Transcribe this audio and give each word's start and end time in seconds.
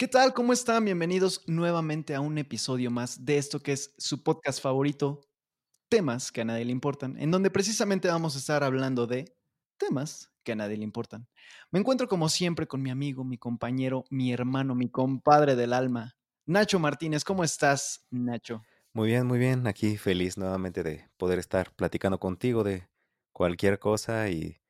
¿Qué 0.00 0.08
tal? 0.08 0.32
¿Cómo 0.32 0.54
están? 0.54 0.86
Bienvenidos 0.86 1.42
nuevamente 1.46 2.14
a 2.14 2.22
un 2.22 2.38
episodio 2.38 2.90
más 2.90 3.26
de 3.26 3.36
esto 3.36 3.60
que 3.60 3.72
es 3.72 3.92
su 3.98 4.22
podcast 4.22 4.62
favorito, 4.62 5.20
temas 5.90 6.32
que 6.32 6.40
a 6.40 6.46
nadie 6.46 6.64
le 6.64 6.72
importan, 6.72 7.18
en 7.18 7.30
donde 7.30 7.50
precisamente 7.50 8.08
vamos 8.08 8.34
a 8.34 8.38
estar 8.38 8.64
hablando 8.64 9.06
de 9.06 9.36
temas 9.76 10.32
que 10.42 10.52
a 10.52 10.56
nadie 10.56 10.78
le 10.78 10.84
importan. 10.84 11.28
Me 11.70 11.80
encuentro 11.80 12.08
como 12.08 12.30
siempre 12.30 12.66
con 12.66 12.80
mi 12.80 12.88
amigo, 12.88 13.24
mi 13.24 13.36
compañero, 13.36 14.06
mi 14.08 14.32
hermano, 14.32 14.74
mi 14.74 14.88
compadre 14.88 15.54
del 15.54 15.74
alma, 15.74 16.16
Nacho 16.46 16.78
Martínez. 16.78 17.22
¿Cómo 17.22 17.44
estás, 17.44 18.06
Nacho? 18.08 18.62
Muy 18.94 19.08
bien, 19.08 19.26
muy 19.26 19.38
bien. 19.38 19.66
Aquí 19.66 19.98
feliz 19.98 20.38
nuevamente 20.38 20.82
de 20.82 21.10
poder 21.18 21.38
estar 21.38 21.74
platicando 21.74 22.18
contigo 22.18 22.64
de 22.64 22.88
cualquier 23.34 23.78
cosa 23.78 24.30
y 24.30 24.62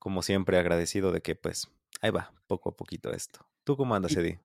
como 0.00 0.20
siempre 0.22 0.58
agradecido 0.58 1.12
de 1.12 1.20
que 1.20 1.36
pues 1.36 1.70
ahí 2.00 2.10
va, 2.10 2.32
poco 2.48 2.70
a 2.70 2.76
poquito 2.76 3.12
esto. 3.12 3.46
¿Tú 3.62 3.76
cómo 3.76 3.94
andas, 3.94 4.16
Eddie? 4.16 4.40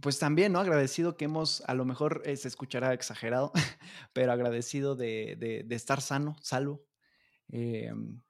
Pues 0.00 0.18
también, 0.18 0.52
¿no? 0.52 0.60
Agradecido 0.60 1.16
que 1.16 1.26
hemos, 1.26 1.62
a 1.66 1.74
lo 1.74 1.84
mejor 1.84 2.22
eh, 2.24 2.36
se 2.36 2.48
escuchará 2.48 2.92
exagerado, 2.94 3.52
pero 4.12 4.32
agradecido 4.32 4.96
de, 4.96 5.36
de- 5.38 5.64
de 5.64 5.74
estar 5.76 6.00
sano, 6.00 6.36
salvo. 6.42 6.84
em, 7.48 8.20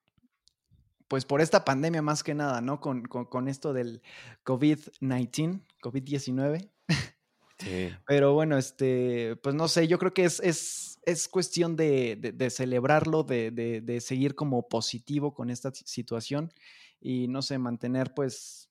pues 1.09 1.25
por 1.25 1.41
esta 1.41 1.65
pandemia 1.65 2.03
más 2.03 2.23
que 2.23 2.35
nada, 2.35 2.61
¿no? 2.61 2.81
Con, 2.81 3.03
con- 3.07 3.25
con 3.25 3.49
esto 3.49 3.73
del 3.73 4.03
COVID-19, 4.45 5.63
COVID-19. 5.83 6.71
Sí, 7.59 7.91
Pero 8.07 8.35
bueno, 8.35 8.59
este, 8.59 9.37
pues 9.43 9.55
no 9.55 9.69
sé, 9.69 9.89
yo 9.89 9.99
creo 9.99 10.13
que 10.13 10.25
es, 10.25 10.39
es, 10.41 10.99
es 11.05 11.29
cuestión 11.29 11.77
de, 11.77 12.17
de- 12.17 12.33
de 12.33 12.51
celebrarlo, 12.51 13.23
de, 13.25 13.51
de- 13.51 14.01
seguir 14.01 14.35
como 14.35 14.69
positivo 14.69 15.33
con 15.35 15.51
esta 15.51 15.73
si- 15.73 15.85
situación 15.87 16.53
y 17.01 17.29
no 17.29 17.41
sé, 17.43 17.59
mantener 17.59 18.13
pues 18.15 18.69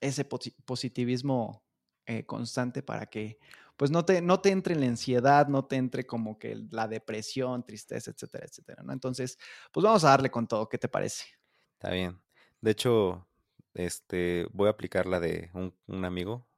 ese 0.00 0.26
posi- 0.28 0.54
positivismo 0.64 1.62
eh, 2.08 2.24
constante 2.24 2.82
para 2.82 3.04
que 3.06 3.38
pues 3.76 3.90
no 3.90 4.04
te, 4.04 4.22
no 4.22 4.40
te 4.40 4.50
entre 4.50 4.74
la 4.74 4.86
ansiedad, 4.86 5.46
no 5.46 5.66
te 5.66 5.76
entre 5.76 6.06
como 6.06 6.38
que 6.38 6.66
la 6.70 6.88
depresión, 6.88 7.64
tristeza, 7.64 8.10
etcétera, 8.10 8.46
etcétera, 8.46 8.82
¿no? 8.82 8.94
Entonces, 8.94 9.38
pues 9.70 9.84
vamos 9.84 10.04
a 10.04 10.08
darle 10.08 10.30
con 10.30 10.48
todo, 10.48 10.68
¿qué 10.70 10.78
te 10.78 10.88
parece? 10.88 11.26
está 11.74 11.90
bien. 11.90 12.20
De 12.62 12.70
hecho, 12.70 13.28
este, 13.74 14.48
voy 14.52 14.68
a 14.68 14.70
aplicar 14.70 15.06
la 15.06 15.20
de 15.20 15.50
un, 15.52 15.76
un 15.86 16.04
amigo, 16.06 16.48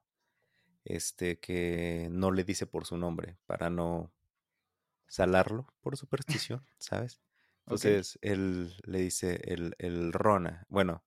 este, 0.85 1.39
que 1.39 2.07
no 2.09 2.31
le 2.31 2.45
dice 2.45 2.65
por 2.65 2.85
su 2.85 2.97
nombre 2.97 3.37
para 3.45 3.69
no 3.69 4.13
salarlo 5.07 5.67
por 5.81 5.97
superstición, 5.97 6.65
¿sabes? 6.79 7.21
Entonces, 7.65 8.17
él 8.21 8.73
le 8.83 8.99
dice 8.99 9.41
el, 9.43 9.75
el 9.79 10.13
Rona. 10.13 10.65
Bueno, 10.69 11.03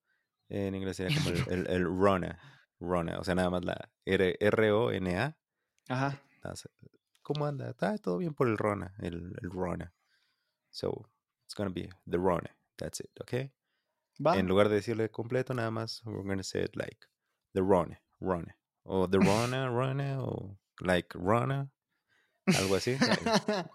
en 0.51 0.75
inglés 0.75 0.99
sería 0.99 1.17
como 1.17 1.31
el, 1.31 1.45
el, 1.49 1.67
el 1.71 1.85
Rona. 1.85 2.39
Rona, 2.85 3.19
o 3.19 3.25
sea, 3.25 3.35
nada 3.35 3.51
más 3.51 3.65
la 3.65 3.91
R- 4.05 4.37
R-O-N-A. 4.41 5.37
Ajá. 5.89 6.21
¿Cómo 7.23 7.47
anda? 7.47 7.71
Está 7.71 7.97
todo 7.99 8.19
bien 8.19 8.35
por 8.35 8.49
el 8.49 8.59
Rona, 8.59 8.95
el, 8.99 9.35
el 9.43 9.51
Rona. 9.51 9.95
So, 10.71 11.09
it's 11.45 11.55
gonna 11.55 11.71
be 11.71 11.89
the 12.09 12.19
Rona. 12.19 12.57
That's 12.77 13.01
it, 13.01 13.11
okay? 13.21 13.53
Va. 14.25 14.37
En 14.39 14.47
lugar 14.47 14.69
de 14.69 14.77
decirle 14.77 15.11
completo, 15.11 15.55
nada 15.55 15.71
más, 15.71 16.03
we're 16.05 16.23
gonna 16.23 16.43
say 16.43 16.63
it 16.63 16.77
like 16.77 17.07
the 17.55 17.61
Rona, 17.63 18.01
Rona. 18.21 18.57
O 18.83 19.09
the 19.09 19.19
Rona, 19.19 19.69
Rona, 19.71 20.23
o 20.23 20.59
like 20.81 21.17
Rona, 21.19 21.71
algo 22.47 22.77
así. 22.77 22.97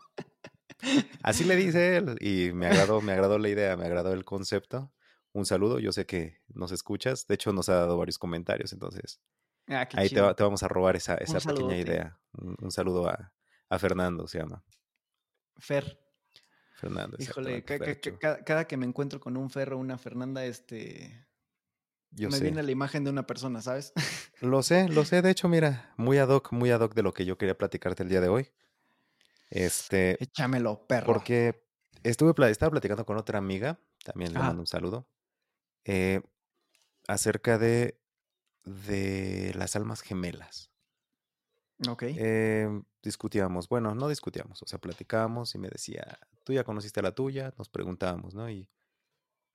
Así 1.23 1.43
le 1.43 1.55
dice 1.55 1.97
él 1.97 2.17
y 2.21 2.53
me 2.53 2.67
agradó, 2.67 3.01
me 3.01 3.11
agradó 3.11 3.37
la 3.37 3.49
idea, 3.49 3.75
me 3.75 3.85
agradó 3.85 4.13
el 4.13 4.23
concepto. 4.23 4.93
Un 5.39 5.45
saludo, 5.45 5.79
yo 5.79 5.93
sé 5.93 6.05
que 6.05 6.41
nos 6.49 6.73
escuchas, 6.73 7.25
de 7.25 7.35
hecho 7.35 7.53
nos 7.53 7.69
ha 7.69 7.75
dado 7.75 7.97
varios 7.97 8.17
comentarios, 8.19 8.73
entonces 8.73 9.21
Ah, 9.69 9.87
ahí 9.93 10.09
te, 10.09 10.19
va- 10.19 10.27
chido. 10.27 10.35
te 10.35 10.43
vamos 10.43 10.63
a 10.63 10.67
robar 10.67 10.97
esa, 10.97 11.15
esa 11.15 11.39
pequeña 11.39 11.77
idea. 11.77 12.19
Un, 12.33 12.57
un 12.59 12.71
saludo 12.71 13.07
a, 13.07 13.31
a 13.69 13.79
Fernando, 13.79 14.27
se 14.27 14.39
llama. 14.39 14.63
Fer. 15.57 15.97
Fernando, 16.75 17.15
Híjole, 17.19 17.63
ca- 17.63 17.79
ca- 18.19 18.43
cada, 18.43 18.65
que 18.67 18.75
me 18.75 18.85
encuentro 18.85 19.19
con 19.21 19.37
un 19.37 19.49
Ferro 19.49 19.77
o 19.77 19.79
una 19.79 19.97
Fernanda, 19.97 20.43
este, 20.45 21.25
Yo 22.11 22.29
me 22.29 22.37
sé. 22.37 22.43
viene 22.43 22.61
la 22.63 22.71
imagen 22.71 23.05
de 23.05 23.09
una 23.11 23.25
persona, 23.25 23.61
¿sabes? 23.61 23.93
Lo 24.41 24.61
sé, 24.61 24.89
lo 24.89 25.05
sé, 25.05 25.21
de 25.21 25.31
hecho, 25.31 25.47
mira, 25.47 25.93
muy 25.97 26.17
ad 26.17 26.29
hoc, 26.29 26.51
muy 26.51 26.71
ad 26.71 26.81
hoc 26.81 26.93
de 26.95 27.03
lo 27.03 27.13
que 27.13 27.25
yo 27.25 27.37
quería 27.37 27.57
platicarte 27.57 28.03
el 28.03 28.09
día 28.09 28.19
de 28.21 28.27
hoy. 28.29 28.51
Este, 29.49 30.21
Échamelo, 30.21 30.85
perro. 30.87 31.05
porque 31.13 31.65
estuve 32.03 32.33
estaba 32.49 32.71
platicando 32.71 33.05
con 33.05 33.17
otra 33.17 33.37
amiga, 33.37 33.79
también 34.05 34.31
le 34.33 34.39
Ajá. 34.39 34.47
mando 34.47 34.61
un 34.61 34.67
saludo, 34.67 35.07
eh, 35.91 36.21
acerca 37.07 37.57
de, 37.57 37.99
de 38.63 39.53
las 39.55 39.75
almas 39.75 40.01
gemelas. 40.01 40.71
Ok. 41.89 42.03
Eh, 42.05 42.69
discutíamos, 43.01 43.69
bueno, 43.69 43.95
no 43.95 44.07
discutíamos, 44.07 44.61
o 44.61 44.67
sea, 44.67 44.77
platicábamos 44.77 45.55
y 45.55 45.57
me 45.57 45.67
decía, 45.67 46.19
tú 46.43 46.53
ya 46.53 46.63
conociste 46.63 46.99
a 46.99 47.03
la 47.03 47.15
tuya, 47.15 47.55
nos 47.57 47.69
preguntábamos, 47.69 48.35
¿no? 48.35 48.51
Y 48.51 48.69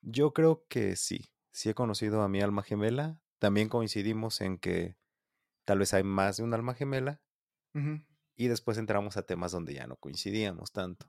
yo 0.00 0.32
creo 0.32 0.66
que 0.66 0.96
sí, 0.96 1.30
sí 1.52 1.70
he 1.70 1.74
conocido 1.74 2.22
a 2.22 2.28
mi 2.28 2.40
alma 2.40 2.64
gemela, 2.64 3.20
también 3.38 3.68
coincidimos 3.68 4.40
en 4.40 4.58
que 4.58 4.96
tal 5.64 5.78
vez 5.78 5.94
hay 5.94 6.02
más 6.02 6.38
de 6.38 6.42
un 6.42 6.52
alma 6.52 6.74
gemela 6.74 7.22
y 8.34 8.48
después 8.48 8.76
entramos 8.78 9.16
a 9.16 9.22
temas 9.22 9.52
donde 9.52 9.74
ya 9.74 9.86
no 9.86 9.96
coincidíamos 9.96 10.72
tanto. 10.72 11.06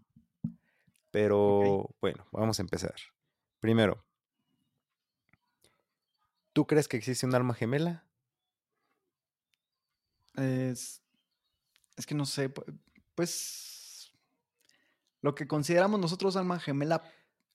Pero 1.09 1.96
bueno, 2.00 2.28
vamos 2.31 2.59
a 2.59 2.62
empezar. 2.62 2.96
Primero, 3.59 4.06
¿tú 6.56 6.66
crees 6.68 6.88
que 6.88 6.98
existe 6.98 7.28
un 7.28 7.36
alma 7.36 7.54
gemela? 7.54 8.08
Es, 10.36 11.02
es 11.98 12.08
que 12.08 12.16
no 12.16 12.26
sé, 12.26 12.54
pu- 12.54 12.80
pues 13.16 14.12
lo 15.22 15.36
que 15.36 15.48
consideramos 15.48 16.00
nosotros 16.00 16.36
alma 16.36 16.60
gemela, 16.60 17.04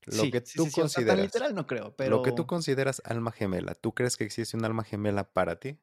Lo 0.04 0.28
sí, 0.28 0.30
que 0.30 0.42
tú 0.42 0.70
sí, 0.70 0.70
sí, 0.70 0.80
o 0.82 0.88
sea, 0.88 1.06
tan 1.06 1.20
consideras, 1.20 1.20
literal 1.20 1.54
no 1.54 1.66
creo, 1.66 1.96
lo 2.04 2.22
que 2.22 2.32
tú 2.32 2.46
pero 2.46 2.48
consideras 2.48 3.02
alma 3.06 3.32
gemela, 3.32 3.74
¿tú 3.74 3.94
crees 3.94 4.16
que 4.18 4.24
existe 4.24 4.56
un 4.56 4.64
alma 4.66 4.84
gemela 4.84 5.32
para 5.32 5.60
ti? 5.60 5.80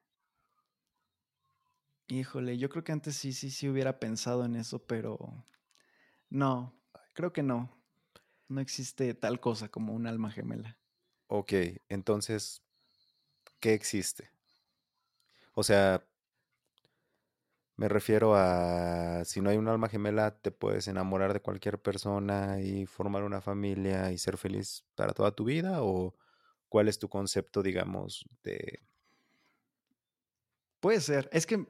híjole, 2.07 2.57
yo 2.57 2.69
creo 2.69 2.83
que 2.83 2.91
antes 2.91 3.15
sí, 3.15 3.33
sí, 3.33 3.49
sí 3.51 3.69
hubiera 3.69 3.99
pensado 3.99 4.45
en 4.45 4.55
eso, 4.55 4.85
pero 4.85 5.45
no, 6.29 6.81
creo 7.15 7.33
que 7.33 7.43
no. 7.43 7.77
No 8.49 8.61
existe 8.61 9.13
tal 9.15 9.39
cosa 9.41 9.69
como 9.69 9.93
un 9.93 10.07
alma 10.07 10.31
gemela. 10.31 10.79
Ok, 11.29 11.53
entonces, 11.89 12.63
¿qué 13.59 13.73
existe? 13.73 14.31
O 15.55 15.63
sea, 15.63 16.01
me 17.75 17.87
refiero 17.89 18.33
a 18.35 19.23
si 19.25 19.39
no 19.41 19.49
hay 19.49 19.57
un 19.57 19.67
alma 19.67 19.89
gemela, 19.89 20.39
te 20.41 20.51
puedes 20.51 20.87
enamorar 20.87 21.33
de 21.33 21.41
cualquier 21.41 21.79
persona 21.81 22.59
y 22.61 22.85
formar 22.87 23.23
una 23.23 23.41
familia 23.41 24.11
y 24.11 24.17
ser 24.17 24.37
feliz 24.37 24.85
para 24.95 25.13
toda 25.13 25.31
tu 25.35 25.43
vida, 25.45 25.83
o 25.83 26.15
cuál 26.69 26.87
es 26.87 26.97
tu 26.99 27.09
concepto, 27.09 27.61
digamos, 27.63 28.25
de 28.43 28.81
Puede 30.79 31.01
ser, 31.01 31.29
es 31.33 31.45
que, 31.47 31.67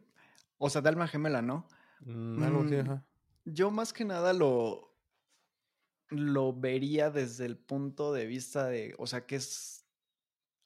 o 0.58 0.70
sea, 0.70 0.82
de 0.82 0.90
alma 0.90 1.08
gemela, 1.08 1.42
¿no? 1.42 1.68
mm, 2.00 2.44
algo 2.44 2.66
Mm, 2.66 2.80
ajá. 2.82 3.06
yo 3.46 3.72
más 3.72 3.94
que 3.94 4.06
nada 4.06 4.34
lo, 4.34 4.98
lo 6.10 6.54
vería 6.54 7.10
desde 7.10 7.46
el 7.46 7.58
punto 7.58 8.14
de 8.14 8.26
vista 8.26 8.68
de, 8.68 8.96
o 8.98 9.08
sea, 9.08 9.26
que 9.26 9.36
es 9.36 9.77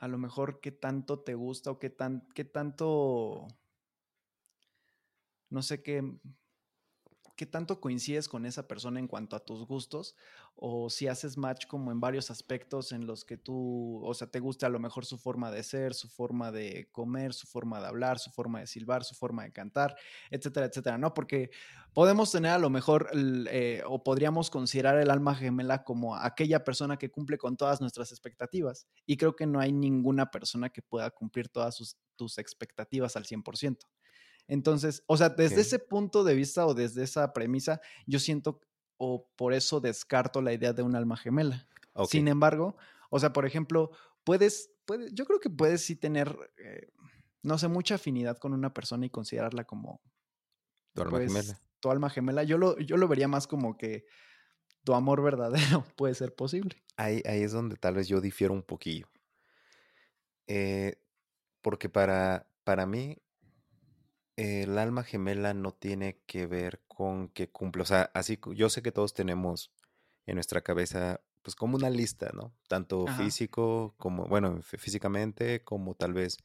a 0.02 0.08
lo 0.08 0.18
mejor 0.18 0.60
qué 0.62 0.72
tanto 0.72 1.20
te 1.20 1.36
gusta 1.36 1.72
o 1.72 1.80
qué 1.80 1.92
tan, 1.92 2.28
qué 2.34 2.44
tanto, 2.44 3.48
no 5.50 5.62
sé 5.62 5.82
qué, 5.84 6.02
qué 7.42 7.48
tanto 7.48 7.82
coincides 7.82 8.30
con 8.30 8.46
esa 8.46 8.68
persona 8.68 9.00
en 9.00 9.08
cuanto 9.08 9.36
a 9.36 9.44
tus 9.44 9.66
gustos 9.66 10.16
o 10.56 10.92
si 10.92 11.08
haces 11.08 11.40
match 11.40 11.66
como 11.66 11.92
en 11.92 12.00
varios 12.00 12.30
aspectos 12.30 12.92
en 12.92 13.08
los 13.08 13.26
que 13.26 13.36
tú, 13.36 14.00
o 14.06 14.14
sea, 14.14 14.28
te 14.28 14.40
gusta 14.40 14.68
a 14.68 14.70
lo 14.70 14.78
mejor 14.78 15.06
su 15.08 15.18
forma 15.18 15.50
de 15.50 15.64
ser, 15.64 15.96
su 15.96 16.08
forma 16.08 16.52
de 16.52 16.88
comer, 16.92 17.34
su 17.34 17.48
forma 17.48 17.82
de 17.82 17.88
hablar, 17.88 18.20
su 18.20 18.30
forma 18.30 18.60
de 18.60 18.68
silbar, 18.68 19.04
su 19.04 19.16
forma 19.16 19.42
de 19.42 19.52
cantar, 19.52 19.96
etcétera, 20.30 20.68
etcétera, 20.68 21.00
¿no? 21.00 21.16
Porque 21.16 21.50
podemos 21.96 22.32
tener 22.32 22.52
a 22.52 22.60
lo 22.60 22.70
mejor 22.70 23.10
eh, 23.16 23.82
o 23.88 24.04
podríamos 24.04 24.52
considerar 24.52 25.00
el 25.00 25.10
alma 25.10 25.34
gemela 25.34 25.84
como 25.84 26.16
aquella 26.16 26.64
persona 26.64 26.98
que 26.98 27.10
cumple 27.10 27.40
con 27.40 27.58
todas 27.58 27.82
nuestras 27.82 28.12
expectativas 28.12 28.86
y 29.08 29.18
creo 29.18 29.36
que 29.36 29.48
no 29.48 29.60
hay 29.60 29.72
ninguna 29.72 30.30
persona 30.30 30.70
que 30.70 30.84
pueda 30.84 31.10
cumplir 31.10 31.50
todas 31.50 31.74
sus, 31.74 31.98
tus 32.16 32.38
expectativas 32.38 33.16
al 33.16 33.26
100%. 33.26 33.80
Entonces, 34.48 35.04
o 35.08 35.18
sea, 35.18 35.30
desde 35.30 35.62
ese 35.62 35.80
punto 35.80 36.24
de 36.24 36.36
vista 36.36 36.66
o 36.66 36.74
desde 36.74 37.04
esa 37.04 37.34
premisa, 37.34 37.82
yo 38.06 38.20
siento 38.20 38.60
o 38.98 39.28
por 39.36 39.54
eso 39.54 39.80
descarto 39.80 40.42
la 40.42 40.54
idea 40.54 40.74
de 40.74 40.84
un 40.84 40.96
alma 40.96 41.18
gemela. 41.18 41.68
Sin 42.08 42.28
embargo, 42.28 42.78
o 43.10 43.20
sea, 43.20 43.34
por 43.34 43.46
ejemplo, 43.46 43.92
puedes, 44.24 44.72
puedes, 44.86 45.14
yo 45.14 45.26
creo 45.26 45.40
que 45.40 45.50
puedes 45.50 45.82
sí 45.82 45.96
tener, 45.96 46.38
eh, 46.58 46.88
no 47.42 47.58
sé, 47.58 47.68
mucha 47.68 47.96
afinidad 47.96 48.38
con 48.38 48.54
una 48.54 48.74
persona 48.74 49.06
y 49.06 49.10
considerarla 49.10 49.64
como, 49.64 50.02
tu 50.94 51.02
alma 51.02 51.18
pues, 51.18 51.34
gemela. 51.34 51.60
tu 51.80 51.92
alma 51.92 52.10
gemela. 52.10 52.44
Yo 52.44 52.58
lo, 52.58 52.78
yo 52.80 52.98
lo 52.98 53.08
vería 53.08 53.28
más 53.28 53.48
como 53.48 53.78
que 53.78 54.06
tu 54.84 54.94
amor 54.94 55.22
verdadero 55.22 55.84
puede 55.96 56.14
ser 56.16 56.36
posible. 56.36 56.84
Ahí, 56.98 57.22
ahí 57.26 57.42
es 57.42 57.52
donde 57.52 57.78
tal 57.78 57.96
vez 57.96 58.08
yo 58.08 58.22
difiero 58.22 58.54
un 58.54 58.64
poquillo. 58.64 59.08
Eh, 60.48 60.96
porque 61.62 61.90
para, 61.90 62.48
para 62.64 62.86
mí, 62.86 63.18
el 64.42 64.78
alma 64.78 65.04
gemela 65.04 65.54
no 65.54 65.74
tiene 65.74 66.20
que 66.26 66.48
ver 66.48 66.82
con 66.88 67.30
que 67.30 67.50
cumple, 67.50 67.84
o 67.84 67.86
sea, 67.86 68.12
así 68.14 68.40
yo 68.56 68.70
sé 68.70 68.82
que 68.82 68.92
todos 68.92 69.14
tenemos 69.14 69.72
en 70.26 70.36
nuestra 70.36 70.62
cabeza 70.62 71.22
pues 71.42 71.56
como 71.56 71.76
una 71.76 71.90
lista, 71.90 72.32
¿no? 72.34 72.54
Tanto 72.68 73.08
físico 73.08 73.96
como, 73.98 74.28
bueno, 74.28 74.62
físicamente 74.62 75.64
como 75.64 75.96
tal 75.96 76.14
vez 76.14 76.38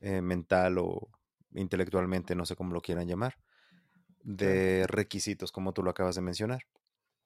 eh, 0.00 0.20
mental 0.20 0.78
o 0.78 1.08
intelectualmente, 1.52 2.34
no 2.34 2.46
sé 2.46 2.54
cómo 2.54 2.72
lo 2.72 2.80
quieran 2.80 3.08
llamar, 3.08 3.38
de 4.22 4.86
requisitos 4.86 5.50
como 5.50 5.72
tú 5.72 5.82
lo 5.82 5.90
acabas 5.90 6.14
de 6.14 6.20
mencionar. 6.20 6.62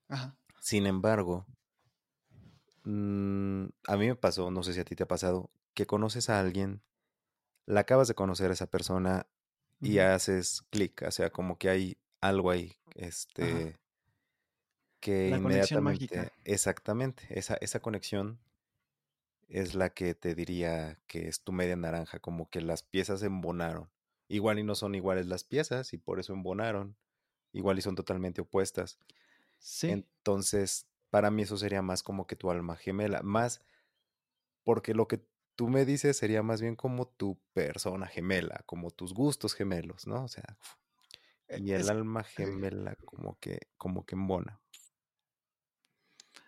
Ajá. 0.09 0.37
Sin 0.61 0.87
embargo, 0.87 1.47
mm, 2.85 3.67
a 3.87 3.97
mí 3.97 4.07
me 4.07 4.17
pasó, 4.17 4.51
no 4.51 4.63
sé 4.63 4.73
si 4.73 4.81
a 4.81 4.85
ti 4.85 4.97
te 4.97 5.03
ha 5.03 5.09
pasado, 5.09 5.51
que 5.75 5.87
conoces 5.87 6.31
a 6.31 6.41
alguien, 6.41 6.83
la 7.67 7.81
acabas 7.81 8.09
de 8.09 8.15
conocer 8.15 8.51
a 8.51 8.55
esa 8.55 8.67
persona 8.67 9.27
y 9.85 9.99
haces 9.99 10.63
clic, 10.71 11.03
o 11.03 11.11
sea, 11.11 11.31
como 11.31 11.59
que 11.59 11.69
hay 11.69 11.97
algo 12.21 12.51
ahí, 12.51 12.77
este, 12.95 13.77
que 15.01 15.29
inmediatamente, 15.29 16.33
exactamente, 16.45 17.27
esa, 17.29 17.57
esa 17.61 17.81
conexión 17.81 18.41
es 19.49 19.75
la 19.75 19.91
que 19.91 20.15
te 20.15 20.35
diría 20.35 20.99
que 21.07 21.29
es 21.29 21.43
tu 21.43 21.53
media 21.53 21.77
naranja, 21.77 22.19
como 22.19 22.49
que 22.49 22.61
las 22.61 22.83
piezas 22.83 23.23
embonaron. 23.23 23.91
Igual 24.29 24.59
y 24.59 24.63
no 24.63 24.75
son 24.75 24.95
iguales 24.95 25.27
las 25.27 25.45
piezas 25.45 25.93
y 25.93 25.99
por 25.99 26.19
eso 26.19 26.33
embonaron. 26.33 26.97
Igual 27.53 27.79
y 27.79 27.83
son 27.83 27.95
totalmente 27.95 28.41
opuestas. 28.41 28.99
Sí. 29.59 29.91
Entonces, 29.91 30.87
para 31.11 31.31
mí 31.31 31.43
eso 31.43 31.57
sería 31.57 31.83
más 31.83 32.03
como 32.03 32.27
que 32.27 32.37
tu 32.37 32.51
alma 32.51 32.77
gemela, 32.77 33.23
más 33.23 33.61
porque 34.65 34.95
lo 34.95 35.07
que 35.07 35.25
tú 35.57 35.69
me 35.69 35.85
dices 35.85 36.17
sería 36.17 36.43
más 36.43 36.61
bien 36.61 36.77
como 36.77 37.07
tu 37.07 37.41
persona 37.53 38.07
gemela, 38.07 38.63
como 38.67 38.91
tus 38.91 39.15
gustos 39.15 39.55
gemelos, 39.55 40.07
¿no? 40.07 40.25
O 40.25 40.29
sea, 40.29 40.59
e, 41.49 41.61
y 41.61 41.73
el 41.73 41.89
alma 41.89 42.25
gemela 42.25 42.97
como 42.97 43.39
que 43.39 43.69
como 43.77 44.05
que 44.05 44.15
embona. 44.15 44.61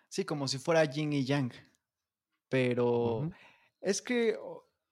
Sí, 0.09 0.25
como 0.25 0.47
si 0.47 0.57
fuera 0.57 0.83
yin 0.85 1.13
y 1.13 1.25
yang. 1.25 1.51
Pero 2.49 3.29
es 3.81 4.01
que, 4.01 4.37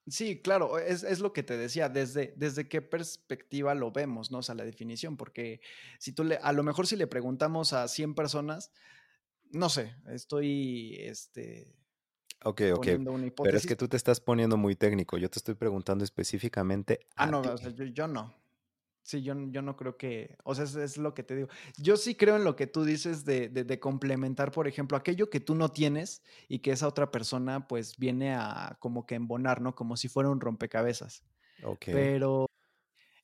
sí, 0.07 0.41
claro, 0.41 0.77
es, 0.77 1.19
lo 1.19 1.33
que 1.33 1.44
te 1.44 1.57
decía, 1.57 1.89
desde, 1.89 2.33
desde 2.35 2.67
qué 2.67 2.81
perspectiva 2.81 3.73
lo 3.75 3.91
vemos, 3.91 4.31
¿no? 4.31 4.39
O 4.39 4.44
sea, 4.44 4.56
la 4.56 4.65
definición, 4.65 5.17
porque 5.17 5.62
si 6.00 6.12
tú 6.12 6.23
le, 6.23 6.35
a 6.38 6.51
lo 6.51 6.63
mejor 6.63 6.85
si 6.85 6.95
le 6.95 7.07
preguntamos 7.07 7.73
a 7.73 7.88
100 7.88 8.13
personas, 8.13 8.71
no 9.51 9.69
sé, 9.69 9.95
estoy, 10.07 10.97
este... 11.00 11.75
Ok, 12.43 12.61
ok. 12.73 12.87
Pero 13.43 13.57
es 13.57 13.65
que 13.65 13.75
tú 13.75 13.87
te 13.87 13.97
estás 13.97 14.19
poniendo 14.19 14.57
muy 14.57 14.75
técnico. 14.75 15.17
Yo 15.17 15.29
te 15.29 15.39
estoy 15.39 15.55
preguntando 15.55 16.03
específicamente. 16.03 16.99
Ah, 17.15 17.27
no, 17.27 17.41
o 17.41 17.57
sea, 17.57 17.71
yo 17.71 18.07
no. 18.07 18.33
Sí, 19.05 19.21
yo, 19.21 19.35
yo 19.49 19.61
no 19.61 19.75
creo 19.75 19.97
que, 19.97 20.35
o 20.43 20.55
sea, 20.55 20.63
es, 20.83 20.97
lo 20.97 21.13
que 21.13 21.21
te 21.21 21.35
digo. 21.35 21.47
Yo 21.77 21.95
sí 21.95 22.15
creo 22.15 22.37
en 22.37 22.43
lo 22.43 22.55
que 22.55 22.65
tú 22.65 22.83
dices 22.83 23.23
de, 23.23 23.49
de, 23.49 23.79
complementar, 23.79 24.51
por 24.51 24.67
ejemplo, 24.67 24.97
aquello 24.97 25.29
que 25.29 25.39
tú 25.39 25.53
no 25.53 25.69
tienes 25.69 26.23
y 26.47 26.57
que 26.57 26.71
esa 26.71 26.87
otra 26.87 27.11
persona 27.11 27.67
pues 27.67 27.97
viene 27.97 28.33
a 28.33 28.77
como 28.79 29.05
que 29.05 29.13
embonar, 29.13 29.61
¿no? 29.61 29.75
Como 29.75 29.95
si 29.95 30.07
fuera 30.07 30.31
un 30.31 30.41
rompecabezas. 30.41 31.23
Ok. 31.61 31.85
Pero 31.85 32.49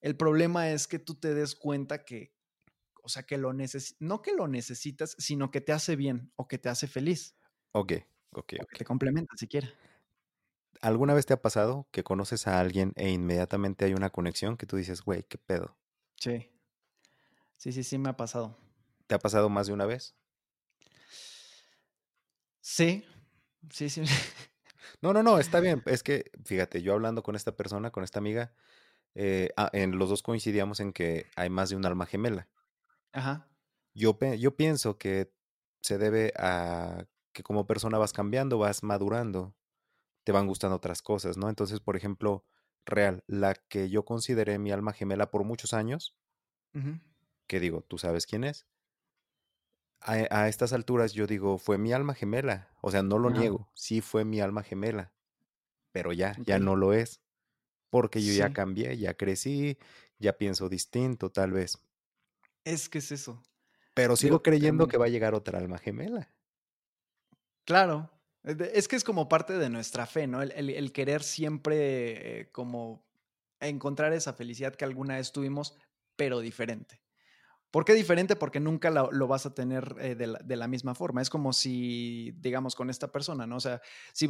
el 0.01 0.15
problema 0.15 0.69
es 0.69 0.87
que 0.87 0.99
tú 0.99 1.15
te 1.15 1.33
des 1.33 1.55
cuenta 1.55 2.05
que, 2.05 2.31
o 3.01 3.09
sea, 3.09 3.23
que 3.23 3.39
lo 3.39 3.51
necesitas, 3.51 3.99
no 3.99 4.21
que 4.21 4.33
lo 4.33 4.47
necesitas, 4.47 5.15
sino 5.17 5.49
que 5.49 5.61
te 5.61 5.71
hace 5.71 5.95
bien 5.95 6.31
o 6.35 6.47
que 6.47 6.59
te 6.59 6.69
hace 6.69 6.85
feliz. 6.85 7.35
Ok, 7.71 7.93
ok, 8.33 8.53
ok. 8.61 8.77
te 8.77 8.85
complementa 8.85 9.35
siquiera. 9.37 9.69
¿Alguna 10.81 11.13
vez 11.13 11.25
te 11.25 11.33
ha 11.33 11.41
pasado 11.41 11.87
que 11.91 12.03
conoces 12.03 12.47
a 12.47 12.59
alguien 12.59 12.93
e 12.95 13.09
inmediatamente 13.09 13.85
hay 13.85 13.93
una 13.93 14.09
conexión 14.09 14.57
que 14.57 14.65
tú 14.65 14.77
dices, 14.77 15.03
güey, 15.03 15.23
qué 15.23 15.37
pedo? 15.37 15.77
Sí. 16.15 16.49
Sí, 17.57 17.71
sí, 17.71 17.83
sí, 17.83 17.99
me 17.99 18.09
ha 18.09 18.17
pasado. 18.17 18.57
¿Te 19.05 19.13
ha 19.13 19.19
pasado 19.19 19.49
más 19.49 19.67
de 19.67 19.73
una 19.73 19.85
vez? 19.85 20.15
Sí, 22.61 23.05
sí, 23.69 23.89
sí. 23.89 24.03
No, 25.01 25.13
no, 25.13 25.23
no, 25.23 25.39
está 25.39 25.59
bien. 25.59 25.81
Es 25.85 26.03
que, 26.03 26.31
fíjate, 26.43 26.81
yo 26.81 26.93
hablando 26.93 27.23
con 27.23 27.35
esta 27.35 27.55
persona, 27.55 27.91
con 27.91 28.03
esta 28.03 28.19
amiga, 28.19 28.53
eh, 29.15 29.49
ah, 29.57 29.69
en 29.73 29.97
los 29.97 30.09
dos 30.09 30.21
coincidíamos 30.21 30.79
en 30.79 30.93
que 30.93 31.25
hay 31.35 31.49
más 31.49 31.69
de 31.69 31.75
un 31.75 31.85
alma 31.85 32.05
gemela. 32.05 32.49
Ajá. 33.11 33.47
Yo, 33.93 34.17
yo 34.37 34.55
pienso 34.55 34.97
que 34.97 35.31
se 35.81 35.97
debe 35.97 36.33
a 36.37 37.05
que 37.33 37.43
como 37.43 37.67
persona 37.67 37.97
vas 37.97 38.13
cambiando, 38.13 38.57
vas 38.57 38.83
madurando 38.83 39.55
te 40.23 40.31
van 40.31 40.47
gustando 40.47 40.75
otras 40.75 41.01
cosas, 41.01 41.37
¿no? 41.37 41.49
Entonces, 41.49 41.79
por 41.79 41.95
ejemplo, 41.95 42.45
real, 42.85 43.23
la 43.27 43.55
que 43.55 43.89
yo 43.89 44.05
consideré 44.05 44.59
mi 44.59 44.71
alma 44.71 44.93
gemela 44.93 45.31
por 45.31 45.43
muchos 45.43 45.73
años, 45.73 46.15
que 47.47 47.59
digo, 47.59 47.81
tú 47.81 47.97
sabes 47.97 48.25
quién 48.25 48.43
es. 48.43 48.65
A, 49.99 50.47
estas 50.47 50.73
alturas 50.73 51.13
yo 51.13 51.27
digo, 51.27 51.57
fue 51.57 51.77
mi 51.77 51.93
alma 51.93 52.15
gemela. 52.15 52.69
O 52.81 52.89
sea, 52.91 53.03
no 53.03 53.19
lo 53.19 53.29
niego, 53.29 53.69
sí 53.75 54.01
fue 54.01 54.25
mi 54.25 54.39
alma 54.39 54.63
gemela. 54.63 55.13
Pero 55.91 56.13
ya, 56.13 56.35
ya 56.45 56.59
no 56.59 56.75
lo 56.75 56.93
es. 56.93 57.21
Porque 57.89 58.23
yo 58.23 58.33
ya 58.33 58.53
cambié, 58.53 58.97
ya 58.97 59.15
crecí, 59.15 59.77
ya 60.17 60.37
pienso 60.37 60.69
distinto, 60.69 61.29
tal 61.29 61.51
vez. 61.51 61.77
Es 62.63 62.87
que 62.87 62.99
es 62.99 63.11
eso. 63.11 63.43
Pero 63.93 64.15
sigo 64.15 64.41
creyendo 64.41 64.87
que 64.87 64.97
va 64.97 65.05
a 65.05 65.09
llegar 65.09 65.35
otra 65.35 65.59
alma 65.59 65.77
gemela. 65.77 66.33
Claro, 67.71 68.11
es 68.43 68.89
que 68.89 68.97
es 68.97 69.05
como 69.05 69.29
parte 69.29 69.53
de 69.53 69.69
nuestra 69.69 70.05
fe, 70.05 70.27
¿no? 70.27 70.41
El, 70.41 70.91
querer 70.91 71.23
siempre 71.23 72.41
eh, 72.41 72.51
como 72.51 73.07
encontrar 73.61 74.11
esa 74.11 74.33
felicidad 74.33 74.75
que 74.75 74.83
alguna 74.83 75.15
vez 75.15 75.31
tuvimos, 75.31 75.77
pero 76.17 76.41
diferente. 76.41 77.01
¿Por 77.71 77.85
qué 77.85 77.93
diferente? 77.93 78.35
Porque 78.35 78.59
nunca 78.59 78.89
lo, 78.89 79.25
vas 79.25 79.45
a 79.45 79.53
tener 79.53 79.95
eh, 80.01 80.15
de, 80.15 80.55
la, 80.57 80.67
misma 80.67 80.95
forma. 80.95 81.21
Es 81.21 81.29
como 81.29 81.53
si, 81.53 82.33
digamos, 82.41 82.75
con 82.75 82.89
esta 82.89 83.09
persona, 83.09 83.47
¿no? 83.47 83.55
O 83.55 83.61
sea, 83.61 83.81
si, 84.11 84.27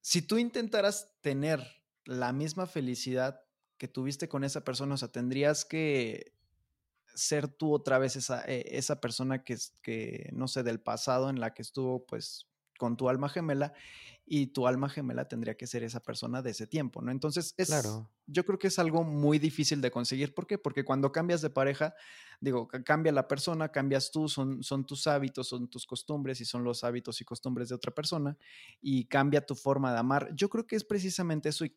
si 0.00 0.22
tú 0.22 0.36
intentaras 0.36 1.14
tener 1.20 1.64
la 2.04 2.32
misma 2.32 2.66
felicidad 2.66 3.42
que 3.78 3.86
tuviste 3.86 4.28
con 4.28 4.42
esa 4.42 4.64
persona, 4.64 4.94
o 4.94 4.98
sea, 4.98 5.12
tendrías 5.12 5.64
que 5.64 6.34
ser 7.20 7.48
tú 7.48 7.74
otra 7.74 7.98
vez 7.98 8.16
esa, 8.16 8.42
eh, 8.46 8.64
esa 8.70 9.00
persona 9.00 9.44
que, 9.44 9.56
que, 9.82 10.30
no 10.32 10.48
sé, 10.48 10.62
del 10.62 10.80
pasado 10.80 11.30
en 11.30 11.38
la 11.38 11.52
que 11.52 11.62
estuvo, 11.62 12.06
pues, 12.06 12.46
con 12.78 12.96
tu 12.96 13.10
alma 13.10 13.28
gemela 13.28 13.74
y 14.24 14.48
tu 14.48 14.66
alma 14.66 14.88
gemela 14.88 15.28
tendría 15.28 15.56
que 15.56 15.66
ser 15.66 15.82
esa 15.82 16.00
persona 16.00 16.40
de 16.40 16.50
ese 16.50 16.66
tiempo, 16.66 17.02
¿no? 17.02 17.10
Entonces, 17.10 17.52
es, 17.58 17.68
yo 18.26 18.46
creo 18.46 18.58
que 18.58 18.68
es 18.68 18.78
algo 18.78 19.04
muy 19.04 19.38
difícil 19.38 19.82
de 19.82 19.90
conseguir. 19.90 20.34
¿Por 20.34 20.46
qué? 20.46 20.56
Porque 20.56 20.84
cuando 20.84 21.12
cambias 21.12 21.42
de 21.42 21.50
pareja, 21.50 21.94
digo, 22.40 22.68
cambia 22.68 23.12
la 23.12 23.28
persona, 23.28 23.68
cambias 23.70 24.10
tú, 24.10 24.28
son, 24.28 24.62
son 24.62 24.86
tus 24.86 25.06
hábitos, 25.06 25.48
son 25.48 25.68
tus 25.68 25.84
costumbres 25.84 26.40
y 26.40 26.46
son 26.46 26.64
los 26.64 26.84
hábitos 26.84 27.20
y 27.20 27.24
costumbres 27.24 27.68
de 27.68 27.74
otra 27.74 27.92
persona 27.92 28.38
y 28.80 29.04
cambia 29.06 29.44
tu 29.44 29.54
forma 29.54 29.92
de 29.92 29.98
amar. 29.98 30.30
Yo 30.34 30.48
creo 30.48 30.66
que 30.66 30.76
es 30.76 30.84
precisamente 30.84 31.50
eso 31.50 31.66
y 31.66 31.76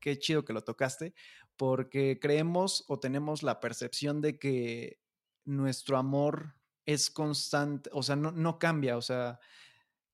qué 0.00 0.18
chido 0.18 0.44
que 0.44 0.52
lo 0.52 0.62
tocaste, 0.62 1.14
porque 1.56 2.18
creemos 2.20 2.84
o 2.88 2.98
tenemos 2.98 3.42
la 3.42 3.60
percepción 3.60 4.20
de 4.20 4.38
que 4.38 5.00
nuestro 5.44 5.96
amor 5.96 6.54
es 6.84 7.10
constante, 7.10 7.90
o 7.92 8.02
sea, 8.02 8.16
no, 8.16 8.30
no 8.32 8.58
cambia, 8.58 8.96
o 8.96 9.02
sea, 9.02 9.40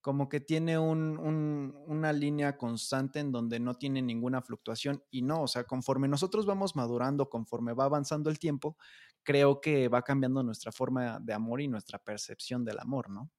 como 0.03 0.29
que 0.29 0.41
tiene 0.41 0.79
una 0.79 2.13
línea 2.13 2.57
constante 2.59 3.21
en 3.21 3.31
donde 3.31 3.61
no 3.61 3.77
tiene 3.77 4.03
ninguna 4.03 4.43
fluctuación 4.43 5.05
y 5.11 5.23
no, 5.23 5.43
o 5.43 5.47
sea, 5.47 5.63
conforme 5.63 6.09
nosotros 6.09 6.45
vamos 6.45 6.75
madurando, 6.75 7.31
conforme 7.31 7.73
va 7.73 7.85
avanzando 7.85 8.29
el 8.29 8.41
tiempo, 8.41 8.77
creo 9.23 9.61
que 9.61 9.87
va 9.89 10.03
cambiando 10.03 10.43
nuestra 10.43 10.73
forma 10.73 11.21
de 11.21 11.33
amor 11.33 11.61
y 11.61 11.69
nuestra 11.69 12.01
percepción 12.01 12.65
del 12.65 12.81
amor, 12.81 13.11
¿no? 13.11 13.31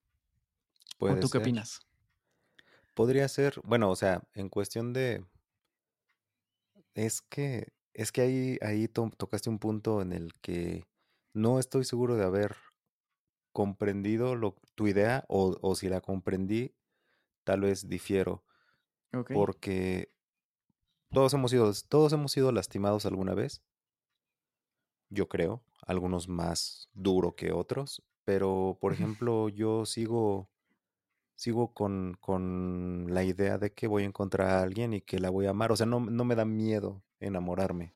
¿O 0.98 1.14
tú 1.16 1.28
qué 1.28 1.38
opinas? 1.38 1.86
Podría 2.94 3.28
ser, 3.28 3.60
bueno, 3.62 3.90
o 3.90 3.96
sea, 3.96 4.26
en 4.32 4.48
cuestión 4.48 4.94
de... 4.94 5.22
Es 6.94 7.22
que, 7.22 7.72
es 7.92 8.12
que 8.12 8.20
ahí, 8.22 8.58
ahí 8.62 8.88
tocaste 8.88 9.50
un 9.50 9.58
punto 9.58 10.00
en 10.00 10.12
el 10.12 10.32
que 10.40 10.86
no 11.32 11.58
estoy 11.58 11.84
seguro 11.84 12.16
de 12.16 12.24
haber 12.24 12.56
comprendido 13.52 14.34
lo, 14.34 14.56
tu 14.74 14.86
idea 14.86 15.24
o, 15.28 15.74
si 15.74 15.88
la 15.88 16.00
comprendí, 16.00 16.74
tal 17.44 17.62
vez 17.62 17.88
difiero. 17.88 18.44
Porque 19.32 20.12
todos 21.10 21.32
hemos, 21.34 21.52
sido, 21.52 21.72
todos 21.88 22.12
hemos 22.12 22.32
sido 22.32 22.50
lastimados 22.50 23.06
alguna 23.06 23.34
vez. 23.34 23.62
Yo 25.08 25.28
creo, 25.28 25.62
algunos 25.86 26.28
más 26.28 26.88
duro 26.92 27.36
que 27.36 27.52
otros. 27.52 28.02
Pero, 28.24 28.78
por 28.80 28.92
ejemplo, 28.92 29.48
yo 29.48 29.86
sigo, 29.86 30.50
sigo 31.34 31.72
con, 31.74 32.16
con, 32.20 33.06
la 33.08 33.24
idea 33.24 33.58
de 33.58 33.72
que 33.72 33.86
voy 33.86 34.02
a 34.04 34.06
encontrar 34.06 34.50
a 34.50 34.62
alguien 34.62 34.94
y 34.94 35.00
que 35.00 35.18
la 35.18 35.30
voy 35.30 35.46
a 35.46 35.50
amar. 35.50 35.72
O 35.72 35.76
sea, 35.76 35.86
no, 35.86 36.00
no 36.00 36.24
me 36.24 36.34
da 36.34 36.44
miedo 36.44 37.02
enamorarme. 37.20 37.94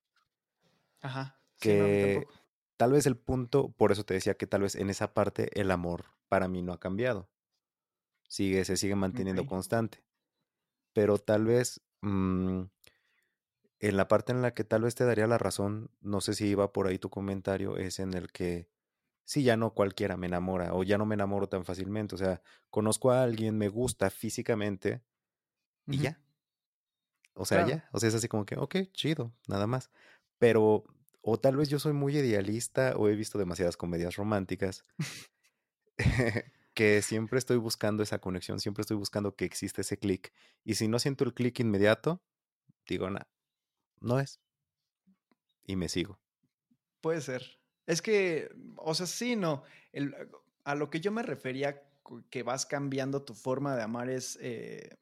Ajá. 1.01 1.41
Que, 1.61 2.27
Tal 2.79 2.93
vez 2.93 3.07
el 3.07 3.17
punto, 3.17 3.73
por 3.73 3.91
eso 3.91 4.05
te 4.05 4.15
decía 4.15 4.37
que 4.37 4.47
tal 4.47 4.63
vez 4.63 4.77
en 4.77 4.89
esa 4.89 5.13
parte 5.13 5.51
el 5.61 5.73
amor 5.73 6.05
para 6.29 6.47
mí 6.47 6.63
no 6.63 6.73
ha 6.73 6.79
cambiado. 6.79 7.29
Sigue, 8.29 8.65
se 8.65 8.77
sigue 8.77 8.95
manteniendo 8.95 9.47
constante. 9.47 10.05
Pero 10.93 11.19
tal 11.19 11.45
vez 11.45 11.81
mm, 12.03 12.63
en 13.81 13.97
la 13.97 14.07
parte 14.07 14.31
en 14.31 14.43
la 14.43 14.55
que 14.55 14.63
tal 14.63 14.83
vez 14.83 14.95
te 14.95 15.05
daría 15.05 15.27
la 15.27 15.39
razón, 15.39 15.91
no 16.01 16.21
sé 16.21 16.35
si 16.35 16.47
iba 16.47 16.73
por 16.73 16.87
ahí 16.87 17.01
tu 17.01 17.11
comentario, 17.11 17.79
es 17.79 17.99
en 17.99 18.15
el 18.15 18.31
que 18.31 18.69
sí, 19.29 19.43
ya 19.43 19.59
no 19.59 19.75
cualquiera 19.75 20.17
me 20.17 20.27
enamora 20.27 20.73
o 20.73 20.83
ya 20.85 20.97
no 20.97 21.05
me 21.05 21.15
enamoro 21.15 21.51
tan 21.51 21.67
fácilmente. 21.67 22.15
O 22.15 22.19
sea, 22.19 22.41
conozco 22.71 23.11
a 23.11 23.23
alguien, 23.23 23.59
me 23.59 23.69
gusta 23.69 24.09
físicamente 24.09 25.03
y 25.87 25.99
ya. 25.99 26.19
O 27.35 27.45
sea, 27.45 27.67
ya. 27.67 27.87
O 27.93 28.01
sea, 28.01 28.09
es 28.09 28.15
así 28.15 28.27
como 28.27 28.47
que, 28.47 28.57
ok, 28.57 28.77
chido, 28.95 29.35
nada 29.47 29.67
más. 29.67 29.91
Pero, 30.39 30.85
o 31.21 31.39
tal 31.39 31.57
vez 31.57 31.69
yo 31.69 31.79
soy 31.79 31.93
muy 31.93 32.17
idealista 32.17 32.95
o 32.97 33.11
he 33.11 33.17
visto 33.17 33.39
demasiadas 33.39 33.77
comedias 33.77 34.17
románticas 34.17 34.87
que 36.75 37.03
siempre 37.03 37.39
estoy 37.39 37.59
buscando 37.59 38.03
esa 38.03 38.21
conexión, 38.21 38.61
siempre 38.61 38.81
estoy 38.81 38.97
buscando 38.97 39.37
que 39.37 39.45
existe 39.45 39.83
ese 39.83 39.99
clic. 39.99 40.33
Y 40.65 40.77
si 40.77 40.89
no 40.89 40.99
siento 40.99 41.25
el 41.25 41.35
clic 41.35 41.61
inmediato, 41.61 42.23
digo, 42.87 43.11
nada, 43.11 43.29
no 44.01 44.21
es. 44.21 44.41
Y 45.67 45.77
me 45.77 45.91
sigo. 45.91 46.19
Puede 47.03 47.21
ser. 47.21 47.59
Es 47.89 48.03
que, 48.03 48.51
o 48.77 48.93
sea, 48.93 49.07
sí, 49.07 49.35
no. 49.35 49.63
a 50.65 50.75
lo 50.75 50.91
que 50.91 51.01
yo 51.01 51.11
me 51.11 51.23
refería 51.23 51.83
que 52.29 52.43
vas 52.43 52.67
cambiando 52.67 53.23
tu 53.23 53.33
forma 53.33 53.75
de 53.77 53.83
amar 53.83 54.11
es 54.11 54.39
eh, 54.43 54.99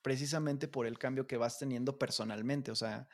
precisamente 0.00 0.68
por 0.68 0.86
el 0.86 1.00
cambio 1.00 1.26
que 1.26 1.36
vas 1.36 1.58
teniendo 1.58 1.98
personalmente. 1.98 2.70
O 2.70 2.76
sea, 2.76 3.08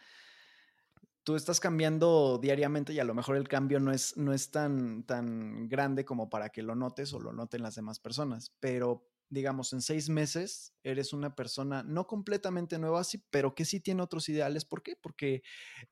tú 1.24 1.36
estás 1.36 1.58
cambiando 1.58 2.38
diariamente 2.38 2.92
y 2.92 3.00
a 3.00 3.04
lo 3.04 3.14
mejor 3.14 3.36
el 3.36 3.48
cambio 3.48 3.80
no 3.80 3.92
es, 3.92 4.18
no 4.18 4.34
es 4.34 4.50
tan, 4.50 5.04
tan 5.04 5.66
grande 5.66 6.04
como 6.04 6.28
para 6.28 6.50
que 6.50 6.62
lo 6.62 6.74
notes 6.74 7.14
o 7.14 7.18
lo 7.18 7.32
noten 7.32 7.62
las 7.62 7.76
demás 7.76 7.98
personas, 7.98 8.52
pero 8.60 9.09
digamos, 9.30 9.72
en 9.72 9.80
seis 9.80 10.08
meses 10.08 10.74
eres 10.82 11.12
una 11.12 11.36
persona 11.36 11.84
no 11.84 12.08
completamente 12.08 12.78
nueva, 12.80 13.04
sí, 13.04 13.22
pero 13.30 13.54
que 13.54 13.64
sí 13.64 13.78
tiene 13.78 14.02
otros 14.02 14.28
ideales. 14.28 14.64
¿Por 14.64 14.82
qué? 14.82 14.96
Porque 15.00 15.42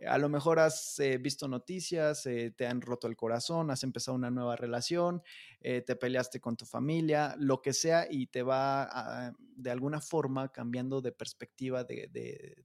a 0.06 0.18
lo 0.18 0.28
mejor 0.28 0.58
has 0.58 0.98
eh, 0.98 1.18
visto 1.18 1.46
noticias, 1.46 2.26
eh, 2.26 2.50
te 2.50 2.66
han 2.66 2.80
roto 2.80 3.06
el 3.06 3.16
corazón, 3.16 3.70
has 3.70 3.84
empezado 3.84 4.16
una 4.16 4.30
nueva 4.30 4.56
relación, 4.56 5.22
eh, 5.60 5.82
te 5.82 5.94
peleaste 5.94 6.40
con 6.40 6.56
tu 6.56 6.66
familia, 6.66 7.36
lo 7.38 7.62
que 7.62 7.72
sea, 7.72 8.08
y 8.10 8.26
te 8.26 8.42
va 8.42 9.32
de 9.56 9.70
alguna 9.70 10.00
forma 10.00 10.50
cambiando 10.50 11.00
de 11.00 11.12
perspectiva 11.12 11.84
de, 11.84 12.08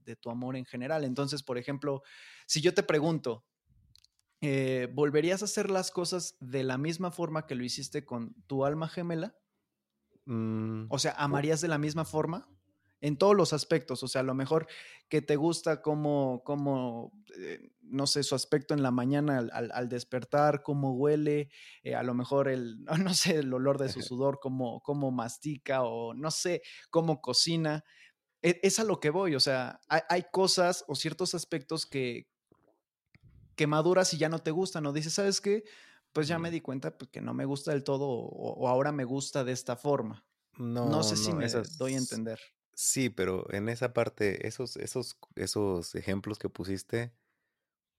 de, 0.03 0.15
tu 0.15 0.31
amor 0.31 0.55
en 0.55 0.65
general. 0.65 1.03
Entonces, 1.03 1.43
por 1.43 1.57
ejemplo, 1.59 2.01
si 2.47 2.61
yo 2.61 2.73
te 2.73 2.81
pregunto, 2.81 3.45
¿volverías 4.93 5.41
a 5.41 5.45
hacer 5.45 5.69
las 5.69 5.91
cosas 5.91 6.35
de 6.39 6.63
la 6.63 6.77
misma 6.77 7.11
forma 7.11 7.45
que 7.45 7.55
lo 7.55 7.63
hiciste 7.63 8.05
con 8.05 8.33
tu 8.47 8.65
alma 8.65 8.87
gemela? 8.87 9.35
Mm, 10.25 10.85
o 10.89 10.99
sea, 10.99 11.11
¿amarías 11.17 11.61
de 11.61 11.67
la 11.67 11.77
misma 11.77 12.05
forma? 12.05 12.47
En 13.01 13.17
todos 13.17 13.35
los 13.35 13.51
aspectos, 13.51 14.01
o 14.01 14.07
sea, 14.07 14.21
a 14.21 14.23
lo 14.23 14.33
mejor 14.33 14.65
que 15.09 15.21
te 15.21 15.35
gusta 15.35 15.81
como, 15.81 16.41
como 16.45 17.11
eh, 17.37 17.59
no 17.81 18.07
sé, 18.07 18.23
su 18.23 18.33
aspecto 18.33 18.73
en 18.73 18.81
la 18.81 18.91
mañana 18.91 19.39
al, 19.51 19.89
despertar, 19.89 20.63
cómo 20.63 20.93
huele, 20.93 21.49
eh, 21.83 21.95
a 21.95 22.03
lo 22.03 22.13
mejor 22.13 22.47
el, 22.47 22.83
no 23.09 23.13
sé, 23.13 23.37
el 23.39 23.53
olor 23.53 23.77
de 23.77 23.89
su 23.89 24.01
sudor, 24.01 24.39
cómo, 24.41 24.81
cómo 24.81 25.11
mastica 25.11 25.83
o 25.83 26.13
no 26.13 26.31
sé, 26.31 26.61
cómo 26.89 27.21
cocina. 27.21 27.83
E, 28.41 28.59
es, 28.63 28.79
a 28.79 28.85
lo 28.85 29.01
que 29.01 29.09
voy, 29.09 29.35
o 29.35 29.39
sea, 29.41 29.81
hay, 29.89 30.23
cosas 30.31 30.85
o 30.87 30.95
ciertos 30.95 31.35
aspectos 31.35 31.85
que, 31.85 32.29
que 33.55 33.67
maduras 33.67 34.13
y 34.13 34.17
ya 34.17 34.29
no 34.29 34.39
te 34.39 34.51
gustan, 34.51 34.85
o 34.85 34.93
dices, 34.93 35.13
¿sabes 35.13 35.41
qué? 35.41 35.63
Pues 36.13 36.27
ya 36.27 36.39
me 36.39 36.51
di 36.51 36.61
cuenta 36.61 36.97
pues, 36.97 37.09
que 37.11 37.21
no 37.21 37.33
me 37.33 37.45
gusta 37.45 37.71
del 37.71 37.83
todo 37.83 38.07
o, 38.07 38.67
ahora 38.67 38.91
me 38.91 39.03
gusta 39.03 39.43
de 39.43 39.51
esta 39.51 39.75
forma. 39.75 40.23
No, 40.57 40.87
no 40.87 41.03
sé 41.03 41.17
si 41.17 41.33
me 41.33 41.47
doy 41.47 41.95
a 41.95 41.97
entender. 41.97 42.39
Sí, 42.75 43.09
pero 43.09 43.51
en 43.51 43.69
esa 43.69 43.93
parte, 43.93 44.47
esos, 44.47 44.77
esos, 44.77 45.17
esos 45.35 45.95
ejemplos 45.95 46.39
que 46.39 46.49
pusiste, 46.49 47.13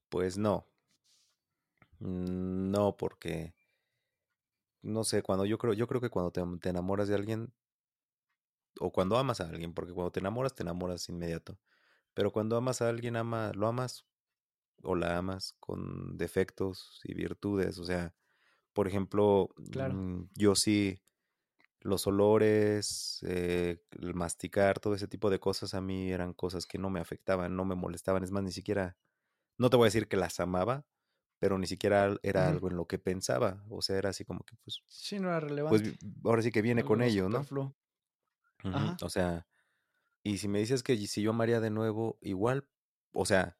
pues 0.08 0.38
no. 0.38 0.66
No, 2.00 2.96
porque 2.96 3.54
no 4.82 5.02
sé, 5.02 5.22
cuando 5.22 5.46
yo 5.46 5.58
creo, 5.58 5.72
yo 5.72 5.86
creo 5.86 6.00
que 6.00 6.10
cuando 6.10 6.30
te, 6.30 6.42
te, 6.60 6.68
enamoras 6.68 7.08
de 7.08 7.14
alguien, 7.14 7.52
o 8.80 8.92
cuando 8.92 9.16
amas 9.16 9.40
a 9.40 9.48
alguien, 9.48 9.72
porque 9.72 9.92
cuando 9.92 10.12
te 10.12 10.20
enamoras, 10.20 10.54
te 10.54 10.62
enamoras 10.62 11.08
inmediato. 11.08 11.58
Pero 12.12 12.32
cuando 12.32 12.56
amas 12.56 12.82
a 12.82 12.88
alguien, 12.88 13.16
ama, 13.16 13.52
lo 13.54 13.66
amas 13.66 14.04
o 14.82 14.94
la 14.94 15.18
amas 15.18 15.54
con 15.60 16.16
defectos 16.16 17.00
y 17.04 17.14
virtudes. 17.14 17.78
O 17.78 17.84
sea, 17.84 18.14
por 18.72 18.88
ejemplo, 18.88 19.50
mm, 19.56 20.24
yo 20.34 20.54
sí, 20.54 21.00
los 21.80 22.06
olores, 22.06 23.20
eh, 23.26 23.78
el 24.00 24.14
masticar, 24.14 24.80
todo 24.80 24.94
ese 24.94 25.06
tipo 25.06 25.30
de 25.30 25.38
cosas 25.38 25.74
a 25.74 25.80
mí 25.80 26.10
eran 26.10 26.32
cosas 26.32 26.66
que 26.66 26.78
no 26.78 26.90
me 26.90 27.00
afectaban, 27.00 27.54
no 27.54 27.64
me 27.64 27.74
molestaban. 27.74 28.24
Es 28.24 28.30
más, 28.30 28.42
ni 28.42 28.52
siquiera, 28.52 28.96
no 29.58 29.70
te 29.70 29.76
voy 29.76 29.84
a 29.84 29.88
decir 29.88 30.08
que 30.08 30.16
las 30.16 30.40
amaba, 30.40 30.86
pero 31.38 31.58
ni 31.58 31.66
siquiera 31.66 32.16
era 32.22 32.48
algo 32.48 32.70
en 32.70 32.76
lo 32.76 32.86
que 32.86 32.98
pensaba. 32.98 33.64
O 33.68 33.82
sea, 33.82 33.98
era 33.98 34.10
así 34.10 34.24
como 34.24 34.44
que, 34.44 34.56
pues. 34.64 34.82
Sí, 34.86 35.20
no 35.20 35.28
era 35.28 35.40
pues, 35.40 35.50
relevante. 35.50 35.90
Pues 35.90 36.12
ahora 36.24 36.42
sí 36.42 36.50
que 36.50 36.62
viene 36.62 36.84
con 36.84 37.02
ello, 37.02 37.28
¿no? 37.28 37.44
O 39.02 39.10
sea, 39.10 39.46
y 40.22 40.38
si 40.38 40.48
me 40.48 40.58
dices 40.58 40.82
que 40.82 40.96
si 41.06 41.20
yo 41.20 41.30
amaría 41.30 41.60
de 41.60 41.70
nuevo, 41.70 42.18
igual, 42.22 42.66
o 43.12 43.26
sea, 43.26 43.58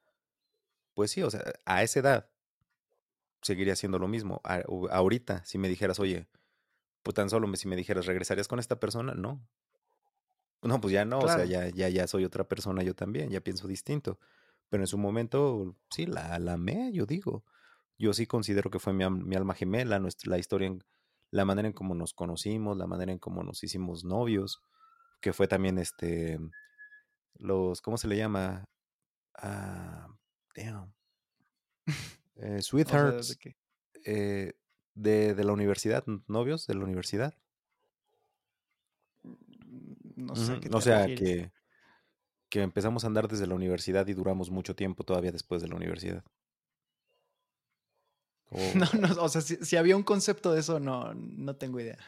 pues 0.95 1.11
sí, 1.11 1.23
o 1.23 1.31
sea, 1.31 1.43
a 1.65 1.83
esa 1.83 2.01
edad 2.01 2.31
seguiría 3.43 3.77
siendo 3.77 3.99
lo 3.99 4.09
mismo. 4.09 4.41
ahorita, 4.91 5.45
si 5.45 5.59
me 5.59 5.69
dijeras, 5.69 6.01
oye, 6.01 6.29
pues 7.03 7.15
tan 7.15 7.29
solo 7.29 7.55
si 7.57 7.69
me 7.69 7.77
dijeras, 7.77 8.07
¿regresarías 8.07 8.49
con 8.49 8.59
esta 8.59 8.81
persona? 8.81 9.15
No. 9.15 9.47
No, 10.63 10.81
pues 10.81 10.95
ya 10.95 11.05
no, 11.05 11.19
o 11.19 11.29
sea, 11.29 11.45
ya, 11.45 11.69
ya, 11.69 11.91
ya 11.91 12.07
soy 12.07 12.25
otra 12.25 12.49
persona 12.49 12.83
yo 12.83 12.95
también, 12.95 13.29
ya 13.29 13.43
pienso 13.43 13.69
distinto. 13.69 14.19
Pero 14.71 14.83
en 14.83 14.87
su 14.87 14.97
momento, 14.97 15.77
sí, 15.91 16.07
la, 16.07 16.39
la 16.39 16.55
amé, 16.55 16.91
yo 16.93 17.05
digo. 17.05 17.45
Yo 17.99 18.15
sí 18.15 18.27
considero 18.27 18.71
que 18.71 18.79
fue 18.79 18.95
mi, 18.95 19.09
mi 19.11 19.37
alma 19.37 19.55
gemela, 19.55 19.99
nuestra, 19.99 20.31
la 20.31 20.39
historia, 20.39 20.69
en, 20.69 20.83
la 21.31 21.45
manera 21.45 21.69
en 21.69 21.75
cómo 21.75 21.95
nos 21.95 22.15
conocimos, 22.15 22.79
la 22.79 22.87
manera 22.87 23.13
en 23.13 23.19
cómo 23.19 23.43
nos 23.43 23.63
hicimos 23.63 24.05
novios, 24.05 24.63
que 25.21 25.33
fue 25.33 25.49
también 25.49 25.79
este, 25.79 26.39
los, 27.35 27.83
¿cómo 27.83 27.99
se 27.99 28.09
le 28.09 28.17
llama? 28.17 28.65
Ah, 29.37 30.09
Damn. 30.55 30.93
Eh, 32.37 32.63
Sweethearts. 32.63 33.39
Eh, 34.05 34.55
de, 34.95 35.35
de, 35.35 35.45
la 35.45 35.53
universidad, 35.53 36.05
novios 36.27 36.67
de 36.67 36.75
la 36.75 36.85
universidad. 36.85 37.33
Mm, 39.23 39.35
no 40.17 40.35
sé. 40.35 40.61
o 40.73 40.81
sea, 40.81 41.07
que, 41.07 41.53
que 42.49 42.63
empezamos 42.63 43.05
a 43.05 43.07
andar 43.07 43.29
desde 43.29 43.47
la 43.47 43.55
universidad 43.55 44.07
y 44.09 44.15
duramos 44.15 44.51
mucho 44.51 44.75
tiempo 44.75 45.05
todavía 45.05 45.31
después 45.31 45.63
de 45.63 45.69
la 45.69 45.77
universidad. 45.77 46.25
No, 48.75 48.87
no, 49.01 49.23
o 49.23 49.29
sea, 49.29 49.41
si, 49.41 49.77
había 49.77 49.97
un 49.97 50.05
concepto 50.05 50.53
de 50.53 50.61
eso, 50.61 50.79
no, 50.79 51.13
no 51.15 51.57
tengo 51.57 51.81
idea. 51.81 51.99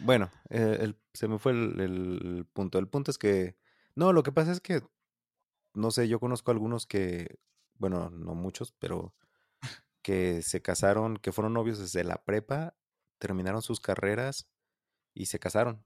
Bueno, 0.00 0.30
eh, 0.48 0.94
se 1.12 1.28
me 1.28 1.38
fue 1.38 1.52
el, 1.52 1.80
el, 1.80 2.46
punto. 2.52 2.78
El 2.78 2.88
punto 2.88 3.10
es 3.10 3.18
que, 3.18 3.56
no, 3.94 4.12
lo 4.12 4.22
que 4.22 4.32
pasa 4.32 4.52
es 4.52 4.60
que, 4.60 4.82
no 5.74 5.90
sé, 5.90 6.08
yo 6.08 6.20
conozco 6.20 6.50
algunos 6.50 6.86
que 6.86 7.38
bueno, 7.78 8.10
no 8.10 8.34
muchos, 8.34 8.72
pero 8.72 9.14
que 10.02 10.42
se 10.42 10.60
casaron, 10.62 11.16
que 11.16 11.32
fueron 11.32 11.54
novios 11.54 11.78
desde 11.78 12.04
la 12.04 12.24
prepa, 12.24 12.76
terminaron 13.18 13.62
sus 13.62 13.80
carreras 13.80 14.48
y 15.14 15.26
se 15.26 15.38
casaron. 15.38 15.84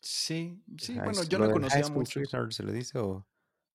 Sí, 0.00 0.62
sí, 0.76 0.98
bueno, 0.98 1.22
yo 1.22 1.38
no 1.38 1.50
conocía 1.50 1.88
mucho. 1.88 2.20
¿Se 2.50 2.62
le 2.62 2.72
dice 2.72 2.98
o 2.98 3.26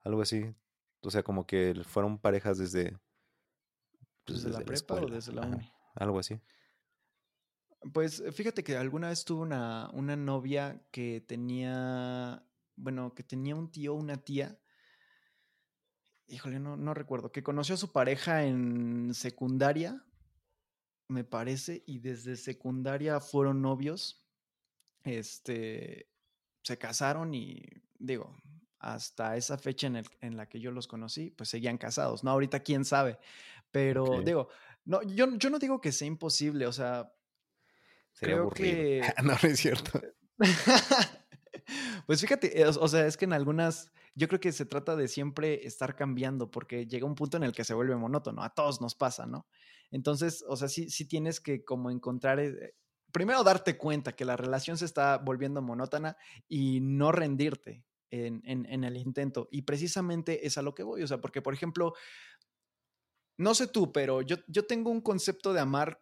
algo 0.02 0.22
así? 0.22 0.54
O 1.02 1.10
sea, 1.10 1.24
como 1.24 1.48
que 1.48 1.82
fueron 1.86 2.20
parejas 2.20 2.58
desde... 2.58 2.98
Pues, 4.26 4.44
¿Desde, 4.44 4.60
la 4.60 4.66
prepa 4.66 4.96
o 4.96 5.08
desde 5.08 5.34
la 5.34 5.42
uni? 5.42 5.72
algo 5.96 6.20
así. 6.20 6.40
Pues 7.94 8.22
fíjate 8.34 8.64
que 8.64 8.76
alguna 8.78 9.10
vez 9.10 9.24
tuve 9.24 9.42
una, 9.42 9.90
una 9.94 10.16
novia 10.16 10.84
que 10.92 11.22
tenía, 11.22 12.46
bueno, 12.76 13.16
que 13.16 13.24
tenía 13.24 13.56
un 13.56 13.72
tío, 13.72 13.94
una 13.94 14.18
tía, 14.18 14.60
híjole, 16.30 16.60
no, 16.60 16.78
no 16.78 16.94
recuerdo, 16.94 17.32
que 17.32 17.44
conoció 17.44 17.76
a 17.76 17.80
su 17.80 17.92
pareja 17.92 18.46
en 18.46 19.14
secundaria, 19.14 20.06
me 21.08 21.24
parece, 21.24 21.84
y 21.88 22.00
desde 22.00 22.36
secundaria 22.36 23.20
fueron 23.20 23.62
novios, 23.62 24.26
este, 25.04 26.10
se 26.64 26.78
casaron 26.78 27.34
y 27.34 27.66
digo, 27.98 28.36
hasta 28.80 29.36
esa 29.36 29.58
fecha 29.58 29.88
en, 29.88 29.98
el, 29.98 30.06
en 30.22 30.38
la 30.38 30.48
que 30.48 30.60
yo 30.60 30.72
los 30.72 30.88
conocí, 30.88 31.32
pues 31.32 31.50
seguían 31.50 31.78
casados, 31.78 32.24
¿no? 32.24 32.32
Ahorita 32.32 32.62
quién 32.62 32.86
sabe, 32.86 33.18
pero 33.72 34.22
digo, 34.24 34.50
no, 34.86 35.02
yo, 35.04 35.36
yo 35.38 35.50
no 35.50 35.60
digo 35.60 35.82
que 35.82 35.92
sea 35.92 36.08
imposible, 36.08 36.66
o 36.68 36.72
sea, 36.72 37.12
creo 38.14 38.50
que... 38.50 39.02
no, 39.24 39.34
no 39.42 39.50
es 39.50 39.60
cierto. 39.60 40.02
pues 42.06 42.22
fíjate, 42.22 42.66
o 42.66 42.88
sea, 42.88 43.06
es 43.06 43.18
que 43.18 43.26
en 43.26 43.34
algunas 43.34 43.92
yo 44.20 44.28
creo 44.28 44.42
que 44.42 44.52
se 44.52 44.66
trata 44.66 44.98
de 44.98 45.08
siempre 45.08 45.66
estar 45.66 45.96
cambiando 45.96 46.52
porque 46.52 46.86
llega 46.86 47.06
un 47.06 47.16
punto 47.16 47.38
en 47.38 47.44
el 47.44 47.54
que 47.54 47.64
se 47.64 47.74
vuelve 47.74 47.96
monótono, 47.96 48.44
a 48.44 48.54
todos 48.54 48.82
nos 48.82 48.94
pasa, 48.94 49.26
¿no? 49.26 49.48
Entonces, 49.92 50.44
o 50.48 50.58
sea, 50.58 50.68
sí, 50.68 50.90
sí 50.90 51.06
tienes 51.06 51.40
que 51.40 51.64
como 51.64 51.90
encontrar, 51.90 52.40
eh, 52.40 52.76
primero 53.14 53.44
darte 53.44 53.78
cuenta 53.78 54.16
que 54.16 54.26
la 54.26 54.36
relación 54.36 54.78
se 54.78 54.86
está 54.86 55.18
volviendo 55.18 55.62
monótona 55.62 56.18
y 56.50 56.82
no 56.82 57.12
rendirte. 57.12 57.86
en, 58.12 58.42
en, 58.44 58.84
el 58.84 58.98
intento. 58.98 59.48
Y 59.52 59.62
precisamente 59.62 60.48
es 60.48 60.58
a 60.58 60.64
lo 60.64 60.74
que 60.74 60.82
voy. 60.82 61.04
O 61.04 61.08
sea, 61.08 61.22
porque, 61.22 61.44
por 61.44 61.54
ejemplo, 61.54 61.94
no 63.38 63.54
sé 63.54 63.68
tú, 63.68 63.92
pero 63.92 64.24
yo, 64.24 64.38
yo 64.48 64.66
tengo 64.66 64.90
un 64.90 65.02
concepto 65.02 65.54
de 65.54 65.60
amar 65.60 66.02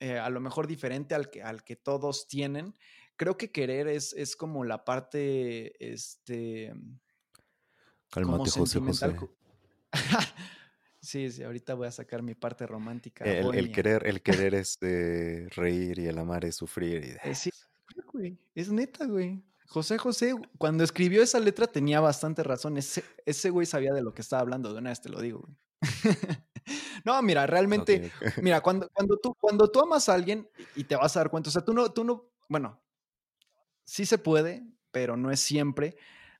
eh, 0.00 0.18
a 0.18 0.28
lo 0.28 0.40
mejor 0.40 0.66
diferente 0.66 1.14
al 1.14 1.30
que, 1.30 1.42
al 1.42 1.64
que 1.64 1.76
todos 1.76 2.28
tienen. 2.28 2.74
Creo 3.16 3.38
que 3.38 3.50
querer 3.50 3.88
es, 3.88 4.12
es 4.12 4.36
como 4.36 4.64
la 4.64 4.84
parte, 4.84 5.72
este... 5.92 6.74
Cálmate, 8.16 8.50
José, 8.50 8.80
José. 8.80 9.14
sí, 11.00 11.30
sí, 11.30 11.42
ahorita 11.42 11.74
voy 11.74 11.86
a 11.86 11.90
sacar 11.90 12.22
mi 12.22 12.34
parte 12.34 12.66
romántica. 12.66 13.24
El, 13.26 13.70
querer, 13.70 14.06
el 14.06 14.22
querer 14.22 14.54
es 14.54 14.78
reír 14.80 15.98
y 15.98 16.06
el 16.06 16.18
amar 16.18 16.46
es 16.46 16.56
sufrir. 16.56 17.04
Y... 17.04 17.28
Eh, 17.28 17.34
sí, 17.34 17.50
es 18.54 18.72
neta, 18.72 19.04
güey. 19.04 19.44
José 19.66 19.98
José, 19.98 20.34
cuando 20.56 20.82
escribió 20.82 21.22
esa 21.22 21.40
letra 21.40 21.66
tenía 21.66 22.00
bastante 22.00 22.42
razón. 22.42 22.78
Ese, 22.78 23.04
ese 23.26 23.50
güey 23.50 23.66
sabía 23.66 23.92
de 23.92 24.02
lo 24.02 24.14
que 24.14 24.22
estaba 24.22 24.40
hablando, 24.40 24.72
de 24.72 24.78
una 24.78 24.90
vez 24.90 25.02
te 25.02 25.10
lo 25.10 25.20
digo, 25.20 25.40
güey. 25.40 25.56
no, 27.04 27.20
mira, 27.20 27.46
realmente, 27.46 28.10
mira, 28.40 28.62
cuando, 28.62 28.88
cuando, 28.94 29.18
tú, 29.18 29.34
cuando 29.38 29.70
tú 29.70 29.80
amas 29.80 30.08
a 30.08 30.14
alguien 30.14 30.48
y 30.74 30.84
te 30.84 30.96
vas 30.96 31.14
a 31.16 31.20
dar 31.20 31.30
cuenta, 31.30 31.50
o 31.50 31.52
sea, 31.52 31.62
tú 31.62 31.74
no, 31.74 31.92
tú 31.92 32.02
no, 32.02 32.30
bueno, 32.48 32.80
sí 33.84 34.06
se 34.06 34.16
puede, 34.16 34.66
pero 34.90 35.18
no 35.18 35.30
es 35.30 35.40
siempre. 35.40 35.96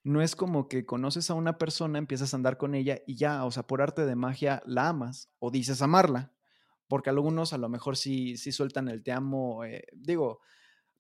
No 0.06 0.22
es 0.22 0.36
como 0.36 0.68
que 0.68 0.86
conoces 0.86 1.30
a 1.30 1.34
una 1.34 1.58
persona, 1.58 1.98
empiezas 1.98 2.32
a 2.32 2.36
andar 2.36 2.58
con 2.58 2.76
ella 2.76 3.02
y 3.08 3.16
ya, 3.16 3.44
o 3.44 3.50
sea, 3.50 3.66
por 3.66 3.82
arte 3.82 4.06
de 4.06 4.14
magia 4.14 4.62
la 4.64 4.88
amas 4.88 5.30
o 5.40 5.50
dices 5.50 5.82
amarla, 5.82 6.32
porque 6.86 7.10
algunos 7.10 7.52
a 7.52 7.58
lo 7.58 7.68
mejor 7.68 7.96
sí, 7.96 8.36
sí 8.36 8.52
sueltan 8.52 8.86
el 8.86 9.02
te 9.02 9.10
amo, 9.10 9.64
eh, 9.64 9.82
digo, 9.92 10.38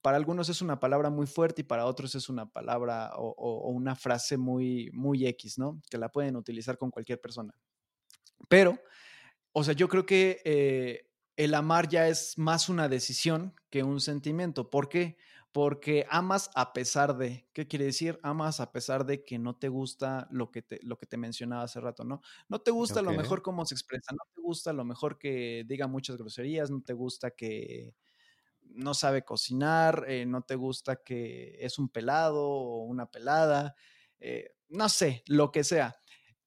para 0.02 0.16
algunos 0.16 0.48
es 0.48 0.60
una 0.60 0.80
palabra 0.80 1.08
muy 1.08 1.28
fuerte 1.28 1.60
y 1.60 1.64
para 1.64 1.86
otros 1.86 2.16
es 2.16 2.28
una 2.28 2.50
palabra 2.50 3.12
o, 3.14 3.70
una 3.70 3.94
frase 3.94 4.38
muy, 4.38 4.90
muy 4.92 5.24
X, 5.24 5.56
¿no? 5.56 5.80
Que 5.88 5.98
la 5.98 6.10
pueden 6.10 6.34
utilizar 6.34 6.76
con 6.76 6.90
cualquier 6.90 7.20
persona. 7.20 7.54
Pero, 8.48 8.76
o 9.52 9.62
sea, 9.62 9.74
yo 9.74 9.86
creo 9.86 10.04
que 10.04 10.42
eh, 10.44 11.12
el 11.36 11.54
amar 11.54 11.88
ya 11.88 12.08
es 12.08 12.36
más 12.38 12.68
una 12.68 12.88
decisión 12.88 13.54
que 13.70 13.84
un 13.84 14.00
sentimiento. 14.00 14.68
¿Por 14.68 14.88
qué? 14.88 15.16
Porque 15.16 15.16
amas 16.10 16.50
a 16.54 16.72
pesar 16.72 17.16
de, 17.16 17.48
¿qué 17.52 17.66
quiere 17.66 17.86
decir? 17.86 18.18
Amas 18.22 18.60
a 18.60 18.72
pesar 18.72 19.06
de 19.06 19.24
que 19.24 19.38
no 19.38 19.56
te 19.56 19.68
gusta 19.68 20.28
lo 20.30 20.50
que 20.50 20.62
te, 20.62 20.80
lo 20.82 20.98
que 20.98 21.06
te 21.06 21.16
mencionaba 21.16 21.62
hace 21.64 21.80
rato, 21.80 22.04
¿no? 22.04 22.20
No 22.48 22.60
te 22.60 22.70
gusta 22.70 23.02
lo 23.02 23.12
mejor 23.12 23.42
cómo 23.42 23.64
se 23.64 23.74
expresa, 23.74 24.12
no 24.12 24.24
te 24.34 24.40
gusta 24.40 24.72
lo 24.72 24.84
mejor 24.84 25.18
que 25.18 25.64
diga 25.66 25.86
muchas 25.86 26.16
groserías, 26.16 26.70
no 26.70 26.82
te 26.82 26.92
gusta 26.92 27.30
que, 27.32 27.94
no 28.74 28.94
sabe 28.94 29.24
cocinar, 29.24 30.04
eh, 30.08 30.26
no 30.26 30.42
te 30.42 30.54
gusta 30.54 30.96
que 30.96 31.56
es 31.60 31.78
un 31.78 31.88
pelado 31.88 32.46
o 32.46 32.84
una 32.84 33.10
pelada, 33.10 33.74
eh, 34.20 34.54
no 34.68 34.88
sé, 34.88 35.22
lo 35.26 35.50
que 35.52 35.64
sea. 35.64 35.96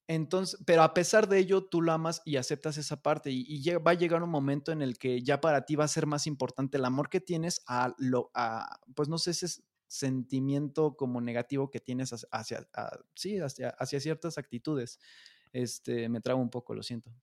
Entonces, 0.10 0.60
pero 0.66 0.82
a 0.82 0.96
pesar 0.96 1.30
de 1.30 1.38
ello, 1.38 1.66
tú 1.66 1.84
lo 1.84 1.92
amas 1.92 2.24
y 2.26 2.38
aceptas 2.38 2.80
esa 2.80 3.04
parte 3.04 3.30
y, 3.32 3.64
va 3.76 3.92
a 3.92 3.94
llegar 3.94 4.24
un 4.24 4.32
momento 4.32 4.72
en 4.72 4.82
el 4.82 4.98
que 4.98 5.22
ya 5.22 5.40
para 5.40 5.68
ti 5.68 5.76
va 5.76 5.84
a 5.84 5.88
ser 5.88 6.08
más 6.08 6.26
importante 6.26 6.78
el 6.78 6.86
amor 6.86 7.10
que 7.10 7.22
tienes 7.22 7.62
a 7.68 7.94
lo, 8.00 8.32
a, 8.34 8.80
pues 8.96 9.08
no 9.08 9.20
sé, 9.20 9.30
ese 9.32 9.62
sentimiento 9.88 10.96
como 10.96 11.22
negativo 11.22 11.70
que 11.70 11.80
tienes 11.80 12.12
hacia, 12.32 12.68
sí, 13.14 13.38
hacia, 13.38 13.70
hacia, 13.70 14.00
ciertas 14.00 14.40
actitudes. 14.40 15.00
Este, 15.54 16.10
me 16.10 16.22
trago 16.22 16.42
un 16.42 16.50
poco, 16.50 16.74
lo 16.74 16.82
siento. 16.82 17.14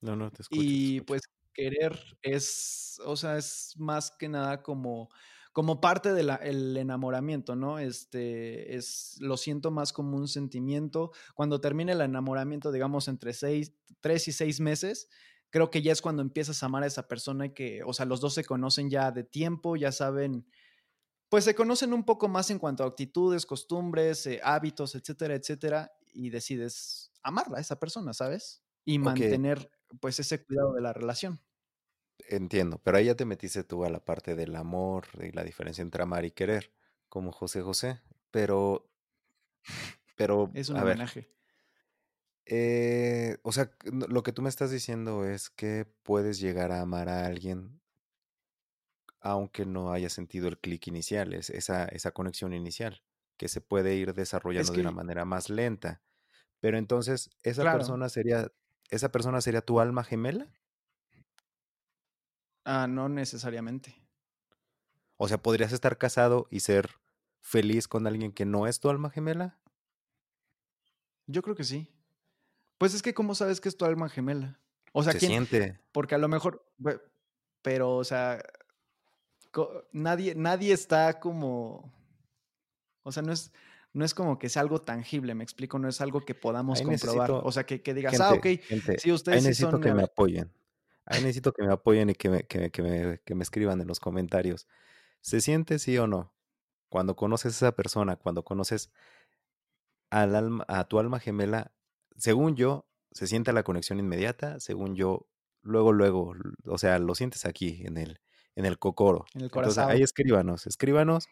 No, 0.00 0.14
no, 0.14 0.30
te 0.30 0.42
escucho. 0.42 0.62
Y 0.62 1.00
pues 1.00 1.22
querer 1.52 1.98
es, 2.22 3.00
o 3.04 3.16
sea, 3.16 3.36
es 3.36 3.74
más 3.78 4.12
que 4.12 4.28
nada 4.28 4.62
como, 4.62 5.08
como 5.52 5.80
parte 5.80 6.14
del 6.14 6.76
enamoramiento, 6.76 7.54
¿no? 7.54 7.78
Este, 7.78 8.74
es, 8.74 9.16
lo 9.20 9.36
siento 9.36 9.70
más 9.70 9.92
como 9.92 10.16
un 10.16 10.26
sentimiento. 10.26 11.12
Cuando 11.34 11.60
termine 11.60 11.92
el 11.92 12.00
enamoramiento, 12.00 12.72
digamos, 12.72 13.06
entre 13.08 13.34
seis, 13.34 13.74
tres 14.00 14.26
y 14.28 14.32
seis 14.32 14.60
meses, 14.60 15.08
creo 15.50 15.70
que 15.70 15.82
ya 15.82 15.92
es 15.92 16.00
cuando 16.00 16.22
empiezas 16.22 16.62
a 16.62 16.66
amar 16.66 16.82
a 16.82 16.86
esa 16.86 17.06
persona 17.06 17.46
y 17.46 17.50
que, 17.50 17.82
o 17.84 17.92
sea, 17.92 18.06
los 18.06 18.20
dos 18.20 18.32
se 18.32 18.44
conocen 18.44 18.88
ya 18.88 19.12
de 19.12 19.24
tiempo, 19.24 19.76
ya 19.76 19.92
saben, 19.92 20.46
pues 21.28 21.44
se 21.44 21.54
conocen 21.54 21.92
un 21.92 22.04
poco 22.04 22.28
más 22.28 22.50
en 22.50 22.58
cuanto 22.58 22.82
a 22.82 22.86
actitudes, 22.86 23.44
costumbres, 23.44 24.26
eh, 24.26 24.40
hábitos, 24.42 24.94
etcétera, 24.94 25.34
etcétera, 25.34 25.92
y 26.14 26.30
decides 26.30 27.12
amarla 27.22 27.58
a 27.58 27.60
esa 27.60 27.78
persona, 27.78 28.14
¿sabes? 28.14 28.62
Y 28.86 28.98
mantener 28.98 29.70
pues 30.00 30.18
ese 30.18 30.42
cuidado 30.42 30.72
de 30.72 30.80
la 30.80 30.94
relación. 30.94 31.40
Entiendo, 32.28 32.80
pero 32.82 32.96
ahí 32.96 33.06
ya 33.06 33.16
te 33.16 33.24
metiste 33.24 33.64
tú 33.64 33.84
a 33.84 33.90
la 33.90 34.04
parte 34.04 34.34
del 34.34 34.54
amor 34.56 35.06
y 35.22 35.32
la 35.32 35.44
diferencia 35.44 35.82
entre 35.82 36.02
amar 36.02 36.24
y 36.24 36.30
querer, 36.30 36.72
como 37.08 37.32
José 37.32 37.62
José, 37.62 38.00
pero, 38.30 38.90
pero, 40.16 40.50
es 40.54 40.68
un 40.68 40.78
homenaje. 40.78 41.28
Eh, 42.46 43.38
o 43.42 43.52
sea, 43.52 43.70
lo 43.84 44.22
que 44.22 44.32
tú 44.32 44.42
me 44.42 44.48
estás 44.48 44.70
diciendo 44.70 45.24
es 45.24 45.50
que 45.50 45.86
puedes 46.02 46.40
llegar 46.40 46.72
a 46.72 46.80
amar 46.80 47.08
a 47.08 47.26
alguien 47.26 47.80
aunque 49.22 49.64
no 49.64 49.92
haya 49.92 50.10
sentido 50.10 50.48
el 50.48 50.58
clic 50.58 50.88
inicial, 50.88 51.32
es 51.32 51.48
esa, 51.48 51.84
esa 51.84 52.10
conexión 52.10 52.52
inicial, 52.52 53.02
que 53.36 53.48
se 53.48 53.60
puede 53.60 53.94
ir 53.94 54.14
desarrollando 54.14 54.72
de 54.72 54.80
una 54.80 54.90
manera 54.90 55.24
más 55.24 55.48
lenta. 55.48 56.02
Pero 56.58 56.76
entonces, 56.76 57.30
esa 57.44 57.62
persona 57.62 58.08
sería 58.08 58.50
¿esa 58.90 59.10
persona 59.10 59.40
sería 59.40 59.62
tu 59.62 59.80
alma 59.80 60.04
gemela? 60.04 60.52
Ah, 62.64 62.86
no 62.86 63.08
necesariamente. 63.08 63.94
O 65.16 65.28
sea, 65.28 65.38
¿podrías 65.38 65.72
estar 65.72 65.98
casado 65.98 66.46
y 66.50 66.60
ser 66.60 66.90
feliz 67.40 67.88
con 67.88 68.06
alguien 68.06 68.32
que 68.32 68.44
no 68.44 68.66
es 68.66 68.80
tu 68.80 68.88
alma 68.88 69.10
gemela? 69.10 69.58
Yo 71.26 71.42
creo 71.42 71.54
que 71.54 71.64
sí. 71.64 71.88
Pues 72.78 72.94
es 72.94 73.02
que, 73.02 73.14
¿cómo 73.14 73.34
sabes 73.34 73.60
que 73.60 73.68
es 73.68 73.76
tu 73.76 73.84
alma 73.84 74.08
gemela? 74.08 74.58
O 74.92 75.02
sea, 75.02 75.12
Se 75.12 75.20
siente. 75.20 75.78
Porque 75.92 76.14
a 76.14 76.18
lo 76.18 76.28
mejor, 76.28 76.66
pero, 77.62 77.96
o 77.96 78.04
sea, 78.04 78.42
nadie, 79.92 80.34
nadie 80.34 80.72
está 80.72 81.20
como, 81.20 81.92
o 83.02 83.12
sea, 83.12 83.22
no 83.22 83.32
es, 83.32 83.52
no 83.92 84.04
es 84.04 84.14
como 84.14 84.38
que 84.38 84.48
sea 84.48 84.62
algo 84.62 84.80
tangible, 84.80 85.34
me 85.34 85.44
explico, 85.44 85.78
no 85.78 85.88
es 85.88 86.00
algo 86.00 86.24
que 86.24 86.34
podamos 86.34 86.82
comprobar. 86.82 87.30
O 87.30 87.52
sea, 87.52 87.64
que, 87.64 87.94
digas, 87.94 88.18
ah, 88.20 88.32
ok, 88.34 88.46
sí, 88.98 89.12
ustedes 89.12 89.44
necesito 89.44 89.80
que 89.80 89.92
me 89.92 90.02
apoyen. 90.02 90.50
Ahí 91.12 91.22
necesito 91.22 91.52
que 91.52 91.62
me 91.62 91.72
apoyen 91.72 92.10
y 92.10 92.14
que 92.14 92.28
me, 92.28 92.44
que, 92.44 93.32
me, 93.34 93.42
escriban 93.42 93.80
en 93.80 93.86
los 93.86 94.00
comentarios. 94.00 94.66
¿Se 95.20 95.40
siente 95.40 95.78
sí 95.78 95.96
o 95.98 96.06
no? 96.06 96.34
Cuando 96.88 97.16
conoces 97.16 97.54
a 97.54 97.66
esa 97.66 97.76
persona, 97.76 98.16
cuando 98.16 98.44
conoces 98.44 98.90
al 100.10 100.34
alma, 100.34 100.64
a 100.68 100.84
tu 100.84 100.98
alma 100.98 101.20
gemela, 101.20 101.72
según 102.16 102.56
yo, 102.56 102.86
se 103.12 103.26
siente 103.26 103.52
la 103.52 103.62
conexión 103.62 103.98
inmediata, 103.98 104.60
según 104.60 104.94
yo, 104.94 105.28
luego, 105.62 105.92
luego, 105.92 106.34
o 106.66 106.78
sea, 106.78 106.98
lo 106.98 107.14
sientes 107.14 107.46
aquí, 107.46 107.82
en 107.84 107.96
el, 107.96 108.20
en 108.56 108.66
el 108.66 108.78
cocoro. 108.78 109.24
En 109.34 109.42
el 109.42 109.50
corazón. 109.50 109.90
ahí 109.90 110.02
escríbanos, 110.02 110.66
escríbanos 110.66 111.28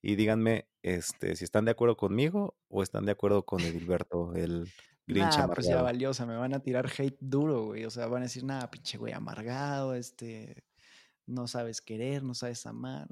y 0.00 0.16
díganme 0.16 0.68
este, 0.82 1.36
si 1.36 1.44
están 1.44 1.64
de 1.64 1.70
acuerdo 1.70 1.96
conmigo 1.96 2.56
o 2.68 2.82
están 2.82 3.06
de 3.06 3.12
acuerdo 3.12 3.44
con 3.44 3.60
Edilberto, 3.60 4.34
el 4.34 4.68
Grinch 5.06 5.36
nah, 5.36 5.48
pues 5.48 5.66
ya 5.66 5.82
valiosa, 5.82 6.26
me 6.26 6.36
van 6.36 6.54
a 6.54 6.60
tirar 6.60 6.86
hate 6.86 7.18
duro, 7.20 7.66
güey. 7.66 7.84
O 7.84 7.90
sea, 7.90 8.06
van 8.06 8.22
a 8.22 8.26
decir, 8.26 8.44
nada, 8.44 8.70
pinche 8.70 8.98
güey 8.98 9.12
amargado, 9.12 9.94
este, 9.94 10.64
no 11.26 11.48
sabes 11.48 11.80
querer, 11.80 12.22
no 12.22 12.34
sabes 12.34 12.66
amar. 12.66 13.08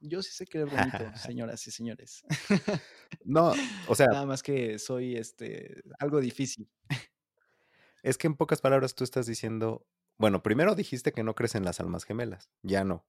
Yo 0.00 0.22
sí 0.22 0.32
sé 0.32 0.46
querer 0.46 0.68
bonito, 0.68 0.98
señoras 1.16 1.66
y 1.66 1.70
señores. 1.70 2.22
no, 3.24 3.52
o 3.88 3.94
sea. 3.94 4.08
Nada 4.08 4.26
más 4.26 4.42
que 4.42 4.78
soy, 4.78 5.16
este, 5.16 5.82
algo 5.98 6.20
difícil. 6.20 6.68
Es 8.02 8.18
que 8.18 8.26
en 8.26 8.36
pocas 8.36 8.60
palabras 8.60 8.94
tú 8.94 9.04
estás 9.04 9.26
diciendo, 9.26 9.86
bueno, 10.18 10.42
primero 10.42 10.74
dijiste 10.74 11.12
que 11.12 11.22
no 11.22 11.34
crees 11.34 11.54
en 11.54 11.64
las 11.64 11.80
almas 11.80 12.04
gemelas, 12.04 12.50
ya 12.62 12.84
no. 12.84 13.06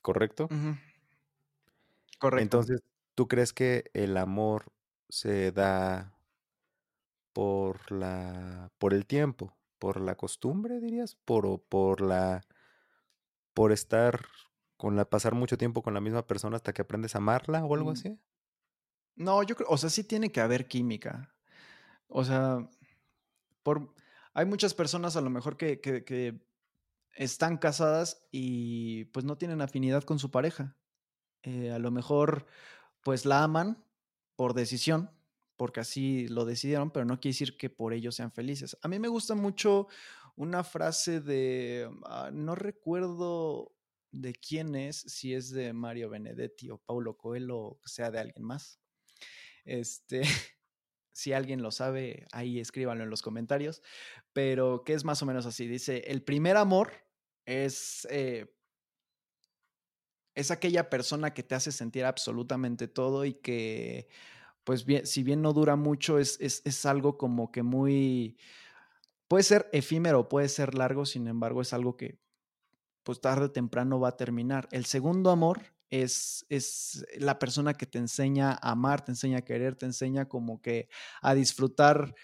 ¿Correcto? 0.00 0.48
Correcto. 2.20 2.42
Entonces, 2.42 2.82
¿tú 3.16 3.26
crees 3.26 3.52
que 3.52 3.90
el 3.92 4.16
amor 4.16 4.72
se 5.08 5.50
da 5.50 6.15
por 7.36 7.92
la 7.92 8.72
por 8.78 8.94
el 8.94 9.04
tiempo, 9.04 9.54
por 9.78 10.00
la 10.00 10.14
costumbre, 10.14 10.80
dirías, 10.80 11.16
por 11.16 11.60
por 11.64 12.00
la 12.00 12.40
por 13.52 13.72
estar 13.72 14.24
con 14.78 14.96
la 14.96 15.04
pasar 15.04 15.34
mucho 15.34 15.58
tiempo 15.58 15.82
con 15.82 15.92
la 15.92 16.00
misma 16.00 16.26
persona 16.26 16.56
hasta 16.56 16.72
que 16.72 16.80
aprendes 16.80 17.14
a 17.14 17.18
amarla 17.18 17.62
o 17.62 17.74
algo 17.74 17.90
mm. 17.90 17.92
así? 17.92 18.18
No, 19.16 19.42
yo 19.42 19.54
creo, 19.54 19.68
o 19.68 19.76
sea, 19.76 19.90
sí 19.90 20.02
tiene 20.02 20.32
que 20.32 20.40
haber 20.40 20.66
química. 20.66 21.36
O 22.08 22.24
sea, 22.24 22.70
por 23.62 23.94
hay 24.32 24.46
muchas 24.46 24.72
personas 24.72 25.14
a 25.16 25.20
lo 25.20 25.28
mejor 25.28 25.58
que, 25.58 25.78
que, 25.78 26.06
que 26.06 26.40
están 27.16 27.58
casadas 27.58 28.26
y 28.32 29.04
pues 29.12 29.26
no 29.26 29.36
tienen 29.36 29.60
afinidad 29.60 30.04
con 30.04 30.18
su 30.18 30.30
pareja. 30.30 30.74
Eh, 31.42 31.70
a 31.70 31.78
lo 31.78 31.90
mejor 31.90 32.46
pues 33.02 33.26
la 33.26 33.42
aman 33.42 33.84
por 34.36 34.54
decisión, 34.54 35.10
porque 35.56 35.80
así 35.80 36.28
lo 36.28 36.44
decidieron, 36.44 36.90
pero 36.90 37.04
no 37.04 37.18
quiere 37.20 37.32
decir 37.32 37.56
que 37.56 37.70
por 37.70 37.92
ello 37.92 38.12
sean 38.12 38.32
felices. 38.32 38.76
A 38.82 38.88
mí 38.88 38.98
me 38.98 39.08
gusta 39.08 39.34
mucho 39.34 39.88
una 40.36 40.64
frase 40.64 41.20
de, 41.20 41.90
ah, 42.04 42.30
no 42.32 42.54
recuerdo 42.54 43.74
de 44.12 44.34
quién 44.34 44.74
es, 44.74 44.96
si 44.98 45.34
es 45.34 45.50
de 45.50 45.72
Mario 45.72 46.10
Benedetti 46.10 46.70
o 46.70 46.78
Paulo 46.78 47.16
Coelho 47.16 47.58
o 47.58 47.80
sea 47.84 48.10
de 48.10 48.20
alguien 48.20 48.44
más, 48.44 48.80
Este, 49.64 50.22
si 51.12 51.32
alguien 51.32 51.62
lo 51.62 51.70
sabe, 51.70 52.26
ahí 52.32 52.60
escríbanlo 52.60 53.04
en 53.04 53.10
los 53.10 53.22
comentarios. 53.22 53.82
Pero 54.32 54.84
que 54.84 54.92
es 54.92 55.04
más 55.04 55.22
o 55.22 55.26
menos 55.26 55.46
así. 55.46 55.66
Dice, 55.66 56.04
el 56.06 56.22
primer 56.22 56.56
amor 56.56 56.92
es, 57.46 58.06
eh, 58.10 58.54
es 60.34 60.50
aquella 60.50 60.90
persona 60.90 61.32
que 61.32 61.42
te 61.42 61.54
hace 61.54 61.72
sentir 61.72 62.04
absolutamente 62.04 62.86
todo 62.86 63.24
y 63.24 63.34
que, 63.34 64.08
pues 64.66 64.84
bien, 64.84 65.06
si 65.06 65.22
bien 65.22 65.42
no 65.42 65.52
dura 65.52 65.76
mucho, 65.76 66.18
es, 66.18 66.38
es, 66.40 66.60
es 66.64 66.84
algo 66.86 67.16
como 67.16 67.52
que 67.52 67.62
muy... 67.62 68.36
Puede 69.28 69.44
ser 69.44 69.70
efímero, 69.72 70.28
puede 70.28 70.48
ser 70.48 70.74
largo, 70.74 71.06
sin 71.06 71.28
embargo, 71.28 71.62
es 71.62 71.72
algo 71.72 71.96
que 71.96 72.18
pues 73.04 73.20
tarde 73.20 73.44
o 73.44 73.52
temprano 73.52 74.00
va 74.00 74.08
a 74.08 74.16
terminar. 74.16 74.68
El 74.72 74.84
segundo 74.84 75.30
amor 75.30 75.62
es, 75.88 76.44
es 76.48 77.06
la 77.16 77.38
persona 77.38 77.74
que 77.74 77.86
te 77.86 77.98
enseña 77.98 78.58
a 78.60 78.72
amar, 78.72 79.04
te 79.04 79.12
enseña 79.12 79.38
a 79.38 79.44
querer, 79.44 79.76
te 79.76 79.86
enseña 79.86 80.28
como 80.28 80.60
que 80.60 80.88
a 81.22 81.36
disfrutar, 81.36 82.16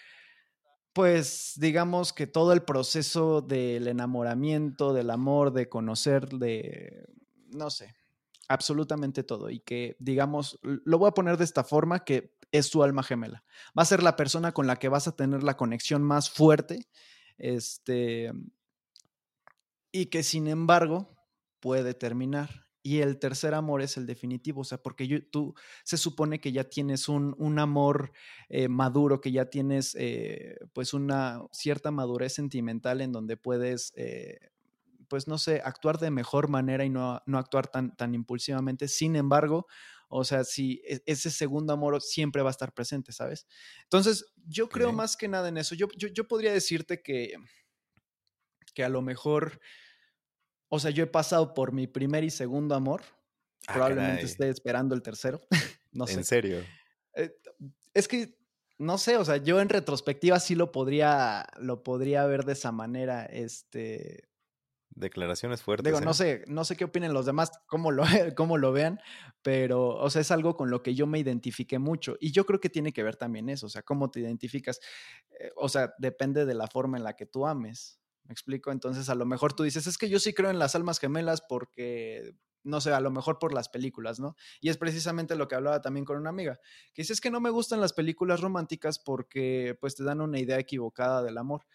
pues 0.91 1.53
digamos 1.55 2.11
que 2.11 2.27
todo 2.27 2.51
el 2.51 2.63
proceso 2.63 3.39
del 3.39 3.87
enamoramiento, 3.87 4.91
del 4.91 5.11
amor, 5.11 5.53
de 5.53 5.69
conocer, 5.69 6.27
de, 6.27 7.05
no 7.53 7.69
sé, 7.69 7.95
absolutamente 8.47 9.23
todo. 9.23 9.49
Y 9.49 9.59
que, 9.59 9.95
digamos, 9.99 10.59
lo 10.61 10.97
voy 10.97 11.09
a 11.09 11.13
poner 11.13 11.37
de 11.37 11.43
esta 11.43 11.63
forma, 11.63 12.03
que 12.03 12.35
es 12.51 12.69
tu 12.69 12.83
alma 12.83 13.03
gemela. 13.03 13.43
Va 13.77 13.83
a 13.83 13.85
ser 13.85 14.03
la 14.03 14.15
persona 14.15 14.51
con 14.51 14.67
la 14.67 14.77
que 14.77 14.89
vas 14.89 15.07
a 15.07 15.15
tener 15.15 15.43
la 15.43 15.57
conexión 15.57 16.03
más 16.03 16.29
fuerte. 16.29 16.87
Este, 17.37 18.31
y 19.91 20.07
que 20.07 20.23
sin 20.23 20.47
embargo 20.47 21.15
puede 21.61 21.93
terminar. 21.93 22.67
Y 22.85 22.99
el 22.99 23.17
tercer 23.17 23.53
amor 23.53 23.81
es 23.81 23.95
el 23.95 24.05
definitivo, 24.05 24.61
o 24.61 24.63
sea, 24.65 24.77
porque 24.77 25.07
tú 25.31 25.55
se 25.85 25.95
supone 25.95 26.41
que 26.41 26.51
ya 26.51 26.65
tienes 26.65 27.07
un, 27.07 27.33
un 27.37 27.57
amor 27.57 28.11
eh, 28.49 28.67
maduro, 28.67 29.21
que 29.21 29.31
ya 29.31 29.45
tienes 29.45 29.95
eh, 29.97 30.57
pues 30.73 30.93
una 30.93 31.41
cierta 31.53 31.91
madurez 31.91 32.33
sentimental 32.33 32.99
en 32.99 33.13
donde 33.13 33.37
puedes, 33.37 33.93
eh, 33.95 34.51
pues 35.13 35.27
no 35.27 35.37
sé, 35.37 35.61
actuar 35.63 35.99
de 35.99 36.09
mejor 36.09 36.47
manera 36.47 36.85
y 36.85 36.89
no, 36.89 37.21
no 37.27 37.37
actuar 37.37 37.67
tan, 37.67 37.95
tan 37.95 38.15
impulsivamente. 38.15 38.87
Sin 38.87 39.15
embargo, 39.15 39.67
o 40.09 40.23
sea, 40.23 40.43
si 40.43 40.81
e, 40.87 41.03
ese 41.05 41.29
segundo 41.29 41.71
amor 41.71 42.01
siempre 42.01 42.41
va 42.41 42.49
a 42.49 42.57
estar 42.57 42.73
presente, 42.73 43.11
¿sabes? 43.11 43.45
Entonces, 43.83 44.33
yo 44.47 44.69
creo 44.69 44.91
más 44.91 45.15
que 45.15 45.27
nada 45.27 45.49
en 45.49 45.57
eso. 45.57 45.75
Yo, 45.75 45.85
yo, 45.95 46.07
yo 46.07 46.27
podría 46.27 46.51
decirte 46.51 47.03
que, 47.03 47.35
que 48.73 48.83
a 48.83 48.89
lo 48.89 49.03
mejor 49.03 49.61
o 50.67 50.79
sea, 50.79 50.89
yo 50.89 51.03
he 51.03 51.07
pasado 51.07 51.53
por 51.53 51.73
mi 51.73 51.85
primer 51.85 52.23
y 52.23 52.31
segundo 52.31 52.73
amor. 52.73 53.03
Ah, 53.67 53.73
Probablemente 53.73 54.25
esté 54.25 54.49
esperando 54.49 54.95
el 54.95 55.03
tercero. 55.03 55.39
no 55.91 56.07
sé. 56.07 56.15
¿En 56.15 56.23
serio? 56.23 56.65
Eh, 57.13 57.31
es 57.93 58.07
que, 58.07 58.35
no 58.79 58.97
sé, 58.97 59.17
o 59.17 59.25
sea, 59.25 59.37
yo 59.37 59.61
en 59.61 59.69
retrospectiva 59.69 60.39
sí 60.39 60.55
lo 60.55 60.71
podría, 60.71 61.45
lo 61.59 61.83
podría 61.83 62.25
ver 62.25 62.45
de 62.45 62.53
esa 62.53 62.71
manera. 62.71 63.25
Este. 63.25 64.32
Declaraciones 64.95 65.63
fuertes. 65.63 65.85
Digo, 65.85 66.01
no 66.01 66.11
¿eh? 66.11 66.13
sé, 66.13 66.43
no 66.47 66.65
sé 66.65 66.75
qué 66.75 66.85
opinen 66.85 67.13
los 67.13 67.25
demás, 67.25 67.51
cómo 67.67 67.91
lo, 67.91 68.03
cómo 68.35 68.57
lo 68.57 68.71
vean, 68.71 68.99
pero, 69.41 69.87
o 69.87 70.09
sea, 70.09 70.21
es 70.21 70.31
algo 70.31 70.55
con 70.55 70.69
lo 70.69 70.83
que 70.83 70.93
yo 70.93 71.07
me 71.07 71.19
identifiqué 71.19 71.79
mucho. 71.79 72.15
Y 72.19 72.31
yo 72.31 72.45
creo 72.45 72.59
que 72.59 72.69
tiene 72.69 72.93
que 72.93 73.03
ver 73.03 73.15
también 73.15 73.49
eso, 73.49 73.65
o 73.65 73.69
sea, 73.69 73.81
cómo 73.81 74.11
te 74.11 74.19
identificas. 74.19 74.79
Eh, 75.39 75.51
o 75.55 75.69
sea, 75.69 75.93
depende 75.97 76.45
de 76.45 76.53
la 76.53 76.67
forma 76.67 76.97
en 76.97 77.03
la 77.03 77.15
que 77.15 77.25
tú 77.25 77.47
ames. 77.47 77.99
¿Me 78.25 78.31
explico? 78.31 78.71
Entonces, 78.71 79.09
a 79.09 79.15
lo 79.15 79.25
mejor 79.25 79.53
tú 79.53 79.63
dices, 79.63 79.85
es 79.87 79.97
que 79.97 80.09
yo 80.09 80.19
sí 80.19 80.33
creo 80.33 80.49
en 80.49 80.59
las 80.59 80.75
almas 80.75 80.99
gemelas 80.99 81.41
porque, 81.41 82.35
no 82.63 82.79
sé, 82.79 82.93
a 82.93 83.01
lo 83.01 83.11
mejor 83.11 83.37
por 83.37 83.53
las 83.53 83.67
películas, 83.67 84.19
¿no? 84.19 84.35
Y 84.61 84.69
es 84.69 84.77
precisamente 84.77 85.35
lo 85.35 85.47
que 85.47 85.55
hablaba 85.55 85.81
también 85.81 86.05
con 86.05 86.17
una 86.17 86.29
amiga, 86.29 86.59
que 86.93 87.01
dice, 87.01 87.13
es 87.13 87.19
que 87.19 87.31
no 87.31 87.41
me 87.41 87.49
gustan 87.49 87.81
las 87.81 87.91
películas 87.91 88.39
románticas 88.39 88.99
porque, 88.99 89.75
pues, 89.81 89.95
te 89.95 90.03
dan 90.03 90.21
una 90.21 90.39
idea 90.39 90.57
equivocada 90.57 91.21
del 91.21 91.37
amor. 91.37 91.65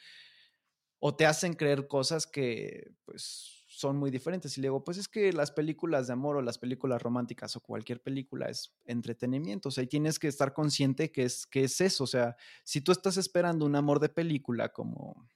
O 1.00 1.14
te 1.14 1.26
hacen 1.26 1.54
creer 1.54 1.86
cosas 1.86 2.26
que, 2.26 2.92
pues, 3.04 3.58
son 3.68 3.96
muy 3.96 4.10
diferentes. 4.10 4.58
Y 4.58 4.60
le 4.60 4.66
digo, 4.66 4.82
pues 4.82 4.98
es 4.98 5.06
que 5.06 5.32
las 5.32 5.52
películas 5.52 6.08
de 6.08 6.14
amor 6.14 6.36
o 6.36 6.42
las 6.42 6.58
películas 6.58 7.00
románticas 7.00 7.54
o 7.54 7.60
cualquier 7.60 8.02
película 8.02 8.48
es 8.48 8.74
entretenimiento. 8.86 9.68
O 9.68 9.72
sea, 9.72 9.84
y 9.84 9.86
tienes 9.86 10.18
que 10.18 10.26
estar 10.26 10.52
consciente 10.52 11.12
que 11.12 11.22
es, 11.22 11.46
que 11.46 11.64
es 11.64 11.80
eso. 11.80 12.04
O 12.04 12.06
sea, 12.08 12.36
si 12.64 12.80
tú 12.80 12.90
estás 12.90 13.16
esperando 13.16 13.64
un 13.66 13.76
amor 13.76 14.00
de 14.00 14.08
película 14.08 14.72
como 14.72 15.28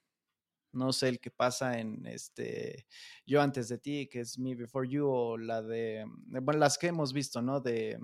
no 0.73 0.93
sé, 0.93 1.09
el 1.09 1.21
que 1.21 1.31
pasa 1.31 1.79
en 1.79 2.07
este 2.07 2.87
Yo 3.27 3.41
antes 3.41 3.69
de 3.69 3.79
ti, 3.79 4.09
que 4.09 4.21
es 4.21 4.39
Me 4.39 4.55
Before 4.55 4.89
You, 4.89 5.07
o 5.07 5.39
la 5.39 5.63
de, 5.63 6.05
bueno, 6.27 6.59
las 6.59 6.79
que 6.79 6.89
hemos 6.89 7.13
visto, 7.13 7.43
¿no? 7.43 7.61
De, 7.61 7.99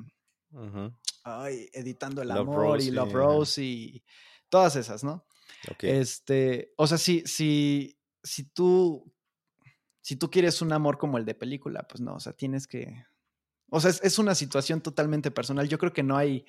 ay, 1.25 1.69
Editando 1.73 2.23
el 2.23 2.31
Amor 2.31 2.81
y 2.81 2.91
Love 2.91 3.13
Rose 3.13 3.63
y 3.63 4.05
todas 4.49 4.77
esas, 4.77 5.03
¿no? 5.03 5.27
Este, 5.81 6.73
o 6.77 6.87
sea, 6.87 6.99
si, 6.99 7.23
si, 7.27 7.99
si 8.23 8.45
tú, 8.45 9.13
si 10.01 10.17
tú 10.17 10.31
quieres 10.31 10.63
un 10.63 10.73
amor 10.73 10.99
como 10.99 11.19
el 11.19 11.25
de 11.25 11.35
película, 11.35 11.87
pues 11.89 12.01
no, 12.01 12.15
o 12.15 12.21
sea, 12.21 12.33
tienes 12.33 12.67
que, 12.67 13.05
o 13.71 13.81
sea, 13.81 13.91
es, 13.91 14.03
es 14.03 14.19
una 14.19 14.35
situación 14.35 14.81
totalmente 14.81 15.31
personal. 15.31 15.69
Yo 15.69 15.79
creo 15.79 15.93
que 15.93 16.03
no 16.03 16.17
hay, 16.17 16.47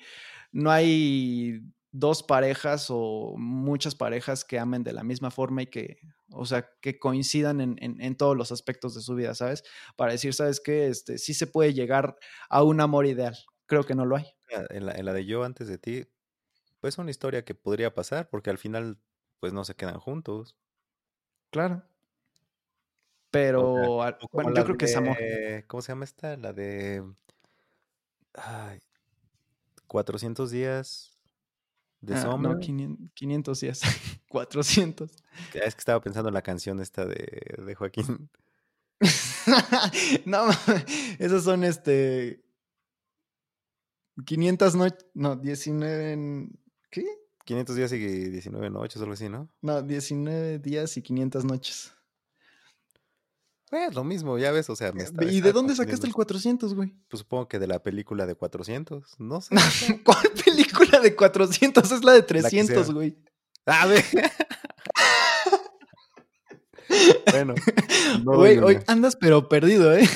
no 0.52 0.70
hay 0.70 1.60
dos 1.92 2.22
parejas 2.22 2.86
o 2.88 3.34
muchas 3.36 3.94
parejas 3.94 4.44
que 4.44 4.58
amen 4.58 4.84
de 4.84 4.92
la 4.92 5.02
misma 5.02 5.30
forma 5.30 5.62
y 5.62 5.66
que, 5.66 5.98
o 6.32 6.46
sea, 6.46 6.68
que 6.80 6.98
coincidan 6.98 7.60
en, 7.60 7.76
en, 7.80 8.16
todos 8.16 8.36
los 8.36 8.52
aspectos 8.52 8.94
de 8.94 9.00
su 9.00 9.14
vida, 9.14 9.34
¿sabes? 9.34 9.64
Para 9.96 10.12
decir, 10.12 10.32
¿sabes 10.32 10.60
qué? 10.60 10.86
Este, 10.86 11.18
sí 11.18 11.34
se 11.34 11.46
puede 11.46 11.74
llegar 11.74 12.16
a 12.48 12.62
un 12.62 12.80
amor 12.80 13.06
ideal. 13.06 13.36
Creo 13.66 13.84
que 13.84 13.94
no 13.94 14.06
lo 14.06 14.16
hay. 14.16 14.26
En 14.70 14.86
la, 14.86 14.92
en 14.92 15.04
la 15.04 15.12
de 15.12 15.26
yo 15.26 15.44
antes 15.44 15.68
de 15.68 15.78
ti, 15.78 16.04
pues 16.80 16.98
una 16.98 17.10
historia 17.10 17.44
que 17.44 17.54
podría 17.54 17.94
pasar 17.94 18.28
porque 18.28 18.50
al 18.50 18.58
final, 18.58 18.98
pues 19.38 19.52
no 19.52 19.64
se 19.64 19.74
quedan 19.74 19.98
juntos. 19.98 20.56
Claro. 21.50 21.82
Pero, 23.30 24.02
bueno, 24.32 24.54
yo 24.54 24.64
creo 24.64 24.76
que 24.76 24.86
es 24.86 24.96
amor. 24.96 25.16
¿Cómo 25.68 25.82
se 25.82 25.92
llama 25.92 26.04
esta? 26.04 26.36
La 26.36 26.52
de... 26.52 27.04
Ay, 28.34 28.80
400 29.86 30.50
días 30.50 31.10
de 32.00 32.14
ah, 32.14 32.36
No, 32.38 32.58
500, 32.58 33.60
días. 33.60 33.80
400. 34.28 35.10
Es 35.54 35.74
que 35.74 35.78
estaba 35.78 36.00
pensando 36.00 36.28
en 36.28 36.34
la 36.34 36.42
canción 36.42 36.80
esta 36.80 37.04
de, 37.04 37.56
de 37.64 37.74
Joaquín. 37.74 38.30
no, 40.24 40.48
esos 41.18 41.44
son 41.44 41.64
este. 41.64 42.42
500 44.24 44.74
noches. 44.76 45.06
No, 45.14 45.36
19. 45.36 46.48
¿Qué? 46.90 47.04
500 47.44 47.76
días 47.76 47.92
y 47.92 47.98
19 47.98 48.70
noches, 48.70 49.00
algo 49.00 49.14
así, 49.14 49.28
¿no? 49.28 49.48
No, 49.62 49.82
19 49.82 50.58
días 50.58 50.96
y 50.96 51.02
500 51.02 51.44
noches. 51.44 51.92
Es 53.70 53.94
lo 53.94 54.02
mismo, 54.02 54.36
ya 54.36 54.50
ves, 54.50 54.68
o 54.68 54.74
sea, 54.74 54.90
me 54.90 55.04
está, 55.04 55.24
¿Y 55.24 55.40
de 55.40 55.52
dónde 55.52 55.76
sacaste 55.76 56.06
el 56.06 56.12
400, 56.12 56.74
güey? 56.74 56.92
Pues 57.08 57.20
supongo 57.20 57.46
que 57.46 57.60
de 57.60 57.68
la 57.68 57.80
película 57.80 58.26
de 58.26 58.34
400, 58.34 59.20
no 59.20 59.40
sé. 59.40 59.54
¿Cuál 60.04 60.28
película 60.44 60.98
de 60.98 61.14
400? 61.14 61.92
Es 61.92 62.04
la 62.04 62.12
de 62.12 62.22
300, 62.22 62.92
güey. 62.92 63.16
A 63.66 63.86
ver. 63.86 64.04
bueno. 67.30 67.54
güey, 68.24 68.58
hoy 68.58 68.78
andas 68.88 69.14
pero 69.14 69.48
perdido, 69.48 69.96
¿eh? 69.96 70.08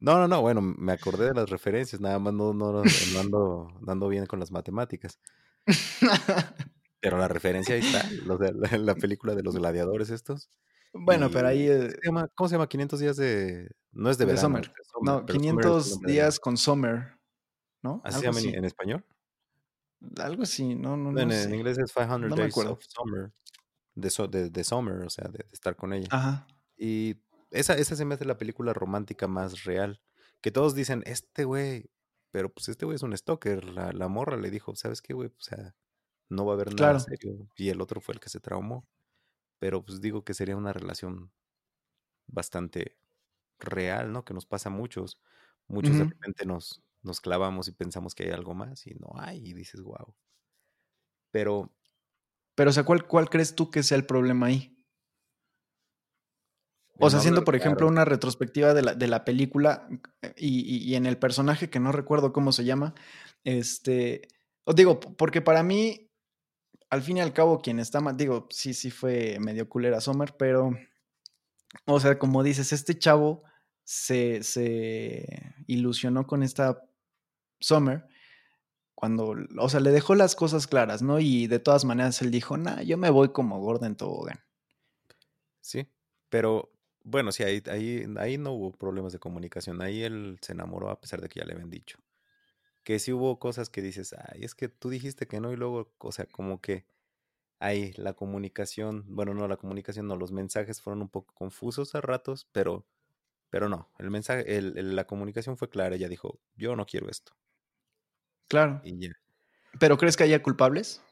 No, 0.00 0.18
no, 0.18 0.26
no, 0.26 0.42
bueno, 0.42 0.60
me 0.60 0.92
acordé 0.92 1.26
de 1.26 1.34
las 1.34 1.48
referencias, 1.48 2.00
nada 2.00 2.18
más 2.18 2.34
no, 2.34 2.52
no, 2.52 2.72
no, 2.72 2.82
ando, 3.20 3.72
no 3.80 3.92
ando 3.92 4.08
bien 4.08 4.26
con 4.26 4.40
las 4.40 4.50
matemáticas. 4.50 5.20
Pero 7.00 7.18
la 7.18 7.28
referencia 7.28 7.74
ahí 7.74 7.82
está, 7.82 8.08
los 8.24 8.38
de 8.40 8.78
la 8.78 8.94
película 8.94 9.34
de 9.34 9.42
los 9.42 9.56
gladiadores 9.56 10.10
estos. 10.10 10.50
Bueno, 10.98 11.30
pero 11.30 11.48
ahí. 11.48 11.68
Eh 11.68 11.94
¿Cómo 12.34 12.48
se 12.48 12.54
llama? 12.54 12.68
500 12.68 13.00
días 13.00 13.16
de. 13.16 13.70
No 13.92 14.10
es 14.10 14.18
de, 14.18 14.24
verano. 14.24 14.42
Summer. 14.42 14.72
no, 15.02 15.26
500 15.26 16.00
días 16.00 16.40
con 16.40 16.56
Summer. 16.56 17.18
¿No? 17.82 18.00
¿Así 18.04 18.20
se 18.20 18.26
llama 18.26 18.40
en, 18.40 18.64
español? 18.64 19.04
Algo 20.18 20.42
así, 20.42 20.74
no, 20.74 20.96
no, 20.96 21.12
no. 21.12 21.20
En, 21.20 21.54
inglés 21.54 21.78
es 21.78 21.92
500 21.92 22.36
Days 22.36 22.56
of 22.56 22.82
Summer. 22.88 23.32
De, 23.94 24.50
de, 24.50 24.64
Summer, 24.64 25.04
o 25.04 25.10
sea, 25.10 25.28
de, 25.28 25.46
estar 25.52 25.76
con 25.76 25.92
ella. 25.92 26.08
Ajá. 26.10 26.46
Y 26.76 27.16
esa, 27.50 27.74
esa 27.74 27.96
se 27.96 28.04
me 28.04 28.14
hace 28.14 28.24
la 28.24 28.38
película 28.38 28.72
romántica 28.72 29.26
más 29.26 29.64
real. 29.64 30.00
Que 30.40 30.50
todos 30.50 30.74
dicen, 30.74 31.02
este 31.06 31.44
güey. 31.44 31.90
Pero 32.32 32.52
pues 32.52 32.68
este 32.68 32.84
güey 32.86 32.96
es 32.96 33.02
un 33.02 33.16
stalker. 33.16 33.64
La, 33.64 33.92
la 33.92 34.08
morra 34.08 34.36
le 34.36 34.50
dijo, 34.50 34.74
¿sabes 34.76 35.02
qué, 35.02 35.14
güey? 35.14 35.28
O 35.28 35.40
sea, 35.40 35.74
no 36.28 36.46
va 36.46 36.52
a 36.52 36.56
haber 36.56 36.74
nada 36.74 37.00
serio. 37.00 37.48
Y 37.56 37.70
el 37.70 37.80
otro 37.80 38.00
fue 38.00 38.14
el 38.14 38.20
que 38.20 38.28
se 38.30 38.40
traumó 38.40 38.86
pero 39.58 39.84
pues 39.84 40.00
digo 40.00 40.24
que 40.24 40.34
sería 40.34 40.56
una 40.56 40.72
relación 40.72 41.32
bastante 42.26 42.98
real, 43.58 44.12
¿no? 44.12 44.24
Que 44.24 44.34
nos 44.34 44.46
pasa 44.46 44.68
a 44.68 44.72
muchos. 44.72 45.20
Muchos 45.68 45.98
de 45.98 46.04
repente 46.04 46.46
nos, 46.46 46.82
nos 47.02 47.20
clavamos 47.20 47.68
y 47.68 47.72
pensamos 47.72 48.14
que 48.14 48.24
hay 48.24 48.30
algo 48.30 48.54
más 48.54 48.86
y 48.86 48.94
no 48.94 49.10
hay, 49.16 49.38
y 49.38 49.52
dices, 49.54 49.82
wow. 49.82 50.14
Pero. 51.30 51.72
Pero, 52.54 52.70
o 52.70 52.72
sea, 52.72 52.84
¿cuál, 52.84 53.06
cuál 53.06 53.28
crees 53.28 53.54
tú 53.54 53.70
que 53.70 53.82
sea 53.82 53.98
el 53.98 54.06
problema 54.06 54.46
ahí? 54.46 54.75
O 56.98 57.10
sea, 57.10 57.18
haciendo, 57.18 57.44
por 57.44 57.56
ejemplo, 57.56 57.86
una 57.86 58.04
retrospectiva 58.04 58.72
de 58.74 58.82
la, 58.82 58.94
de 58.94 59.06
la 59.06 59.24
película 59.24 59.88
y, 60.36 60.90
y, 60.90 60.94
en 60.94 61.06
el 61.06 61.18
personaje 61.18 61.68
que 61.68 61.80
no 61.80 61.92
recuerdo 61.92 62.32
cómo 62.32 62.52
se 62.52 62.64
llama, 62.64 62.94
este, 63.44 64.28
Os 64.64 64.74
digo, 64.74 64.98
porque 65.00 65.42
para 65.42 65.62
mí, 65.62 66.10
al 66.90 67.02
fin 67.02 67.18
y 67.18 67.20
al 67.20 67.32
cabo, 67.32 67.60
quien 67.60 67.80
está 67.80 68.00
mal, 68.00 68.16
digo, 68.16 68.46
sí, 68.50 68.72
sí 68.74 68.90
fue 68.90 69.38
medio 69.40 69.68
culera 69.68 70.00
Sommer, 70.00 70.34
pero, 70.38 70.70
o 71.84 72.00
sea, 72.00 72.18
como 72.18 72.42
dices, 72.42 72.72
este 72.72 72.98
chavo 72.98 73.42
se, 73.84 74.42
se 74.42 75.54
ilusionó 75.66 76.26
con 76.26 76.42
esta 76.42 76.82
Summer 77.60 78.06
cuando, 78.94 79.36
o 79.58 79.68
sea, 79.68 79.80
le 79.80 79.90
dejó 79.90 80.14
las 80.14 80.34
cosas 80.34 80.66
claras, 80.66 81.02
¿no? 81.02 81.20
Y 81.20 81.46
de 81.48 81.58
todas 81.58 81.84
maneras 81.84 82.22
él 82.22 82.30
dijo, 82.30 82.56
nah, 82.56 82.80
yo 82.80 82.96
me 82.96 83.10
voy 83.10 83.28
como 83.28 83.60
Gordon 83.60 83.94
Tobogán. 83.94 84.40
Sí, 85.60 85.86
pero 86.30 86.72
bueno, 87.08 87.30
sí, 87.30 87.44
ahí, 87.44 87.62
ahí, 87.70 88.04
ahí 88.18 88.36
no 88.36 88.50
hubo 88.50 88.72
problemas 88.72 89.12
de 89.12 89.20
comunicación. 89.20 89.80
Ahí 89.80 90.02
él 90.02 90.38
se 90.42 90.52
enamoró 90.52 90.90
a 90.90 91.00
pesar 91.00 91.20
de 91.20 91.28
que 91.28 91.38
ya 91.38 91.46
le 91.46 91.52
habían 91.52 91.70
dicho. 91.70 92.00
Que 92.82 92.98
sí 92.98 93.12
hubo 93.12 93.38
cosas 93.38 93.70
que 93.70 93.80
dices, 93.80 94.12
ay, 94.12 94.42
es 94.42 94.56
que 94.56 94.68
tú 94.68 94.90
dijiste 94.90 95.28
que 95.28 95.38
no 95.38 95.52
y 95.52 95.56
luego, 95.56 95.94
o 95.98 96.10
sea, 96.10 96.26
como 96.26 96.60
que 96.60 96.84
ahí 97.60 97.92
la 97.96 98.14
comunicación, 98.14 99.04
bueno, 99.06 99.34
no, 99.34 99.46
la 99.46 99.56
comunicación 99.56 100.08
no, 100.08 100.16
los 100.16 100.32
mensajes 100.32 100.82
fueron 100.82 101.00
un 101.00 101.08
poco 101.08 101.32
confusos 101.32 101.94
a 101.94 102.00
ratos, 102.00 102.48
pero, 102.50 102.84
pero 103.50 103.68
no, 103.68 103.88
el 104.00 104.10
mensaje, 104.10 104.56
el, 104.56 104.96
la 104.96 105.06
comunicación 105.06 105.56
fue 105.56 105.70
clara. 105.70 105.94
Ella 105.94 106.08
dijo, 106.08 106.40
yo 106.56 106.74
no 106.74 106.86
quiero 106.86 107.08
esto. 107.08 107.36
Claro. 108.48 108.80
Y 108.82 108.98
ya. 108.98 109.12
¿Pero 109.78 109.96
crees 109.96 110.16
que 110.16 110.24
haya 110.24 110.42
culpables? 110.42 111.04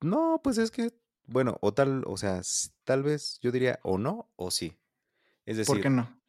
No, 0.00 0.40
pues 0.42 0.58
es 0.58 0.72
que, 0.72 0.90
bueno, 1.26 1.58
o 1.60 1.72
tal, 1.72 2.04
o 2.06 2.16
sea, 2.16 2.40
tal 2.84 3.02
vez 3.02 3.38
yo 3.40 3.52
diría 3.52 3.80
o 3.82 3.98
no 3.98 4.30
o 4.36 4.50
sí. 4.50 4.78
Es 5.46 5.56
decir, 5.56 5.74
¿por 5.74 5.82
qué 5.82 5.90
no? 5.90 6.20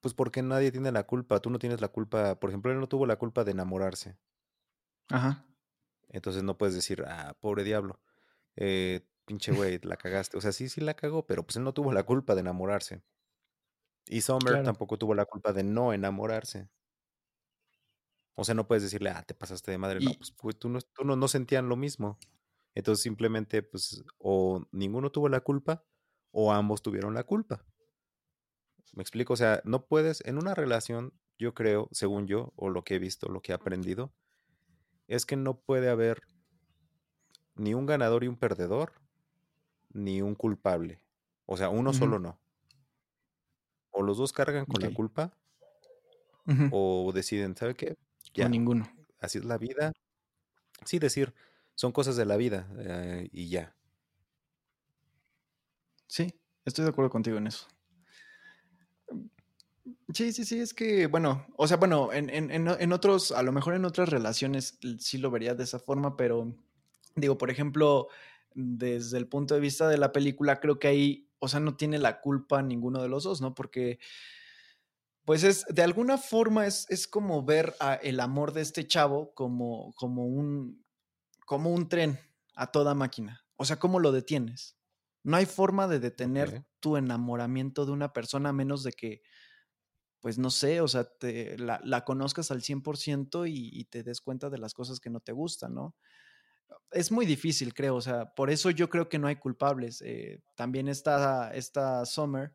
Pues 0.00 0.14
porque 0.14 0.42
nadie 0.42 0.72
tiene 0.72 0.92
la 0.92 1.04
culpa. 1.04 1.40
Tú 1.40 1.50
no 1.50 1.58
tienes 1.58 1.80
la 1.80 1.88
culpa. 1.88 2.38
Por 2.40 2.50
ejemplo, 2.50 2.72
él 2.72 2.80
no 2.80 2.88
tuvo 2.88 3.06
la 3.06 3.16
culpa 3.16 3.44
de 3.44 3.52
enamorarse. 3.52 4.16
Ajá. 5.10 5.44
Entonces 6.08 6.42
no 6.42 6.58
puedes 6.58 6.74
decir, 6.74 7.04
ah, 7.06 7.36
pobre 7.40 7.64
diablo. 7.64 8.00
Eh, 8.56 9.06
pinche 9.26 9.52
güey, 9.52 9.78
la 9.82 9.96
cagaste. 9.96 10.36
O 10.38 10.40
sea, 10.40 10.52
sí, 10.52 10.68
sí 10.68 10.80
la 10.80 10.94
cagó, 10.94 11.26
pero 11.26 11.44
pues 11.44 11.56
él 11.56 11.64
no 11.64 11.74
tuvo 11.74 11.92
la 11.92 12.02
culpa 12.04 12.34
de 12.34 12.40
enamorarse. 12.40 13.02
Y 14.06 14.22
Sommer 14.22 14.62
tampoco 14.64 14.98
tuvo 14.98 15.14
la 15.14 15.24
culpa 15.24 15.52
de 15.52 15.62
no 15.62 15.92
enamorarse. 15.92 16.68
O 18.34 18.44
sea, 18.44 18.54
no 18.54 18.66
puedes 18.66 18.82
decirle, 18.82 19.10
ah, 19.10 19.22
te 19.22 19.34
pasaste 19.34 19.70
de 19.70 19.78
madre. 19.78 20.00
No, 20.00 20.12
pues, 20.14 20.32
pues, 20.32 20.58
tú, 20.58 20.68
no, 20.68 20.80
tú 20.80 21.04
no, 21.04 21.14
no 21.14 21.28
sentían 21.28 21.68
lo 21.68 21.76
mismo. 21.76 22.18
Entonces 22.74 23.02
simplemente, 23.02 23.62
pues, 23.62 24.02
o 24.18 24.64
ninguno 24.72 25.10
tuvo 25.10 25.28
la 25.28 25.40
culpa 25.40 25.84
o 26.30 26.52
ambos 26.52 26.82
tuvieron 26.82 27.14
la 27.14 27.24
culpa. 27.24 27.64
¿Me 28.94 29.02
explico? 29.02 29.34
O 29.34 29.36
sea, 29.36 29.60
no 29.64 29.86
puedes, 29.86 30.22
en 30.26 30.38
una 30.38 30.54
relación, 30.54 31.12
yo 31.38 31.54
creo, 31.54 31.88
según 31.92 32.26
yo, 32.26 32.52
o 32.56 32.70
lo 32.70 32.82
que 32.84 32.96
he 32.96 32.98
visto, 32.98 33.28
lo 33.28 33.40
que 33.40 33.52
he 33.52 33.54
aprendido, 33.54 34.12
es 35.08 35.26
que 35.26 35.36
no 35.36 35.60
puede 35.60 35.88
haber 35.88 36.22
ni 37.54 37.74
un 37.74 37.86
ganador 37.86 38.24
y 38.24 38.28
un 38.28 38.36
perdedor, 38.36 38.92
ni 39.92 40.22
un 40.22 40.34
culpable. 40.34 41.02
O 41.46 41.56
sea, 41.56 41.68
uno 41.68 41.92
solo 41.92 42.18
no. 42.18 42.40
O 43.90 44.02
los 44.02 44.18
dos 44.18 44.32
cargan 44.32 44.66
con 44.66 44.82
la 44.82 44.92
culpa, 44.94 45.36
o 46.70 47.10
deciden, 47.12 47.56
¿sabe 47.56 47.74
qué? 47.74 47.96
Ya. 48.34 48.48
ninguno. 48.48 48.88
Así 49.18 49.38
es 49.38 49.44
la 49.44 49.58
vida. 49.58 49.92
Sí, 50.84 50.98
decir, 50.98 51.34
son 51.80 51.92
cosas 51.92 52.14
de 52.14 52.26
la 52.26 52.36
vida 52.36 52.68
eh, 52.78 53.30
y 53.32 53.48
ya. 53.48 53.74
Sí, 56.06 56.30
estoy 56.66 56.84
de 56.84 56.90
acuerdo 56.90 57.08
contigo 57.08 57.38
en 57.38 57.46
eso. 57.46 57.66
Sí, 60.12 60.30
sí, 60.34 60.44
sí, 60.44 60.60
es 60.60 60.74
que, 60.74 61.06
bueno, 61.06 61.46
o 61.56 61.66
sea, 61.66 61.78
bueno, 61.78 62.12
en, 62.12 62.28
en, 62.28 62.50
en, 62.50 62.92
otros, 62.92 63.32
a 63.32 63.42
lo 63.42 63.50
mejor 63.52 63.72
en 63.72 63.86
otras 63.86 64.10
relaciones 64.10 64.78
sí 64.98 65.16
lo 65.16 65.30
vería 65.30 65.54
de 65.54 65.64
esa 65.64 65.78
forma, 65.78 66.18
pero 66.18 66.54
digo, 67.16 67.38
por 67.38 67.50
ejemplo, 67.50 68.08
desde 68.52 69.16
el 69.16 69.26
punto 69.26 69.54
de 69.54 69.60
vista 69.60 69.88
de 69.88 69.96
la 69.96 70.12
película, 70.12 70.60
creo 70.60 70.78
que 70.78 70.88
ahí, 70.88 71.30
o 71.38 71.48
sea, 71.48 71.60
no 71.60 71.78
tiene 71.78 71.98
la 71.98 72.20
culpa 72.20 72.60
ninguno 72.60 73.00
de 73.00 73.08
los 73.08 73.24
dos, 73.24 73.40
¿no? 73.40 73.54
Porque, 73.54 74.00
pues 75.24 75.44
es, 75.44 75.64
de 75.70 75.82
alguna 75.82 76.18
forma 76.18 76.66
es, 76.66 76.84
es 76.90 77.08
como 77.08 77.42
ver 77.42 77.74
el 78.02 78.20
amor 78.20 78.52
de 78.52 78.60
este 78.60 78.86
chavo 78.86 79.32
como, 79.32 79.94
como, 79.94 80.26
un, 80.26 80.84
como 81.50 81.70
un 81.70 81.88
tren 81.88 82.16
a 82.54 82.68
toda 82.68 82.94
máquina. 82.94 83.44
O 83.56 83.64
sea, 83.64 83.80
¿cómo 83.80 83.98
lo 83.98 84.12
detienes? 84.12 84.78
No 85.24 85.36
hay 85.36 85.46
forma 85.46 85.88
de 85.88 85.98
detener 85.98 86.64
tu 86.78 86.96
enamoramiento 86.96 87.86
de 87.86 87.90
una 87.90 88.12
persona 88.12 88.50
a 88.50 88.52
menos 88.52 88.84
de 88.84 88.92
que 88.92 89.22
pues 90.20 90.38
no 90.38 90.50
sé, 90.50 90.80
o 90.80 90.86
sea, 90.86 91.02
te, 91.02 91.58
la, 91.58 92.04
conozcas 92.04 92.52
al 92.52 92.62
100% 92.62 93.50
y, 93.50 93.68
y 93.72 93.84
te 93.86 94.04
des 94.04 94.20
cuenta 94.20 94.48
de 94.48 94.58
las 94.58 94.74
cosas 94.74 95.00
que 95.00 95.10
no 95.10 95.18
te 95.18 95.32
gustan, 95.32 95.74
¿no? 95.74 95.96
Es 96.92 97.10
muy 97.10 97.26
difícil, 97.26 97.74
creo, 97.74 97.96
o 97.96 98.00
sea, 98.00 98.32
por 98.32 98.48
eso 98.48 98.70
yo 98.70 98.88
creo 98.88 99.08
que 99.08 99.18
no 99.18 99.26
hay 99.26 99.34
culpables. 99.34 100.02
Eh, 100.02 100.44
también 100.54 100.86
está 100.86 101.52
esta 101.52 102.06
Summer, 102.06 102.52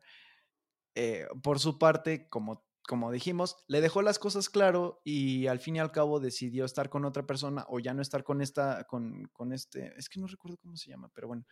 eh, 0.94 1.26
por 1.42 1.60
su 1.60 1.78
parte, 1.78 2.30
como, 2.30 2.65
como 2.86 3.10
dijimos, 3.10 3.56
le 3.66 3.80
dejó 3.80 4.02
las 4.02 4.18
cosas 4.18 4.48
claro 4.48 5.00
y 5.04 5.46
al 5.46 5.60
fin 5.60 5.76
y 5.76 5.78
al 5.80 5.92
cabo 5.92 6.20
decidió 6.20 6.64
estar 6.64 6.88
con 6.88 7.04
otra 7.04 7.26
persona 7.26 7.64
o 7.68 7.80
ya 7.80 7.94
no 7.94 8.02
estar 8.02 8.24
con 8.24 8.40
esta, 8.40 8.84
con, 8.84 9.24
con 9.32 9.52
este, 9.52 9.92
es 9.96 10.08
que 10.08 10.20
no 10.20 10.26
recuerdo 10.26 10.56
cómo 10.58 10.76
se 10.76 10.90
llama, 10.90 11.10
pero 11.14 11.28
bueno, 11.28 11.44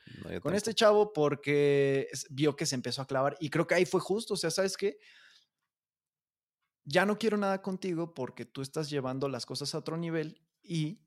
con 0.43 0.55
este 0.55 0.75
chavo 0.75 1.13
porque 1.13 2.09
vio 2.31 2.57
que 2.57 2.67
se 2.67 2.75
empezó 2.75 3.03
a 3.03 3.07
clavar 3.07 3.37
y 3.41 3.51
creo 3.51 3.67
que 3.67 3.75
ahí 3.75 3.85
fue 3.85 4.01
justo, 4.01 4.35
o 4.35 4.37
sea, 4.37 4.51
¿sabes 4.51 4.77
qué? 4.77 4.99
ya 6.85 7.07
no 7.07 7.19
quiero 7.19 7.37
nada 7.37 7.63
contigo 7.63 8.15
porque 8.15 8.45
tú 8.45 8.63
estás 8.63 8.91
llevando 8.91 9.29
las 9.29 9.47
cosas 9.47 9.75
a 9.75 9.79
otro 9.79 9.97
nivel 9.97 10.41
y 10.63 11.01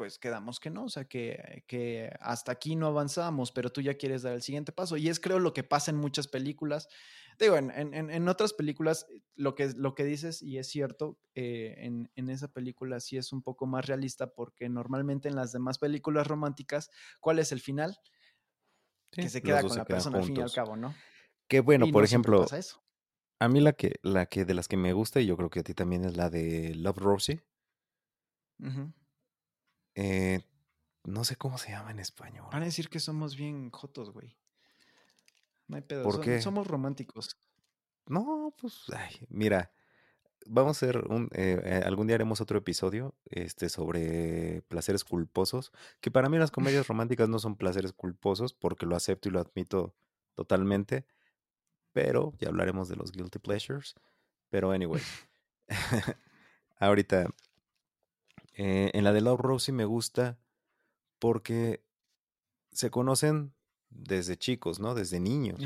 pues 0.00 0.18
quedamos 0.18 0.60
que 0.60 0.70
no, 0.70 0.84
o 0.84 0.88
sea, 0.88 1.04
que, 1.04 1.62
que, 1.66 2.10
hasta 2.20 2.52
aquí 2.52 2.74
no 2.74 2.86
avanzamos, 2.86 3.52
pero 3.52 3.68
tú 3.68 3.82
ya 3.82 3.98
quieres 3.98 4.22
dar 4.22 4.32
el 4.32 4.40
siguiente 4.40 4.72
paso. 4.72 4.96
Y 4.96 5.10
es 5.10 5.20
creo 5.20 5.38
lo 5.38 5.52
que 5.52 5.62
pasa 5.62 5.90
en 5.90 5.98
muchas 5.98 6.26
películas. 6.26 6.88
Digo, 7.38 7.58
en, 7.58 7.70
en, 7.70 8.10
en 8.10 8.28
otras 8.30 8.54
películas, 8.54 9.04
eh, 9.10 9.20
lo 9.34 9.54
que, 9.54 9.74
lo 9.76 9.94
que 9.94 10.04
dices, 10.04 10.40
y 10.40 10.56
es 10.56 10.68
cierto, 10.68 11.18
eh, 11.34 11.74
en, 11.80 12.10
en, 12.16 12.30
esa 12.30 12.48
película 12.48 12.98
sí 13.00 13.18
es 13.18 13.30
un 13.30 13.42
poco 13.42 13.66
más 13.66 13.84
realista, 13.84 14.32
porque 14.32 14.70
normalmente 14.70 15.28
en 15.28 15.36
las 15.36 15.52
demás 15.52 15.76
películas 15.76 16.26
románticas, 16.26 16.88
¿cuál 17.20 17.38
es 17.38 17.52
el 17.52 17.60
final? 17.60 17.98
que 19.10 19.28
se 19.28 19.42
queda 19.42 19.60
con 19.60 19.76
la 19.76 19.84
persona 19.84 20.16
al 20.16 20.24
fin 20.24 20.38
y 20.38 20.40
al 20.40 20.50
cabo, 20.50 20.76
¿no? 20.76 20.94
Que 21.46 21.60
bueno, 21.60 21.88
por 21.92 22.04
ejemplo, 22.04 22.46
eso. 22.50 22.82
A 23.38 23.48
mí 23.50 23.60
la 23.60 23.74
que, 23.74 23.96
la 24.00 24.24
que 24.24 24.46
de 24.46 24.54
las 24.54 24.66
que 24.66 24.78
me 24.78 24.94
gusta, 24.94 25.20
y 25.20 25.26
yo 25.26 25.36
creo 25.36 25.50
que 25.50 25.60
a 25.60 25.62
ti 25.62 25.74
también, 25.74 26.06
es 26.06 26.16
la 26.16 26.30
de 26.30 26.74
Love 26.74 26.96
Rosie. 26.96 27.42
Eh, 29.94 30.40
no 31.04 31.24
sé 31.24 31.36
cómo 31.36 31.58
se 31.58 31.70
llama 31.70 31.90
en 31.90 31.98
español. 31.98 32.46
Van 32.52 32.62
a 32.62 32.66
decir 32.66 32.88
que 32.88 33.00
somos 33.00 33.36
bien 33.36 33.70
jotos, 33.70 34.10
güey. 34.10 34.36
No 35.66 35.76
hay 35.76 35.82
pedo. 35.82 36.02
¿Por 36.02 36.20
qué? 36.20 36.40
Somos 36.42 36.66
románticos. 36.66 37.36
No, 38.06 38.52
pues, 38.60 38.84
ay, 38.92 39.26
mira, 39.28 39.72
vamos 40.46 40.70
a 40.82 40.86
hacer 40.86 41.06
un, 41.08 41.28
eh, 41.32 41.60
eh, 41.64 41.82
algún 41.84 42.06
día 42.06 42.16
haremos 42.16 42.40
otro 42.40 42.58
episodio 42.58 43.14
este, 43.26 43.68
sobre 43.68 44.62
placeres 44.62 45.04
culposos, 45.04 45.72
que 46.00 46.10
para 46.10 46.28
mí 46.28 46.38
las 46.38 46.50
comedias 46.50 46.88
románticas 46.88 47.28
no 47.28 47.38
son 47.38 47.56
placeres 47.56 47.92
culposos, 47.92 48.52
porque 48.52 48.86
lo 48.86 48.96
acepto 48.96 49.28
y 49.28 49.32
lo 49.32 49.40
admito 49.40 49.94
totalmente, 50.34 51.06
pero 51.92 52.32
ya 52.38 52.48
hablaremos 52.48 52.88
de 52.88 52.96
los 52.96 53.12
guilty 53.12 53.38
pleasures. 53.38 53.94
Pero 54.48 54.72
anyway, 54.72 55.02
ahorita 56.78 57.26
eh, 58.62 58.90
en 58.92 59.04
la 59.04 59.14
de 59.14 59.22
Love 59.22 59.40
Rosie 59.40 59.72
me 59.72 59.86
gusta 59.86 60.38
porque 61.18 61.82
se 62.72 62.90
conocen 62.90 63.54
desde 63.88 64.36
chicos, 64.36 64.80
¿no? 64.80 64.94
Desde 64.94 65.18
niños. 65.18 65.62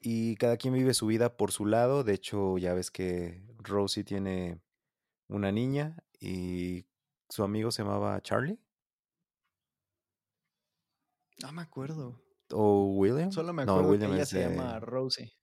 Y 0.00 0.36
cada 0.36 0.56
quien 0.56 0.72
vive 0.72 0.94
su 0.94 1.06
vida 1.06 1.36
por 1.36 1.52
su 1.52 1.66
lado. 1.66 2.04
De 2.04 2.14
hecho, 2.14 2.56
ya 2.56 2.72
ves 2.72 2.90
que 2.90 3.44
Rosie 3.58 4.02
tiene 4.02 4.62
una 5.28 5.52
niña 5.52 6.02
y 6.18 6.86
su 7.28 7.42
amigo 7.42 7.70
se 7.70 7.82
llamaba 7.82 8.18
Charlie. 8.22 8.58
No 11.42 11.52
me 11.52 11.60
acuerdo. 11.60 12.18
¿O 12.50 12.94
William? 12.94 13.30
Solo 13.30 13.52
me 13.52 13.64
acuerdo 13.64 13.98
que 13.98 14.06
ella 14.06 14.24
se 14.24 14.40
llama 14.40 14.80
Rosie. 14.80 15.36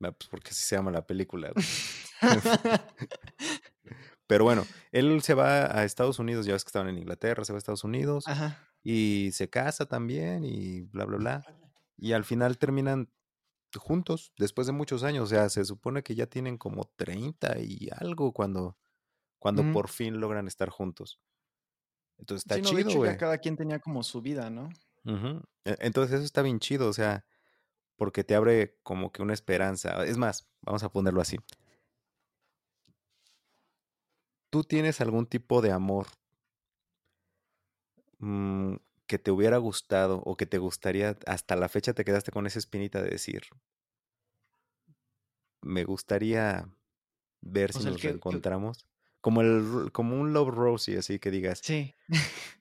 Ah, 0.00 0.12
pues 0.12 0.30
porque 0.30 0.48
así 0.52 0.62
se 0.62 0.76
llama 0.76 0.92
la 0.92 1.06
película. 1.06 1.52
Pero 4.26 4.44
bueno, 4.44 4.66
él 4.92 5.22
se 5.22 5.34
va 5.34 5.78
a 5.78 5.84
Estados 5.84 6.18
Unidos, 6.18 6.46
ya 6.46 6.52
ves 6.52 6.64
que 6.64 6.68
estaban 6.68 6.88
en 6.88 6.98
Inglaterra, 6.98 7.44
se 7.44 7.52
va 7.52 7.56
a 7.56 7.58
Estados 7.58 7.84
Unidos 7.84 8.24
y 8.82 9.30
se 9.32 9.48
casa 9.48 9.86
también 9.86 10.44
y 10.44 10.82
bla, 10.82 11.04
bla, 11.04 11.16
bla. 11.18 11.42
Y 11.96 12.12
al 12.12 12.24
final 12.24 12.58
terminan 12.58 13.10
juntos 13.74 14.32
después 14.36 14.66
de 14.66 14.72
muchos 14.72 15.02
años. 15.04 15.24
O 15.24 15.26
sea, 15.26 15.48
se 15.48 15.64
supone 15.64 16.02
que 16.02 16.14
ya 16.14 16.26
tienen 16.26 16.58
como 16.58 16.90
30 16.96 17.58
y 17.60 17.88
algo 17.96 18.32
cuando, 18.32 18.76
cuando 19.38 19.70
por 19.72 19.88
fin 19.88 20.20
logran 20.20 20.46
estar 20.48 20.70
juntos. 20.70 21.20
Entonces 22.18 22.46
está 22.46 22.60
chido, 22.60 23.04
ya 23.04 23.16
cada 23.16 23.38
quien 23.38 23.56
tenía 23.56 23.78
como 23.78 24.02
su 24.02 24.22
vida, 24.22 24.50
¿no? 24.50 24.70
E, 25.64 25.76
entonces 25.80 26.16
eso 26.16 26.24
está 26.24 26.42
bien 26.42 26.58
chido, 26.58 26.88
o 26.88 26.92
sea, 26.92 27.26
porque 27.96 28.24
te 28.24 28.34
abre 28.34 28.78
como 28.82 29.12
que 29.12 29.22
una 29.22 29.34
esperanza. 29.34 30.04
Es 30.04 30.16
más, 30.16 30.48
vamos 30.62 30.82
a 30.82 30.90
ponerlo 30.90 31.20
así. 31.20 31.36
¿Tú 34.56 34.64
tienes 34.64 35.02
algún 35.02 35.26
tipo 35.26 35.60
de 35.60 35.70
amor 35.70 36.06
mm, 38.20 38.76
que 39.06 39.18
te 39.18 39.30
hubiera 39.30 39.58
gustado 39.58 40.22
o 40.24 40.38
que 40.38 40.46
te 40.46 40.56
gustaría, 40.56 41.18
hasta 41.26 41.56
la 41.56 41.68
fecha 41.68 41.92
te 41.92 42.06
quedaste 42.06 42.30
con 42.32 42.46
esa 42.46 42.58
espinita 42.58 43.02
de 43.02 43.10
decir, 43.10 43.42
me 45.60 45.84
gustaría 45.84 46.70
ver 47.42 47.74
si 47.74 47.84
nos 47.84 48.02
reencontramos? 48.02 48.86
Como, 49.20 49.42
el, 49.42 49.92
como 49.92 50.18
un 50.18 50.32
Love 50.32 50.54
Rosie, 50.54 50.96
así 50.96 51.18
que 51.18 51.30
digas. 51.30 51.60
Sí. 51.62 51.94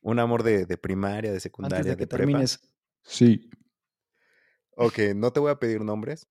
un 0.01 0.19
amor 0.19 0.43
de, 0.43 0.65
primaria, 0.77 1.31
de 1.31 1.39
secundaria, 1.39 1.77
Antes 1.77 1.91
de, 1.91 1.95
que 1.95 2.07
prepa. 2.07 2.17
termines. 2.17 2.59
Sí. 3.03 3.49
Ok, 4.75 4.99
no 5.15 5.31
te 5.31 5.39
voy 5.39 5.51
a 5.51 5.59
pedir 5.59 5.79
nombres. 5.79 6.27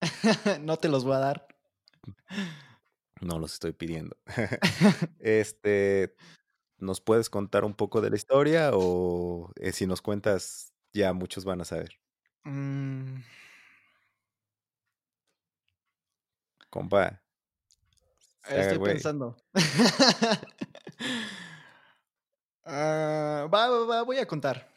no 0.60 0.76
te 0.76 0.88
los 0.88 1.04
voy 1.04 1.14
a 1.14 1.20
dar. 1.20 1.46
No 3.20 3.38
los 3.38 3.54
estoy 3.54 3.72
pidiendo. 3.72 4.16
este, 5.18 6.14
¿nos 6.78 7.00
puedes 7.00 7.30
contar 7.30 7.64
un 7.64 7.74
poco 7.74 8.00
de 8.00 8.10
la 8.10 8.16
historia 8.16 8.70
o 8.74 9.52
eh, 9.56 9.72
si 9.72 9.86
nos 9.86 10.02
cuentas 10.02 10.72
ya 10.92 11.12
muchos 11.12 11.44
van 11.44 11.60
a 11.60 11.64
saber? 11.64 11.98
Mm. 12.44 13.20
Compa. 16.70 17.22
Estoy 18.48 18.78
pensando. 18.78 19.36
Ah, 22.70 23.48
va, 23.52 23.70
va, 23.70 23.86
va, 23.86 24.02
voy 24.02 24.18
a 24.18 24.26
contar. 24.26 24.68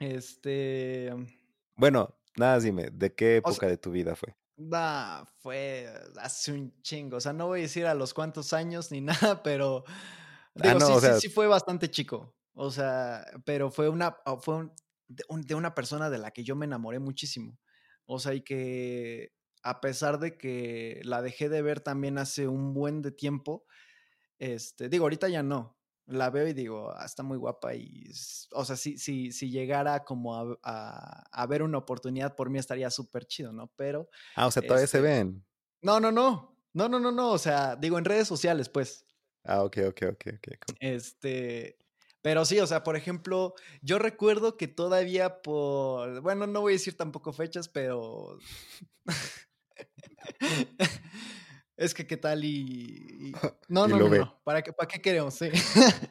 Este. 0.00 1.14
Bueno, 1.76 2.18
nada, 2.36 2.58
dime, 2.58 2.88
¿de 2.90 3.14
qué 3.14 3.36
época 3.36 3.68
de 3.68 3.76
tu 3.76 3.92
vida 3.92 4.16
fue? 4.16 4.34
Da, 4.62 5.24
fue 5.38 5.88
hace 6.20 6.52
un 6.52 6.82
chingo. 6.82 7.16
O 7.16 7.20
sea, 7.20 7.32
no 7.32 7.46
voy 7.46 7.60
a 7.60 7.62
decir 7.62 7.86
a 7.86 7.94
los 7.94 8.12
cuántos 8.12 8.52
años 8.52 8.90
ni 8.92 9.00
nada, 9.32 9.42
pero. 9.42 9.84
Ah, 10.62 10.78
sí, 10.78 10.92
sí, 11.00 11.20
sí, 11.20 11.28
fue 11.30 11.46
bastante 11.46 11.90
chico. 11.90 12.36
O 12.52 12.70
sea, 12.70 13.24
pero 13.46 13.70
fue 13.70 13.88
una. 13.88 14.16
Fue 14.42 14.68
de 15.08 15.54
una 15.54 15.74
persona 15.74 16.10
de 16.10 16.18
la 16.18 16.30
que 16.30 16.44
yo 16.44 16.56
me 16.56 16.66
enamoré 16.66 16.98
muchísimo. 16.98 17.58
O 18.04 18.18
sea, 18.18 18.34
y 18.34 18.42
que 18.42 19.32
a 19.62 19.80
pesar 19.80 20.18
de 20.18 20.36
que 20.36 21.00
la 21.04 21.22
dejé 21.22 21.48
de 21.48 21.62
ver 21.62 21.80
también 21.80 22.18
hace 22.18 22.46
un 22.46 22.74
buen 22.74 23.02
de 23.02 23.12
tiempo, 23.12 23.64
este, 24.38 24.88
digo, 24.88 25.04
ahorita 25.04 25.28
ya 25.28 25.42
no. 25.42 25.79
La 26.06 26.30
veo 26.30 26.48
y 26.48 26.52
digo, 26.52 26.92
ah, 26.96 27.04
está 27.04 27.22
muy 27.22 27.38
guapa 27.38 27.74
y, 27.74 28.10
o 28.52 28.64
sea, 28.64 28.76
si, 28.76 28.98
si, 28.98 29.30
si 29.30 29.50
llegara 29.50 30.04
como 30.04 30.58
a, 30.62 31.24
a, 31.30 31.46
ver 31.46 31.62
una 31.62 31.78
oportunidad 31.78 32.34
por 32.34 32.50
mí 32.50 32.58
estaría 32.58 32.90
súper 32.90 33.26
chido, 33.26 33.52
¿no? 33.52 33.68
Pero... 33.76 34.08
Ah, 34.34 34.46
o 34.46 34.50
sea, 34.50 34.62
todavía 34.62 34.86
se 34.86 34.98
este 34.98 35.00
ven. 35.00 35.44
No, 35.82 36.00
no, 36.00 36.10
no. 36.10 36.56
No, 36.72 36.88
no, 36.88 36.98
no, 36.98 37.12
no. 37.12 37.30
O 37.30 37.38
sea, 37.38 37.76
digo, 37.76 37.98
en 37.98 38.04
redes 38.04 38.26
sociales, 38.26 38.68
pues. 38.68 39.06
Ah, 39.44 39.62
ok, 39.62 39.78
ok, 39.88 40.02
ok, 40.12 40.26
ok. 40.36 40.76
Este, 40.80 41.78
pero 42.22 42.44
sí, 42.44 42.58
o 42.60 42.66
sea, 42.66 42.82
por 42.82 42.96
ejemplo, 42.96 43.54
yo 43.80 43.98
recuerdo 43.98 44.56
que 44.56 44.68
todavía 44.68 45.42
por, 45.42 46.20
bueno, 46.20 46.46
no 46.46 46.60
voy 46.60 46.72
a 46.72 46.76
decir 46.76 46.96
tampoco 46.96 47.32
fechas, 47.32 47.68
pero 47.68 48.38
es 51.80 51.94
que 51.94 52.06
qué 52.06 52.18
tal 52.18 52.44
y... 52.44 53.32
No, 53.68 53.88
no, 53.88 53.98
no, 53.98 54.08
no, 54.08 54.40
¿Para 54.44 54.62
qué, 54.62 54.72
¿para 54.72 54.86
qué 54.86 55.00
queremos? 55.00 55.34
Sí. 55.34 55.48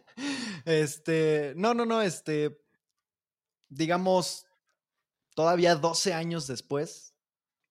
este, 0.66 1.54
no, 1.56 1.74
no, 1.74 1.86
no, 1.86 2.02
este, 2.02 2.60
digamos, 3.70 4.48
todavía 5.36 5.76
12 5.76 6.14
años 6.14 6.48
después 6.48 7.14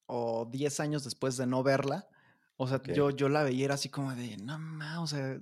o 0.07 0.47
10 0.51 0.81
años 0.81 1.05
después 1.05 1.37
de 1.37 1.47
no 1.47 1.63
verla, 1.63 2.09
o 2.57 2.69
sea, 2.69 2.81
yo, 2.83 3.11
yo 3.11 3.29
la 3.29 3.43
veía 3.43 3.73
así 3.73 3.89
como 3.89 4.15
de, 4.15 4.37
no, 4.37 4.59
ma, 4.59 5.01
o 5.01 5.07
sea, 5.07 5.41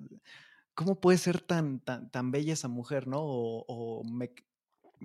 ¿cómo 0.75 1.01
puede 1.01 1.19
ser 1.19 1.41
tan, 1.41 1.81
tan, 1.81 2.11
tan 2.11 2.31
bella 2.31 2.55
esa 2.55 2.69
mujer, 2.69 3.07
no? 3.07 3.21
O, 3.21 3.65
o 3.69 4.05
me, 4.05 4.33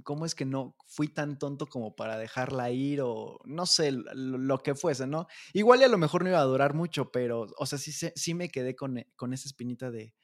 ¿cómo 0.04 0.26
es 0.26 0.36
que 0.36 0.46
no 0.46 0.76
fui 0.88 1.08
tan 1.08 1.38
tonto 1.38 1.68
como 1.68 1.96
para 1.96 2.18
dejarla 2.18 2.72
ir 2.72 3.02
o 3.02 3.40
no 3.46 3.66
sé, 3.66 3.92
lo, 3.92 4.64
que 4.64 4.76
fuese, 4.76 5.08
¿no? 5.08 5.28
Igual 5.54 5.82
y 5.82 5.84
a 5.84 5.90
lo 5.90 5.98
mejor 5.98 6.24
no 6.24 6.30
iba 6.30 6.40
a 6.40 6.46
durar 6.46 6.74
mucho, 6.74 7.12
pero, 7.12 7.48
o 7.58 7.66
sea, 7.66 7.78
sí, 7.78 7.92
sí 7.92 8.34
me 8.34 8.50
quedé 8.50 8.76
con, 8.76 9.00
eh, 9.00 9.12
con 9.16 9.34
esa 9.34 9.48
espinita 9.48 9.92
de, 9.92 10.16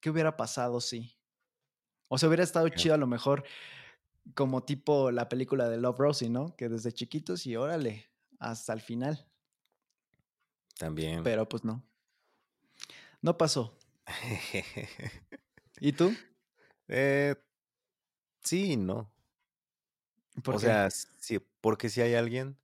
¿qué 0.00 0.10
hubiera 0.10 0.36
pasado 0.36 0.80
si? 0.80 1.16
O 2.08 2.18
sea, 2.18 2.28
hubiera 2.28 2.44
estado 2.44 2.68
chido 2.68 2.94
a 2.94 2.98
lo 2.98 3.06
mejor 3.06 3.44
como 4.34 4.64
tipo 4.64 5.10
la 5.10 5.28
película 5.28 5.68
de 5.68 5.78
Love 5.78 5.98
Rosie, 5.98 6.30
¿no? 6.30 6.54
Que 6.56 6.68
desde 6.68 6.92
chiquitos 6.92 7.46
y 7.46 7.56
órale, 7.56 8.10
hasta 8.38 8.72
el 8.72 8.80
final. 8.80 9.26
También. 10.78 11.22
Pero 11.22 11.48
pues 11.48 11.64
no. 11.64 11.82
No 13.20 13.38
pasó. 13.38 13.78
¿Y 15.80 15.92
tú? 15.92 16.14
Eh, 16.88 17.34
Sí, 18.42 18.76
no. 18.76 19.12
o 20.48 20.58
sea, 20.58 20.90
sí, 20.90 21.38
porque 21.60 21.88
si 21.88 22.00
hay 22.00 22.14
alguien, 22.14 22.56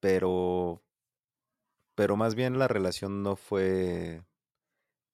pero, 0.00 0.82
pero 1.94 2.16
más 2.16 2.34
bien 2.34 2.58
la 2.58 2.68
relación 2.68 3.22
no 3.22 3.36
fue 3.36 4.24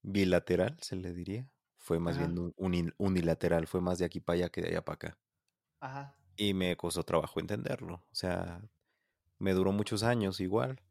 bilateral, 0.03 0.79
se 0.81 0.97
le 0.97 1.13
diría. 1.13 1.51
Fue 1.79 2.01
más 2.01 2.19
bien 2.19 2.35
unilateral, 2.99 3.67
fue 3.67 3.81
más 3.81 3.99
de 3.99 4.07
aquí 4.07 4.21
para 4.21 4.39
allá 4.39 4.51
que 4.51 4.63
de 4.63 4.69
allá 4.69 4.85
para 4.85 4.95
acá. 4.97 5.19
Ajá. 5.81 6.17
Y 6.37 6.55
me 6.55 6.77
costó 6.77 7.03
trabajo 7.05 7.41
entenderlo. 7.41 7.95
O 8.11 8.15
sea, 8.15 8.63
me 9.39 9.53
duró 9.55 9.73
muchos 9.73 10.03
años 10.03 10.41
igual. 10.41 10.83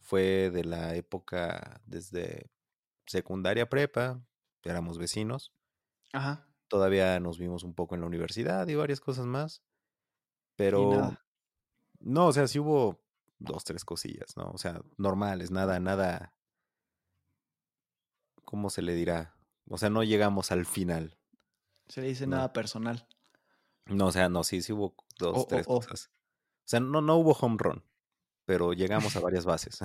Fue 0.00 0.50
de 0.50 0.64
la 0.64 0.96
época 0.96 1.82
desde 1.86 2.50
secundaria 3.06 3.68
prepa, 3.68 4.22
éramos 4.64 4.98
vecinos. 4.98 5.54
Ajá. 6.12 6.45
Todavía 6.68 7.20
nos 7.20 7.38
vimos 7.38 7.62
un 7.62 7.74
poco 7.74 7.94
en 7.94 8.00
la 8.00 8.06
universidad 8.06 8.66
y 8.68 8.74
varias 8.74 9.00
cosas 9.00 9.26
más. 9.26 9.62
Pero 10.56 11.16
no, 12.00 12.26
o 12.26 12.32
sea, 12.32 12.48
sí 12.48 12.58
hubo 12.58 13.00
dos, 13.38 13.64
tres 13.64 13.84
cosillas, 13.84 14.36
¿no? 14.36 14.50
O 14.50 14.58
sea, 14.58 14.80
normales, 14.96 15.50
nada, 15.50 15.78
nada. 15.80 16.34
¿Cómo 18.44 18.70
se 18.70 18.82
le 18.82 18.94
dirá? 18.94 19.36
O 19.68 19.78
sea, 19.78 19.90
no 19.90 20.02
llegamos 20.02 20.52
al 20.52 20.66
final. 20.66 21.18
Se 21.88 22.00
le 22.00 22.08
dice 22.08 22.26
nada 22.26 22.52
personal. 22.52 23.06
No, 23.86 24.06
o 24.06 24.12
sea, 24.12 24.28
no, 24.28 24.44
sí, 24.44 24.62
sí 24.62 24.72
hubo 24.72 24.94
dos, 25.18 25.46
tres 25.46 25.66
cosas. 25.66 26.10
O 26.64 26.68
sea, 26.68 26.80
no, 26.80 27.00
no 27.00 27.16
hubo 27.16 27.32
home 27.32 27.56
run, 27.58 27.84
pero 28.44 28.72
llegamos 28.72 29.16
a 29.16 29.20
varias 29.20 29.44
bases. 29.44 29.78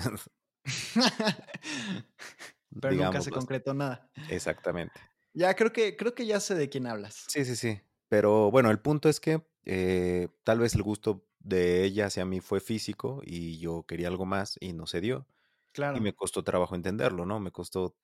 pero 2.82 2.96
nunca 2.96 3.22
se 3.22 3.32
concretó 3.32 3.74
nada. 3.74 4.10
Exactamente. 4.30 5.00
Ya 5.34 5.56
creo 5.56 5.72
que, 5.72 5.96
creo 5.96 6.14
que 6.14 6.26
ya 6.26 6.40
sé 6.40 6.56
de 6.56 6.70
quién 6.70 6.88
hablas. 6.88 7.26
Sí, 7.28 7.46
sí, 7.46 7.56
sí. 7.56 7.82
Pero 8.10 8.52
bueno, 8.52 8.72
el 8.72 8.80
punto 8.80 9.08
es 9.08 9.20
que 9.20 9.46
eh, 9.66 10.28
tal 10.44 10.60
vez 10.60 10.76
el 10.76 10.84
gusto 10.84 11.26
de 11.40 11.84
ella 11.84 12.08
hacia 12.08 12.26
mí 12.26 12.40
fue 12.40 12.60
físico 12.60 13.22
y 13.26 13.58
yo 13.60 13.84
quería 13.84 14.08
algo 14.08 14.26
más 14.26 14.58
y 14.60 14.74
no 14.74 14.86
se 14.86 15.02
dio. 15.02 15.28
Claro. 15.72 15.98
Y 15.98 16.02
me 16.02 16.14
costó 16.14 16.44
trabajo 16.44 16.76
entenderlo, 16.76 17.26
¿no? 17.26 17.40
Me 17.40 17.52
costó, 17.52 17.96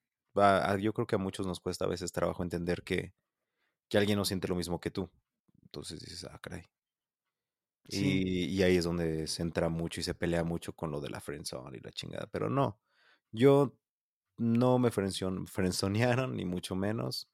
yo 0.80 0.94
creo 0.94 1.08
que 1.08 1.16
a 1.16 1.20
muchos 1.20 1.46
nos 1.46 1.60
cuesta 1.60 1.86
a 1.86 1.90
veces 1.90 2.12
trabajo 2.12 2.44
entender 2.44 2.84
que, 2.84 3.14
que 3.90 3.98
alguien 3.98 4.18
no 4.18 4.26
siente 4.26 4.48
lo 4.48 4.56
mismo 4.56 4.80
que 4.80 4.92
tú. 4.92 5.10
Entonces 5.64 6.00
dices, 6.00 6.24
ah, 6.26 6.40
caray. 6.42 6.64
Y, 7.90 8.46
y, 8.46 8.64
ahí 8.64 8.76
es 8.76 8.84
donde 8.84 9.28
se 9.28 9.42
entra 9.42 9.70
mucho 9.70 10.02
y 10.02 10.04
se 10.04 10.14
pelea 10.14 10.44
mucho 10.44 10.74
con 10.74 10.92
lo 10.92 11.00
de 11.00 11.10
la 11.10 11.22
friendzone 11.22 11.78
y 11.78 11.80
la 11.80 11.92
chingada. 11.92 12.28
Pero 12.28 12.50
no, 12.50 12.82
yo 13.32 13.78
no 14.38 14.80
me 14.80 14.92
frenzonearon, 14.92 16.36
ni 16.36 16.46
mucho 16.46 16.76
menos. 16.76 17.28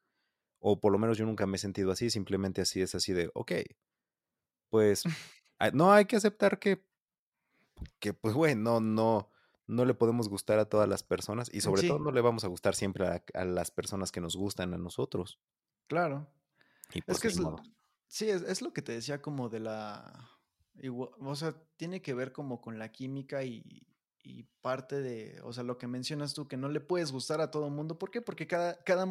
O 0.59 0.79
por 0.79 0.91
lo 0.91 0.99
menos 0.99 1.17
yo 1.17 1.25
nunca 1.25 1.45
me 1.45 1.57
he 1.57 1.59
sentido 1.59 1.91
así, 1.91 2.09
simplemente 2.09 2.61
así 2.61 2.81
es 2.81 2.95
así 2.95 3.11
de, 3.11 3.29
ok, 3.33 3.51
pues 4.69 5.03
no 5.73 5.91
hay 5.91 6.05
que 6.05 6.15
aceptar 6.15 6.57
que, 6.59 6.85
que 7.99 8.13
pues 8.13 8.33
bueno, 8.33 8.79
no, 8.79 8.79
no, 8.79 9.29
no 9.67 9.85
le 9.85 9.93
podemos 9.93 10.29
gustar 10.29 10.59
a 10.59 10.65
todas 10.65 10.87
las 10.87 11.03
personas 11.03 11.49
y 11.53 11.61
sobre 11.61 11.87
todo 11.87 11.99
no 11.99 12.11
le 12.11 12.21
vamos 12.21 12.43
a 12.43 12.47
gustar 12.47 12.75
siempre 12.75 13.05
a, 13.33 13.45
las 13.45 13.71
personas 13.71 14.11
que 14.11 14.21
nos 14.21 14.35
gustan 14.35 14.73
a 14.73 14.77
nosotros. 14.77 15.39
Claro. 15.87 16.27
Y 16.93 16.99
es 16.99 17.05
pues 17.05 17.19
que 17.19 17.27
es, 17.27 17.41
sí, 18.07 18.29
es, 18.29 18.41
es, 18.43 18.61
lo 18.61 18.73
que 18.73 18.81
te 18.81 18.93
decía 18.93 19.21
como 19.21 19.49
de 19.49 19.59
la... 19.59 20.29
O 20.91 21.35
sea, 21.35 21.53
tiene 21.77 22.01
que 22.01 22.13
ver 22.13 22.31
como 22.31 22.61
con 22.61 22.79
la 22.79 22.91
química 22.91 23.43
y, 23.43 23.85
y 24.23 24.43
parte 24.61 25.01
de, 25.01 25.39
o 25.43 25.53
sea, 25.53 25.63
lo 25.63 25.77
que 25.77 25.87
mencionas 25.87 26.33
tú, 26.33 26.47
que 26.47 26.57
no 26.57 26.69
le 26.69 26.79
puedes 26.79 27.11
gustar 27.11 27.41
a 27.41 27.51
todo 27.51 27.67
el 27.67 27.73
mundo. 27.73 27.99
¿Por 27.99 28.09
qué? 28.09 28.21
Porque 28.21 28.47
cada, 28.47 28.81
cada, 28.83 29.05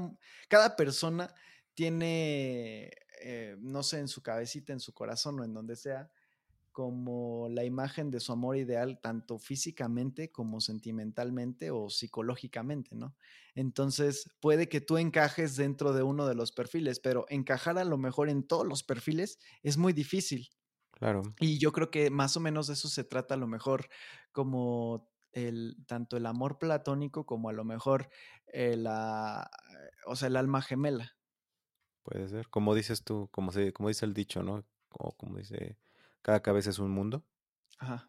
cada 0.49 0.75
persona 0.75 1.35
tiene, 1.75 2.91
eh, 3.23 3.57
no 3.61 3.83
sé, 3.83 3.99
en 4.01 4.09
su 4.09 4.23
cabecita, 4.23 4.73
en 4.73 4.81
su 4.81 4.93
corazón 4.95 5.39
o 5.41 5.45
en 5.45 5.55
donde 5.55 5.77
sea, 5.77 6.11
como 6.73 7.49
la 7.51 7.65
imagen 7.65 8.11
de 8.11 8.21
su 8.21 8.33
amor 8.33 8.57
ideal, 8.57 8.99
tanto 9.03 9.39
físicamente 9.39 10.33
como 10.33 10.61
sentimentalmente 10.61 11.71
o 11.71 11.91
psicológicamente, 11.91 12.97
¿no? 12.97 13.15
Entonces, 13.55 14.31
puede 14.41 14.69
que 14.69 14.81
tú 14.81 14.97
encajes 14.97 15.57
dentro 15.57 15.93
de 15.93 16.03
uno 16.03 16.27
de 16.27 16.35
los 16.35 16.51
perfiles, 16.53 16.99
pero 16.99 17.27
encajar 17.29 17.79
a 17.79 17.85
lo 17.85 17.99
mejor 17.99 18.31
en 18.31 18.43
todos 18.43 18.67
los 18.67 18.83
perfiles 18.83 19.39
es 19.63 19.77
muy 19.77 19.93
difícil. 19.93 20.49
Claro. 21.03 21.23
Y 21.41 21.59
yo 21.59 21.73
creo 21.73 21.91
que 21.91 22.11
más 22.11 22.37
o 22.37 22.41
menos 22.41 22.69
de 22.69 22.75
eso 22.75 22.89
se 22.89 23.03
trata 23.03 23.35
a 23.35 23.37
lo 23.37 23.49
mejor 23.49 23.89
como 24.31 25.11
el, 25.33 25.77
tanto 25.89 26.17
el 26.17 26.27
amor 26.27 26.61
platónico 26.61 27.27
como 27.27 27.49
a 27.49 27.53
lo 27.53 27.65
mejor 27.65 28.09
el, 28.47 28.87
ah, 28.87 29.51
o 30.07 30.15
sea, 30.15 30.29
el 30.29 30.37
alma 30.37 30.63
gemela. 30.63 31.17
Puede 32.05 32.29
ser. 32.29 32.49
Como 32.51 32.73
dices 32.77 33.03
tú, 33.03 33.29
como, 33.33 33.51
se, 33.51 33.73
como 33.73 33.89
dice 33.89 34.07
el 34.07 34.15
dicho, 34.15 34.45
¿no? 34.45 34.65
O 34.91 35.11
como 35.17 35.39
dice, 35.39 35.77
cada 36.23 36.41
cabeza 36.41 36.71
es 36.71 36.79
un 36.79 36.93
mundo. 36.93 37.25
Ajá. 37.81 38.09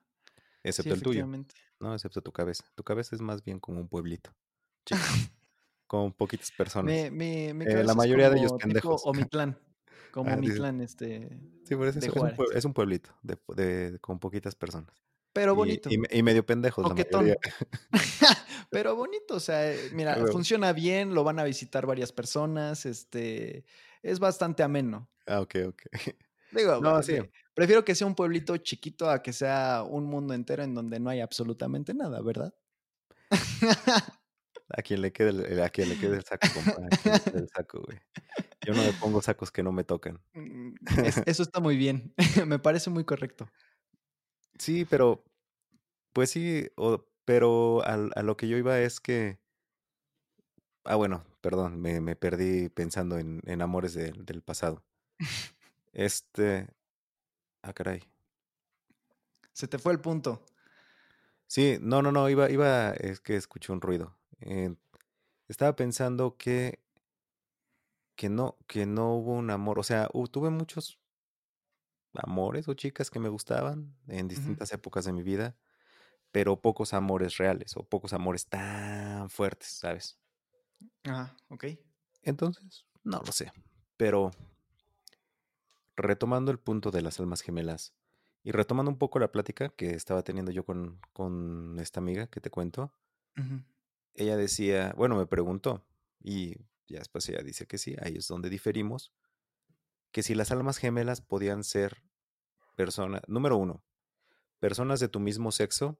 Excepto 0.61 0.93
el 0.93 1.01
tuyo. 1.01 1.27
No, 1.79 1.95
excepto 1.95 2.21
tu 2.21 2.31
cabeza. 2.31 2.63
Tu 2.75 2.83
cabeza 2.83 3.15
es 3.15 3.23
más 3.23 3.43
bien 3.43 3.59
como 3.59 3.79
un 3.79 3.87
pueblito. 3.87 4.35
con 5.87 6.13
poquitas 6.13 6.51
personas. 6.51 6.93
Eh, 6.93 7.83
la 7.83 7.95
mayoría 7.95 8.29
de 8.29 8.37
ellos 8.37 8.53
pendejos. 8.53 9.01
O 9.03 9.15
mi 9.15 9.23
clan. 9.25 9.57
Como 10.13 10.29
ah, 10.29 10.35
mi 10.35 10.47
clan, 10.47 10.79
este. 10.79 11.27
Sí, 11.63 11.75
por 11.75 11.87
eso 11.87 11.97
es, 11.97 12.07
un 12.07 12.33
es, 12.53 12.65
un 12.65 12.73
pueblito 12.73 13.09
de, 13.23 13.97
con 13.99 14.19
poquitas 14.19 14.53
personas. 14.53 14.93
Pero 15.33 15.55
bonito. 15.55 15.89
Y, 15.89 16.21
medio 16.21 16.45
pendejos, 16.45 16.87
la 16.87 16.93
Pero 18.69 18.95
bonito, 18.95 19.33
o 19.33 19.39
sea, 19.39 19.73
eh, 19.73 19.79
mira, 19.93 20.15
funciona 20.31 20.71
bien, 20.71 21.15
lo 21.15 21.23
van 21.23 21.39
a 21.39 21.43
visitar 21.43 21.87
varias 21.87 22.11
personas, 22.11 22.85
este, 22.85 23.65
es 24.03 24.19
bastante 24.19 24.61
ameno. 24.61 25.09
Ah, 25.25 25.41
ok, 25.41 25.55
ok. 25.69 25.81
Digo, 26.51 26.79
no, 26.79 27.01
sí. 27.01 27.17
prefiero 27.55 27.83
que 27.83 27.95
sea 27.95 28.05
un 28.05 28.13
pueblito 28.13 28.55
chiquito 28.57 29.09
a 29.09 29.23
que 29.23 29.33
sea 29.33 29.81
un 29.81 30.05
mundo 30.05 30.35
entero 30.35 30.61
en 30.61 30.75
donde 30.75 30.99
no 30.99 31.09
hay 31.09 31.21
absolutamente 31.21 31.95
nada, 31.95 32.21
¿verdad? 32.21 32.53
A 34.69 34.81
quien 34.81 35.01
le 35.01 35.11
quede 35.11 35.29
el, 35.29 35.61
a 35.61 35.69
quien 35.69 35.89
le 35.89 35.99
quede 35.99 36.17
el 36.17 36.23
saco, 36.23 36.47
el 37.33 37.49
saco, 37.49 37.81
güey. 37.81 37.99
Yo 38.65 38.73
no 38.73 38.81
me 38.81 38.93
pongo 38.93 39.21
sacos 39.21 39.51
que 39.51 39.61
no 39.61 39.71
me 39.71 39.83
tocan. 39.83 40.21
Mm, 40.33 40.75
eso 41.25 41.43
está 41.43 41.59
muy 41.59 41.77
bien. 41.77 42.13
me 42.47 42.59
parece 42.59 42.89
muy 42.89 43.03
correcto. 43.03 43.49
Sí, 44.57 44.85
pero, 44.85 45.23
pues 46.13 46.29
sí, 46.29 46.69
pero 47.25 47.83
a, 47.85 47.97
lo 48.23 48.37
que 48.37 48.47
yo 48.47 48.57
iba 48.57 48.79
es 48.79 48.99
que. 48.99 49.39
Ah, 50.85 50.95
bueno, 50.95 51.23
perdón, 51.41 51.81
me, 51.81 52.01
me 52.01 52.15
perdí 52.15 52.69
pensando 52.69 53.17
en, 53.17 53.41
en 53.45 53.61
amores 53.61 53.93
del 53.93 54.41
pasado. 54.41 54.83
Este. 55.95 56.67
Ah, 57.61 57.71
caray. 57.71 58.01
Se 59.53 59.67
te 59.67 59.77
fue 59.77 59.93
el 59.93 59.99
punto. 59.99 60.43
Sí, 61.45 61.77
no, 61.79 62.01
no, 62.01 62.11
no, 62.11 62.29
iba, 62.29 62.49
iba, 62.49 62.93
es 62.93 63.19
que 63.19 63.35
escuché 63.35 63.71
un 63.71 63.79
ruido. 63.79 64.17
Eh, 64.41 64.75
estaba 65.47 65.75
pensando 65.75 66.37
que, 66.37 66.79
que 68.15 68.29
no, 68.29 68.57
que 68.67 68.85
no 68.85 69.15
hubo 69.15 69.33
un 69.33 69.49
amor, 69.49 69.79
o 69.79 69.83
sea, 69.83 70.09
tuve 70.31 70.49
muchos 70.49 70.99
amores 72.13 72.67
o 72.67 72.73
chicas 72.73 73.09
que 73.09 73.19
me 73.19 73.29
gustaban 73.29 73.95
en 74.07 74.27
distintas 74.27 74.71
épocas 74.71 75.05
de 75.05 75.13
mi 75.13 75.23
vida, 75.23 75.55
pero 76.31 76.61
pocos 76.61 76.93
amores 76.93 77.37
reales 77.37 77.75
o 77.77 77.83
pocos 77.83 78.13
amores 78.13 78.47
tan 78.47 79.29
fuertes, 79.29 79.69
¿sabes? 79.69 80.19
Ajá, 81.03 81.35
ok. 81.49 81.65
Entonces, 82.23 82.85
no 83.03 83.21
lo 83.25 83.31
sé, 83.31 83.51
pero 83.97 84.31
retomando 85.95 86.51
el 86.51 86.59
punto 86.59 86.91
de 86.91 87.01
las 87.01 87.19
almas 87.19 87.41
gemelas 87.41 87.93
y 88.43 88.51
retomando 88.51 88.91
un 88.91 88.97
poco 88.97 89.19
la 89.19 89.31
plática 89.31 89.69
que 89.69 89.91
estaba 89.91 90.23
teniendo 90.23 90.51
yo 90.51 90.65
con, 90.65 90.99
con 91.13 91.77
esta 91.79 91.99
amiga 91.99 92.27
que 92.27 92.41
te 92.41 92.49
cuento, 92.49 92.93
ella 94.15 94.37
decía, 94.37 94.93
bueno, 94.95 95.15
me 95.15 95.25
preguntó, 95.25 95.85
y 96.19 96.55
ya 96.87 96.99
después 96.99 97.27
ella 97.29 97.41
dice 97.41 97.65
que 97.65 97.77
sí, 97.77 97.95
ahí 98.01 98.15
es 98.17 98.27
donde 98.27 98.49
diferimos, 98.49 99.13
que 100.11 100.23
si 100.23 100.35
las 100.35 100.51
almas 100.51 100.77
gemelas 100.77 101.21
podían 101.21 101.63
ser 101.63 102.03
personas, 102.75 103.21
número 103.27 103.57
uno, 103.57 103.83
personas 104.59 104.99
de 104.99 105.09
tu 105.09 105.19
mismo 105.19 105.51
sexo, 105.51 105.99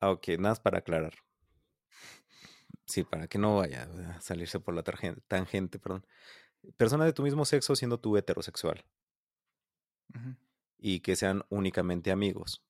ah, 0.00 0.10
ok, 0.10 0.28
nada 0.38 0.50
más 0.50 0.60
para 0.60 0.78
aclarar. 0.78 1.14
Sí, 2.86 3.04
para 3.04 3.28
que 3.28 3.38
no 3.38 3.56
vaya 3.56 3.82
a 3.82 4.20
salirse 4.20 4.60
por 4.60 4.74
la 4.74 4.82
tangente, 4.82 5.78
perdón. 5.78 6.06
Personas 6.78 7.06
de 7.06 7.12
tu 7.12 7.22
mismo 7.22 7.44
sexo 7.44 7.76
siendo 7.76 8.00
tú 8.00 8.16
heterosexual. 8.16 8.84
Y 10.78 11.00
que 11.00 11.14
sean 11.14 11.44
únicamente 11.50 12.10
amigos. 12.10 12.64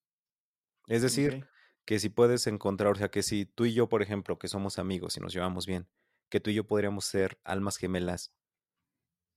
Es 0.88 1.02
decir, 1.02 1.46
que 1.88 1.98
si 1.98 2.10
puedes 2.10 2.46
encontrar, 2.46 2.92
o 2.92 2.96
sea, 2.96 3.10
que 3.10 3.22
si 3.22 3.46
tú 3.46 3.64
y 3.64 3.72
yo, 3.72 3.88
por 3.88 4.02
ejemplo, 4.02 4.38
que 4.38 4.46
somos 4.46 4.78
amigos 4.78 5.16
y 5.16 5.20
nos 5.20 5.32
llevamos 5.32 5.64
bien, 5.66 5.88
que 6.28 6.38
tú 6.38 6.50
y 6.50 6.54
yo 6.54 6.66
podríamos 6.66 7.06
ser 7.06 7.40
almas 7.44 7.78
gemelas, 7.78 8.30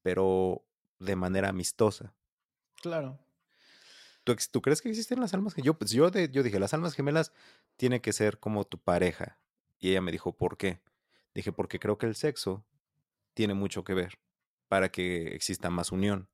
pero 0.01 0.61
de 0.99 1.15
manera 1.15 1.47
amistosa. 1.47 2.13
Claro. 2.81 3.17
¿Tú, 4.25 4.35
¿tú 4.51 4.61
crees 4.61 4.81
que 4.81 4.89
existen 4.89 5.21
las 5.21 5.33
almas 5.33 5.53
gemelas? 5.53 5.65
Yo, 5.65 5.79
pues 5.79 5.91
yo, 5.91 6.09
yo 6.09 6.43
dije, 6.43 6.59
las 6.59 6.73
almas 6.73 6.93
gemelas 6.93 7.31
tiene 7.77 8.01
que 8.01 8.11
ser 8.11 8.37
como 8.37 8.65
tu 8.65 8.77
pareja. 8.79 9.39
Y 9.79 9.91
ella 9.91 10.01
me 10.01 10.11
dijo, 10.11 10.35
¿por 10.35 10.57
qué? 10.57 10.81
Dije, 11.33 11.53
porque 11.53 11.79
creo 11.79 11.97
que 11.97 12.07
el 12.07 12.15
sexo 12.15 12.65
tiene 13.33 13.53
mucho 13.53 13.85
que 13.85 13.93
ver 13.93 14.19
para 14.67 14.91
que 14.91 15.33
exista 15.35 15.69
más 15.69 15.93
unión. 15.93 16.27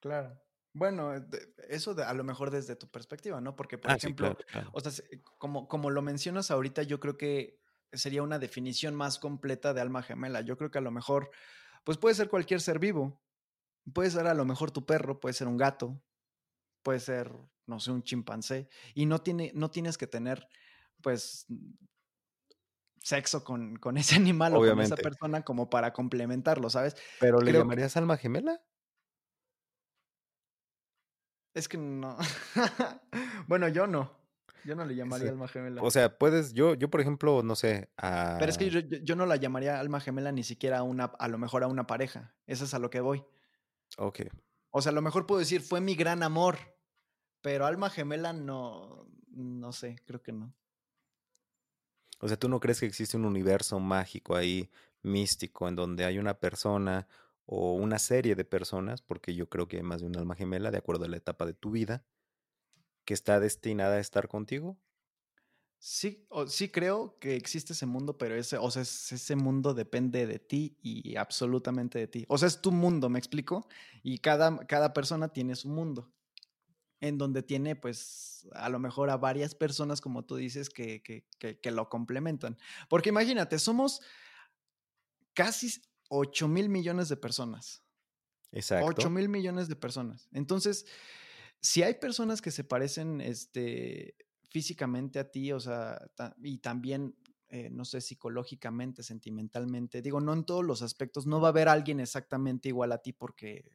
Claro. 0.00 0.38
Bueno, 0.78 1.12
eso 1.68 1.94
de, 1.94 2.04
a 2.04 2.14
lo 2.14 2.22
mejor 2.22 2.52
desde 2.52 2.76
tu 2.76 2.88
perspectiva, 2.88 3.40
¿no? 3.40 3.56
Porque, 3.56 3.78
por 3.78 3.90
ah, 3.90 3.96
ejemplo, 3.96 4.36
o 4.72 4.80
sea, 4.80 4.92
como, 5.36 5.66
como 5.66 5.90
lo 5.90 6.02
mencionas 6.02 6.52
ahorita, 6.52 6.84
yo 6.84 7.00
creo 7.00 7.16
que 7.18 7.58
sería 7.92 8.22
una 8.22 8.38
definición 8.38 8.94
más 8.94 9.18
completa 9.18 9.74
de 9.74 9.80
alma 9.80 10.04
gemela. 10.04 10.40
Yo 10.40 10.56
creo 10.56 10.70
que 10.70 10.78
a 10.78 10.82
lo 10.82 10.92
mejor, 10.92 11.30
pues 11.82 11.98
puede 11.98 12.14
ser 12.14 12.28
cualquier 12.28 12.60
ser 12.60 12.78
vivo. 12.78 13.20
Puede 13.92 14.10
ser 14.10 14.28
a 14.28 14.34
lo 14.34 14.44
mejor 14.44 14.70
tu 14.70 14.86
perro, 14.86 15.18
puede 15.18 15.32
ser 15.32 15.48
un 15.48 15.56
gato, 15.56 16.00
puede 16.82 17.00
ser, 17.00 17.32
no 17.66 17.80
sé, 17.80 17.90
un 17.90 18.04
chimpancé. 18.04 18.68
Y 18.94 19.06
no, 19.06 19.20
tiene, 19.20 19.50
no 19.54 19.72
tienes 19.72 19.98
que 19.98 20.06
tener, 20.06 20.46
pues, 21.02 21.46
sexo 23.02 23.42
con, 23.42 23.74
con 23.76 23.96
ese 23.96 24.14
animal 24.16 24.54
o 24.54 24.60
con 24.60 24.80
esa 24.80 24.96
persona 24.96 25.42
como 25.42 25.70
para 25.70 25.92
complementarlo, 25.92 26.70
¿sabes? 26.70 26.94
¿Pero 27.18 27.40
le 27.40 27.52
llamarías 27.52 27.96
alma 27.96 28.16
gemela? 28.16 28.60
Es 31.58 31.68
que 31.68 31.76
no. 31.76 32.16
bueno, 33.48 33.66
yo 33.66 33.88
no. 33.88 34.16
Yo 34.64 34.76
no 34.76 34.84
le 34.84 34.94
llamaría 34.94 35.30
alma 35.30 35.48
gemela. 35.48 35.82
O 35.82 35.90
sea, 35.90 36.16
puedes, 36.16 36.52
yo, 36.52 36.74
yo 36.74 36.88
por 36.88 37.00
ejemplo, 37.00 37.42
no 37.42 37.56
sé. 37.56 37.88
Pero 38.00 38.46
es 38.46 38.56
que 38.56 38.70
yo, 38.70 39.16
no 39.16 39.26
la 39.26 39.34
llamaría 39.34 39.80
alma 39.80 39.98
gemela 39.98 40.30
ni 40.30 40.44
siquiera 40.44 40.78
a 40.78 40.82
una, 40.84 41.06
a 41.06 41.26
lo 41.26 41.36
mejor 41.36 41.64
a 41.64 41.66
una 41.66 41.88
pareja. 41.88 42.32
Eso 42.46 42.64
es 42.64 42.74
a 42.74 42.78
lo 42.78 42.90
que 42.90 43.00
voy. 43.00 43.24
Ok. 43.96 44.20
O 44.70 44.80
sea, 44.80 44.90
a 44.90 44.94
lo 44.94 45.02
mejor 45.02 45.26
puedo 45.26 45.40
decir, 45.40 45.62
fue 45.62 45.80
mi 45.80 45.96
gran 45.96 46.22
amor. 46.22 46.58
Pero 47.40 47.66
alma 47.66 47.90
gemela 47.90 48.32
no, 48.32 49.08
no 49.30 49.72
sé, 49.72 49.96
creo 50.06 50.22
que 50.22 50.32
no. 50.32 50.54
O 52.20 52.28
sea, 52.28 52.36
¿tú 52.36 52.48
no 52.48 52.60
crees 52.60 52.78
que 52.78 52.86
existe 52.86 53.16
un 53.16 53.24
universo 53.24 53.80
mágico 53.80 54.36
ahí, 54.36 54.70
místico, 55.02 55.66
en 55.66 55.74
donde 55.74 56.04
hay 56.04 56.18
una 56.18 56.34
persona 56.34 57.08
o 57.50 57.72
una 57.72 57.98
serie 57.98 58.34
de 58.34 58.44
personas, 58.44 59.00
porque 59.00 59.34
yo 59.34 59.48
creo 59.48 59.68
que 59.68 59.78
hay 59.78 59.82
más 59.82 60.02
de 60.02 60.06
un 60.06 60.18
alma 60.18 60.34
gemela, 60.34 60.70
de 60.70 60.76
acuerdo 60.76 61.06
a 61.06 61.08
la 61.08 61.16
etapa 61.16 61.46
de 61.46 61.54
tu 61.54 61.70
vida, 61.70 62.04
que 63.06 63.14
está 63.14 63.40
destinada 63.40 63.96
a 63.96 64.00
estar 64.00 64.28
contigo? 64.28 64.78
Sí, 65.78 66.28
sí 66.48 66.68
creo 66.68 67.18
que 67.18 67.36
existe 67.36 67.72
ese 67.72 67.86
mundo, 67.86 68.18
pero 68.18 68.34
ese, 68.34 68.58
o 68.58 68.70
sea, 68.70 68.82
ese 68.82 69.34
mundo 69.34 69.72
depende 69.72 70.26
de 70.26 70.38
ti 70.38 70.76
y 70.82 71.16
absolutamente 71.16 71.98
de 71.98 72.06
ti. 72.06 72.26
O 72.28 72.36
sea, 72.36 72.48
es 72.48 72.60
tu 72.60 72.70
mundo, 72.70 73.08
¿me 73.08 73.18
explico? 73.18 73.66
Y 74.02 74.18
cada, 74.18 74.66
cada 74.66 74.92
persona 74.92 75.28
tiene 75.32 75.56
su 75.56 75.70
mundo, 75.70 76.12
en 77.00 77.16
donde 77.16 77.42
tiene, 77.42 77.76
pues, 77.76 78.46
a 78.52 78.68
lo 78.68 78.78
mejor 78.78 79.08
a 79.08 79.16
varias 79.16 79.54
personas, 79.54 80.02
como 80.02 80.26
tú 80.26 80.36
dices, 80.36 80.68
que, 80.68 81.02
que, 81.02 81.24
que 81.60 81.70
lo 81.70 81.88
complementan. 81.88 82.58
Porque 82.90 83.08
imagínate, 83.08 83.58
somos 83.58 84.02
casi 85.32 85.80
8 86.08 86.48
mil 86.48 86.68
millones 86.68 87.08
de 87.08 87.16
personas. 87.16 87.82
Exacto. 88.52 88.86
8 88.86 89.10
mil 89.10 89.28
millones 89.28 89.68
de 89.68 89.76
personas. 89.76 90.28
Entonces, 90.32 90.86
si 91.60 91.82
hay 91.82 91.94
personas 91.94 92.40
que 92.40 92.50
se 92.50 92.64
parecen 92.64 93.20
este, 93.20 94.16
físicamente 94.48 95.18
a 95.18 95.30
ti, 95.30 95.52
o 95.52 95.60
sea, 95.60 95.98
y 96.42 96.58
también, 96.58 97.16
eh, 97.48 97.68
no 97.70 97.84
sé, 97.84 98.00
psicológicamente, 98.00 99.02
sentimentalmente, 99.02 100.02
digo, 100.02 100.20
no 100.20 100.32
en 100.32 100.44
todos 100.44 100.64
los 100.64 100.82
aspectos, 100.82 101.26
no 101.26 101.40
va 101.40 101.48
a 101.48 101.50
haber 101.50 101.68
alguien 101.68 102.00
exactamente 102.00 102.68
igual 102.68 102.92
a 102.92 102.98
ti 102.98 103.12
porque, 103.12 103.70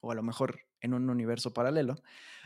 o 0.00 0.10
a 0.10 0.14
lo 0.14 0.22
mejor 0.22 0.60
en 0.80 0.94
un 0.94 1.10
universo 1.10 1.52
paralelo, 1.52 1.96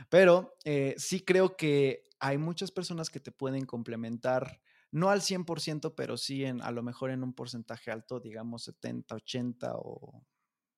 pero 0.09 0.57
eh, 0.65 0.95
sí 0.99 1.21
creo 1.21 1.57
que 1.57 2.09
hay 2.19 2.39
muchas 2.39 2.71
personas 2.71 3.11
que 3.11 3.21
te 3.21 3.33
pueden 3.33 3.67
complementar 3.67 4.61
no 4.91 5.11
al 5.11 5.20
100%, 5.20 5.95
pero 5.97 6.16
sí 6.16 6.45
en, 6.45 6.62
a 6.62 6.70
lo 6.70 6.82
mejor 6.82 7.11
en 7.11 7.22
un 7.22 7.34
porcentaje 7.34 7.91
alto, 7.91 8.20
digamos 8.20 8.64
70, 8.64 9.14
80 9.16 9.72
o 9.76 10.24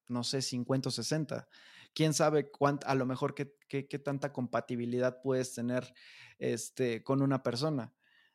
no 0.08 0.24
sé, 0.24 0.42
50 0.42 0.88
o 0.88 0.92
60. 0.92 1.48
Quién 1.94 2.14
sabe 2.14 2.50
cuánto, 2.50 2.86
a 2.86 2.94
lo 2.94 3.06
mejor 3.06 3.34
qué, 3.34 3.54
qué, 3.68 3.98
tanta 3.98 4.32
compatibilidad 4.32 5.20
puedes 5.22 5.54
tener 5.54 5.92
este, 6.38 7.02
con 7.02 7.22
una 7.22 7.42
persona. 7.42 7.94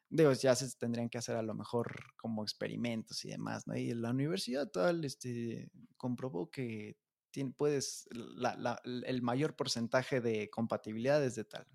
Digo, 0.09 0.31
ya 0.33 0.55
se 0.55 0.69
tendrían 0.77 1.09
que 1.09 1.17
hacer 1.17 1.35
a 1.35 1.41
lo 1.41 1.55
mejor 1.55 2.13
como 2.17 2.43
experimentos 2.43 3.25
y 3.25 3.29
demás, 3.29 3.67
¿no? 3.67 3.75
Y 3.75 3.93
la 3.93 4.11
universidad 4.11 4.69
tal, 4.69 5.05
este, 5.05 5.71
comprobó 5.97 6.51
que 6.51 6.97
puedes, 7.57 8.07
el 8.83 9.21
mayor 9.23 9.55
porcentaje 9.55 10.21
de 10.21 10.49
compatibilidad 10.51 11.23
es 11.23 11.35
de 11.35 11.45
tal. 11.45 11.65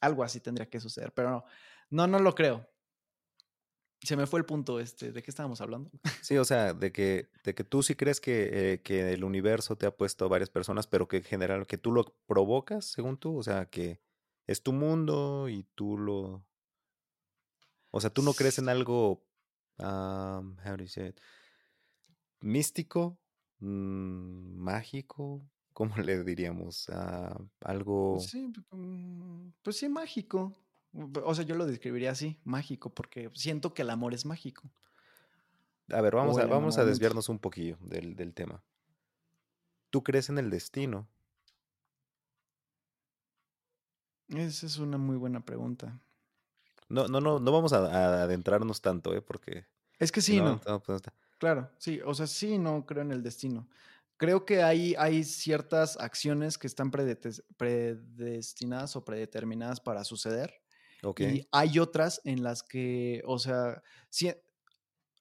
Algo 0.00 0.24
así 0.24 0.40
tendría 0.40 0.70
que 0.70 0.80
suceder, 0.80 1.12
pero 1.12 1.30
no, 1.30 1.44
No, 1.90 2.06
no 2.06 2.18
lo 2.20 2.34
creo. 2.34 2.66
Se 4.02 4.16
me 4.16 4.26
fue 4.26 4.38
el 4.40 4.46
punto, 4.46 4.78
este, 4.78 5.12
¿de 5.12 5.22
qué 5.22 5.30
estábamos 5.30 5.60
hablando? 5.60 5.90
Sí, 6.22 6.36
o 6.36 6.44
sea, 6.44 6.72
de 6.72 6.92
que, 6.92 7.28
de 7.42 7.54
que 7.54 7.64
tú 7.64 7.82
sí 7.82 7.94
crees 7.94 8.20
que, 8.20 8.74
eh, 8.74 8.82
que 8.82 9.12
el 9.12 9.24
universo 9.24 9.76
te 9.76 9.86
ha 9.86 9.96
puesto 9.96 10.24
a 10.24 10.28
varias 10.28 10.50
personas, 10.50 10.86
pero 10.86 11.08
que 11.08 11.18
en 11.18 11.24
general, 11.24 11.66
que 11.66 11.78
tú 11.78 11.90
lo 11.90 12.14
provocas, 12.26 12.84
según 12.84 13.16
tú, 13.16 13.36
o 13.36 13.42
sea, 13.42 13.66
que 13.66 14.00
es 14.46 14.62
tu 14.62 14.72
mundo 14.72 15.48
y 15.48 15.64
tú 15.74 15.98
lo... 15.98 16.44
O 17.90 18.00
sea, 18.00 18.10
tú 18.10 18.22
no 18.22 18.34
crees 18.34 18.58
en 18.58 18.68
algo, 18.68 19.26
um, 19.78 20.56
how 20.64 20.76
do 20.76 20.84
you 20.84 20.88
say 20.88 21.08
it? 21.08 21.20
místico, 22.40 23.18
mm, 23.60 24.56
mágico, 24.56 25.42
¿cómo 25.72 25.96
le 25.96 26.22
diríamos? 26.24 26.88
Ah, 26.90 27.36
algo... 27.60 28.18
Sí, 28.20 28.52
mm, 28.70 29.52
pues 29.62 29.76
sí, 29.76 29.88
mágico. 29.88 30.52
O 30.92 31.34
sea, 31.34 31.44
yo 31.44 31.54
lo 31.54 31.66
describiría 31.66 32.10
así, 32.10 32.38
mágico, 32.44 32.90
porque 32.90 33.30
siento 33.34 33.74
que 33.74 33.82
el 33.82 33.90
amor 33.90 34.14
es 34.14 34.24
mágico. 34.24 34.70
A 35.90 36.00
ver, 36.00 36.14
vamos, 36.14 36.38
a, 36.38 36.46
vamos 36.46 36.78
a 36.78 36.84
desviarnos 36.84 37.28
un 37.28 37.38
poquillo 37.38 37.78
del, 37.80 38.16
del 38.16 38.34
tema. 38.34 38.62
¿Tú 39.90 40.02
crees 40.02 40.28
en 40.28 40.38
el 40.38 40.50
destino? 40.50 41.08
Esa 44.28 44.66
es 44.66 44.78
una 44.78 44.98
muy 44.98 45.16
buena 45.16 45.44
pregunta. 45.44 45.98
No, 46.88 47.08
no, 47.08 47.20
no, 47.20 47.38
no 47.38 47.52
vamos 47.52 47.72
a, 47.72 47.78
a 47.78 48.22
adentrarnos 48.22 48.80
tanto, 48.80 49.14
¿eh? 49.14 49.22
Porque 49.22 49.66
Es 49.98 50.12
que 50.12 50.20
sí, 50.20 50.38
no, 50.38 50.44
no. 50.44 50.60
no, 50.66 50.82
pues, 50.82 51.02
Claro, 51.38 51.70
sí. 51.78 52.00
O 52.04 52.14
sea, 52.14 52.26
sí, 52.26 52.58
no 52.58 52.84
creo 52.84 53.02
en 53.02 53.12
el 53.12 53.22
destino. 53.22 53.68
Creo 54.16 54.44
que 54.44 54.62
hay, 54.62 54.94
hay 54.98 55.24
ciertas 55.24 55.96
acciones 55.98 56.58
que 56.58 56.66
están 56.66 56.90
predestinadas 56.90 58.96
o 58.96 59.04
predeterminadas 59.04 59.80
para 59.80 60.04
suceder. 60.04 60.60
Ok, 61.02 61.20
Y 61.20 61.48
hay 61.52 61.78
otras 61.78 62.20
en 62.24 62.42
las 62.42 62.62
que, 62.62 63.22
o 63.26 63.38
sea, 63.38 63.82
si- 64.10 64.32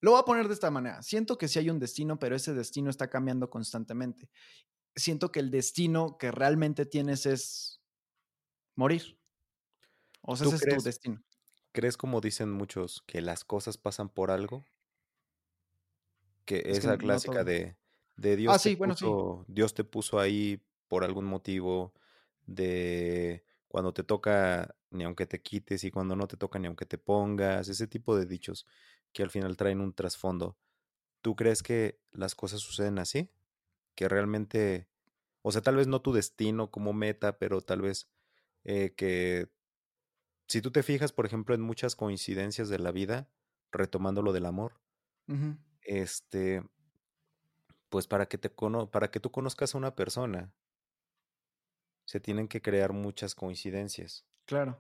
lo 0.02 0.12
voy 0.12 0.22
a 0.22 0.26
poner 0.26 0.48
de 0.48 0.54
esta 0.56 0.72
manera. 0.72 1.02
Siento 1.04 1.38
que 1.38 1.48
sí 1.48 1.60
hay 1.60 1.70
un 1.70 1.80
destino, 1.80 2.20
pero 2.20 2.36
ese 2.36 2.54
destino 2.54 2.90
está 2.90 3.10
cambiando 3.10 3.50
constantemente. 3.50 4.30
Siento 4.96 5.32
que 5.32 5.42
el 5.42 5.52
destino 5.52 6.18
que 6.20 6.32
realmente 6.32 6.86
tienes 6.86 7.26
es 7.28 7.82
morir. 8.76 9.20
O 10.22 10.36
sea, 10.36 10.44
¿tú 10.44 10.54
ese 10.54 10.56
es 10.58 10.68
tu 10.68 10.80
crees, 10.80 10.84
destino. 10.84 11.24
crees 11.74 11.98
como 11.98 12.22
dicen 12.22 12.52
muchos 12.52 13.04
que 13.08 13.22
las 13.22 13.46
cosas 13.46 13.78
pasan 13.78 14.10
por 14.10 14.32
algo? 14.32 14.66
Que 16.46 16.64
Es 16.70 16.80
que 16.80 16.88
esa 16.88 16.98
no 16.98 16.98
clásica 16.98 17.44
de, 17.44 17.78
de 18.16 18.36
Ah, 18.46 18.58
Dios 18.58 18.62
te 18.62 18.72
sí, 18.72 18.76
bueno, 18.76 18.96
sí. 18.98 19.16
puso, 19.16 19.46
Dios 19.48 19.74
te 19.74 19.84
puso 19.84 20.20
ahí 20.20 20.64
por 20.88 21.04
algún 21.04 21.26
motivo, 21.26 21.94
de 22.46 23.44
cuando 23.68 23.94
te 23.94 24.04
toca 24.04 24.76
ni 24.92 25.04
aunque 25.04 25.26
te 25.28 25.42
quites 25.42 25.84
y 25.84 25.92
cuando 25.92 26.16
no 26.16 26.28
te 26.28 26.38
toca 26.38 26.60
ni 26.60 26.68
aunque 26.68 26.86
te 26.86 26.98
pongas, 26.98 27.68
ese 27.70 27.88
tipo 27.88 28.16
de 28.18 28.26
dichos 28.26 28.68
que 29.14 29.24
al 29.24 29.30
final 29.32 29.58
traen 29.58 29.82
un 29.82 29.94
trasfondo. 29.94 30.58
¿Tú 31.22 31.36
crees 31.36 31.64
que 31.64 32.02
las 32.12 32.36
cosas 32.36 32.62
suceden 32.62 33.00
así? 33.00 33.32
Que 33.96 34.10
realmente, 34.10 34.90
o 35.44 35.52
sea, 35.52 35.62
tal 35.62 35.78
vez 35.78 35.88
no 35.88 36.02
tu 36.02 36.14
destino 36.14 36.72
como 36.72 36.94
meta, 36.94 37.40
pero 37.40 37.62
tal 37.62 37.82
vez 37.82 38.10
eh, 38.66 38.94
que 38.96 39.52
si 40.48 40.62
tú 40.62 40.72
te 40.72 40.84
fijas, 40.84 41.14
por 41.14 41.26
ejemplo, 41.26 41.56
en 41.56 41.62
muchas 41.62 41.96
coincidencias 41.96 42.68
de 42.70 42.80
la 42.80 42.92
vida, 42.92 43.30
retomando 43.72 44.22
lo 44.22 44.34
del 44.34 44.46
amor, 44.46 44.82
este, 45.82 46.62
pues 47.90 48.08
para 48.08 48.28
que 48.28 48.38
te 48.38 48.54
cono- 48.54 48.92
para 48.92 49.12
que 49.12 49.20
tú 49.20 49.32
conozcas 49.32 49.74
a 49.76 49.78
una 49.78 49.96
persona, 49.96 50.54
se 52.08 52.22
tienen 52.22 52.48
que 52.48 52.62
crear 52.62 52.94
muchas 52.94 53.36
coincidencias. 53.36 54.26
claro. 54.46 54.80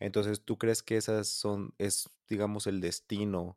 Entonces, 0.00 0.44
¿tú 0.44 0.58
crees 0.58 0.82
que 0.82 0.96
esas 0.96 1.28
son, 1.28 1.72
es, 1.78 2.08
digamos, 2.28 2.66
el 2.66 2.80
destino 2.80 3.56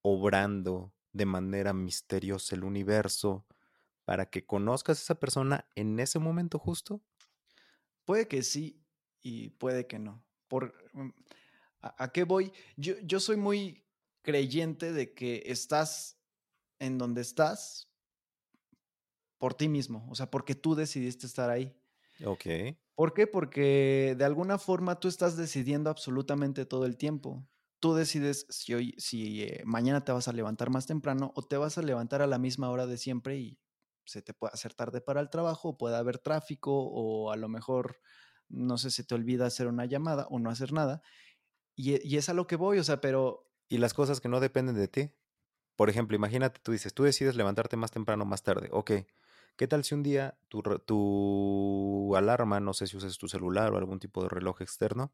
obrando 0.00 0.94
de 1.12 1.26
manera 1.26 1.74
misteriosa 1.74 2.54
el 2.54 2.64
universo 2.64 3.44
para 4.06 4.30
que 4.30 4.46
conozcas 4.46 4.98
a 4.98 5.02
esa 5.02 5.14
persona 5.16 5.66
en 5.74 6.00
ese 6.00 6.18
momento 6.18 6.58
justo? 6.58 7.02
Puede 8.06 8.26
que 8.28 8.42
sí 8.42 8.82
y 9.22 9.50
puede 9.50 9.86
que 9.86 9.98
no. 9.98 10.24
Por, 10.48 10.74
mm, 10.94 11.10
¿a, 11.82 12.04
a 12.04 12.12
qué 12.12 12.24
voy? 12.24 12.50
Yo, 12.76 12.94
yo 13.02 13.20
soy 13.20 13.36
muy 13.36 13.84
creyente 14.22 14.92
de 14.92 15.12
que 15.12 15.42
estás 15.46 16.18
en 16.78 16.96
donde 16.96 17.20
estás 17.20 17.90
por 19.36 19.52
ti 19.52 19.68
mismo, 19.68 20.06
o 20.10 20.14
sea, 20.14 20.30
porque 20.30 20.54
tú 20.54 20.74
decidiste 20.74 21.26
estar 21.26 21.50
ahí. 21.50 21.76
Ok. 22.24 22.76
¿Por 22.96 23.12
qué? 23.12 23.26
Porque 23.26 24.14
de 24.16 24.24
alguna 24.24 24.58
forma 24.58 25.00
tú 25.00 25.08
estás 25.08 25.36
decidiendo 25.36 25.90
absolutamente 25.90 26.64
todo 26.64 26.86
el 26.86 26.96
tiempo. 26.96 27.48
Tú 27.80 27.94
decides 27.94 28.46
si 28.50 28.72
hoy, 28.74 28.94
si 28.98 29.42
eh, 29.42 29.62
mañana 29.64 30.04
te 30.04 30.12
vas 30.12 30.28
a 30.28 30.32
levantar 30.32 30.70
más 30.70 30.86
temprano 30.86 31.32
o 31.34 31.42
te 31.42 31.56
vas 31.56 31.76
a 31.76 31.82
levantar 31.82 32.22
a 32.22 32.26
la 32.28 32.38
misma 32.38 32.70
hora 32.70 32.86
de 32.86 32.96
siempre 32.96 33.36
y 33.38 33.58
se 34.06 34.22
te 34.22 34.32
puede 34.34 34.52
hacer 34.54 34.74
tarde 34.74 35.00
para 35.00 35.20
el 35.20 35.28
trabajo, 35.30 35.70
o 35.70 35.78
puede 35.78 35.96
haber 35.96 36.18
tráfico 36.18 36.72
o 36.72 37.32
a 37.32 37.36
lo 37.36 37.48
mejor, 37.48 37.98
no 38.48 38.78
sé, 38.78 38.90
se 38.90 39.02
te 39.04 39.14
olvida 39.14 39.46
hacer 39.46 39.66
una 39.66 39.86
llamada 39.86 40.26
o 40.30 40.38
no 40.38 40.50
hacer 40.50 40.72
nada. 40.72 41.02
Y, 41.76 41.94
e- 41.94 42.02
y 42.04 42.16
es 42.18 42.28
a 42.28 42.34
lo 42.34 42.46
que 42.46 42.56
voy, 42.56 42.78
o 42.78 42.84
sea, 42.84 43.00
pero... 43.00 43.50
Y 43.68 43.78
las 43.78 43.94
cosas 43.94 44.20
que 44.20 44.28
no 44.28 44.40
dependen 44.40 44.76
de 44.76 44.88
ti. 44.88 45.12
Por 45.76 45.90
ejemplo, 45.90 46.16
imagínate, 46.16 46.60
tú 46.62 46.72
dices, 46.72 46.94
tú 46.94 47.04
decides 47.04 47.36
levantarte 47.36 47.76
más 47.76 47.92
temprano 47.92 48.24
o 48.24 48.26
más 48.26 48.42
tarde. 48.44 48.68
Ok. 48.72 48.92
¿Qué 49.56 49.68
tal 49.68 49.84
si 49.84 49.94
un 49.94 50.02
día 50.02 50.36
tu, 50.48 50.62
tu 50.62 52.16
alarma, 52.16 52.58
no 52.60 52.74
sé 52.74 52.86
si 52.86 52.96
usas 52.96 53.18
tu 53.18 53.28
celular 53.28 53.72
o 53.72 53.76
algún 53.78 54.00
tipo 54.00 54.22
de 54.22 54.28
reloj 54.28 54.60
externo, 54.62 55.12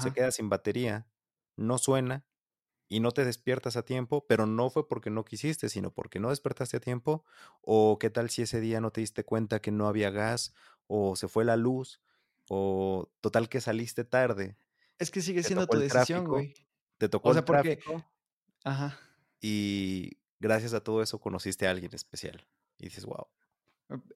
se 0.00 0.12
queda 0.12 0.30
sin 0.30 0.48
batería, 0.48 1.06
no 1.56 1.76
suena 1.78 2.24
y 2.88 3.00
no 3.00 3.12
te 3.12 3.24
despiertas 3.24 3.76
a 3.76 3.84
tiempo, 3.84 4.26
pero 4.26 4.46
no 4.46 4.70
fue 4.70 4.88
porque 4.88 5.10
no 5.10 5.24
quisiste, 5.24 5.68
sino 5.68 5.92
porque 5.92 6.20
no 6.20 6.30
despertaste 6.30 6.78
a 6.78 6.80
tiempo? 6.80 7.24
¿O 7.60 7.98
qué 7.98 8.10
tal 8.10 8.30
si 8.30 8.42
ese 8.42 8.60
día 8.60 8.80
no 8.80 8.90
te 8.92 9.00
diste 9.02 9.24
cuenta 9.24 9.60
que 9.60 9.70
no 9.72 9.88
había 9.88 10.10
gas 10.10 10.54
o 10.86 11.16
se 11.16 11.28
fue 11.28 11.44
la 11.44 11.56
luz 11.56 12.00
o 12.48 13.10
total 13.20 13.48
que 13.48 13.60
saliste 13.60 14.04
tarde, 14.04 14.56
Es 14.98 15.10
que 15.10 15.20
sigue 15.20 15.42
siendo 15.42 15.66
tu 15.66 15.76
el 15.76 15.82
decisión, 15.82 16.26
güey. 16.26 16.54
te 16.98 17.08
tocó 17.08 17.28
O 17.28 17.32
el 17.32 17.36
sea, 17.36 17.44
porque... 17.44 17.76
tráfico 17.76 18.04
Ajá. 18.64 18.98
y 19.40 20.18
gracias 20.38 20.74
a 20.74 20.82
todo 20.82 21.02
eso 21.02 21.20
conociste 21.20 21.66
a 21.66 21.70
alguien 21.70 21.94
especial 21.94 22.46
y 22.78 22.84
dices, 22.84 23.04
wow. 23.06 23.26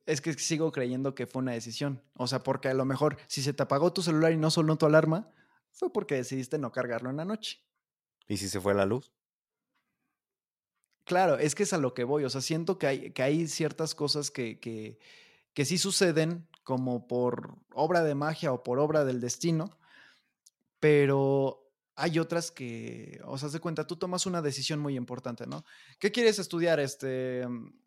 Es 0.06 0.20
que 0.20 0.32
sigo 0.34 0.72
creyendo 0.72 1.14
que 1.14 1.26
fue 1.26 1.42
una 1.42 1.52
decisión. 1.52 2.02
O 2.14 2.26
sea, 2.26 2.42
porque 2.42 2.68
a 2.68 2.74
lo 2.74 2.84
mejor 2.84 3.16
si 3.26 3.42
se 3.42 3.52
te 3.52 3.62
apagó 3.62 3.92
tu 3.92 4.02
celular 4.02 4.32
y 4.32 4.36
no 4.36 4.50
sonó 4.50 4.76
tu 4.76 4.86
alarma, 4.86 5.30
fue 5.72 5.92
porque 5.92 6.14
decidiste 6.14 6.58
no 6.58 6.72
cargarlo 6.72 7.10
en 7.10 7.16
la 7.16 7.24
noche. 7.24 7.60
¿Y 8.28 8.36
si 8.38 8.48
se 8.48 8.60
fue 8.60 8.74
la 8.74 8.86
luz? 8.86 9.12
Claro, 11.04 11.38
es 11.38 11.54
que 11.54 11.62
es 11.62 11.72
a 11.72 11.78
lo 11.78 11.94
que 11.94 12.04
voy. 12.04 12.24
O 12.24 12.30
sea, 12.30 12.40
siento 12.40 12.78
que 12.78 12.86
hay, 12.86 13.10
que 13.12 13.22
hay 13.22 13.46
ciertas 13.46 13.94
cosas 13.94 14.30
que, 14.30 14.58
que, 14.58 14.98
que 15.54 15.64
sí 15.64 15.78
suceden 15.78 16.48
como 16.64 17.06
por 17.06 17.56
obra 17.72 18.02
de 18.02 18.16
magia 18.16 18.52
o 18.52 18.64
por 18.64 18.80
obra 18.80 19.04
del 19.04 19.20
destino, 19.20 19.78
pero 20.80 21.66
hay 21.94 22.18
otras 22.18 22.50
que, 22.50 23.20
o 23.24 23.38
sea, 23.38 23.48
de 23.48 23.60
cuenta, 23.60 23.86
tú 23.86 23.96
tomas 23.96 24.26
una 24.26 24.42
decisión 24.42 24.80
muy 24.80 24.96
importante, 24.96 25.46
¿no? 25.46 25.64
¿Qué 25.98 26.12
quieres 26.12 26.38
estudiar? 26.38 26.80
Este, 26.80 27.46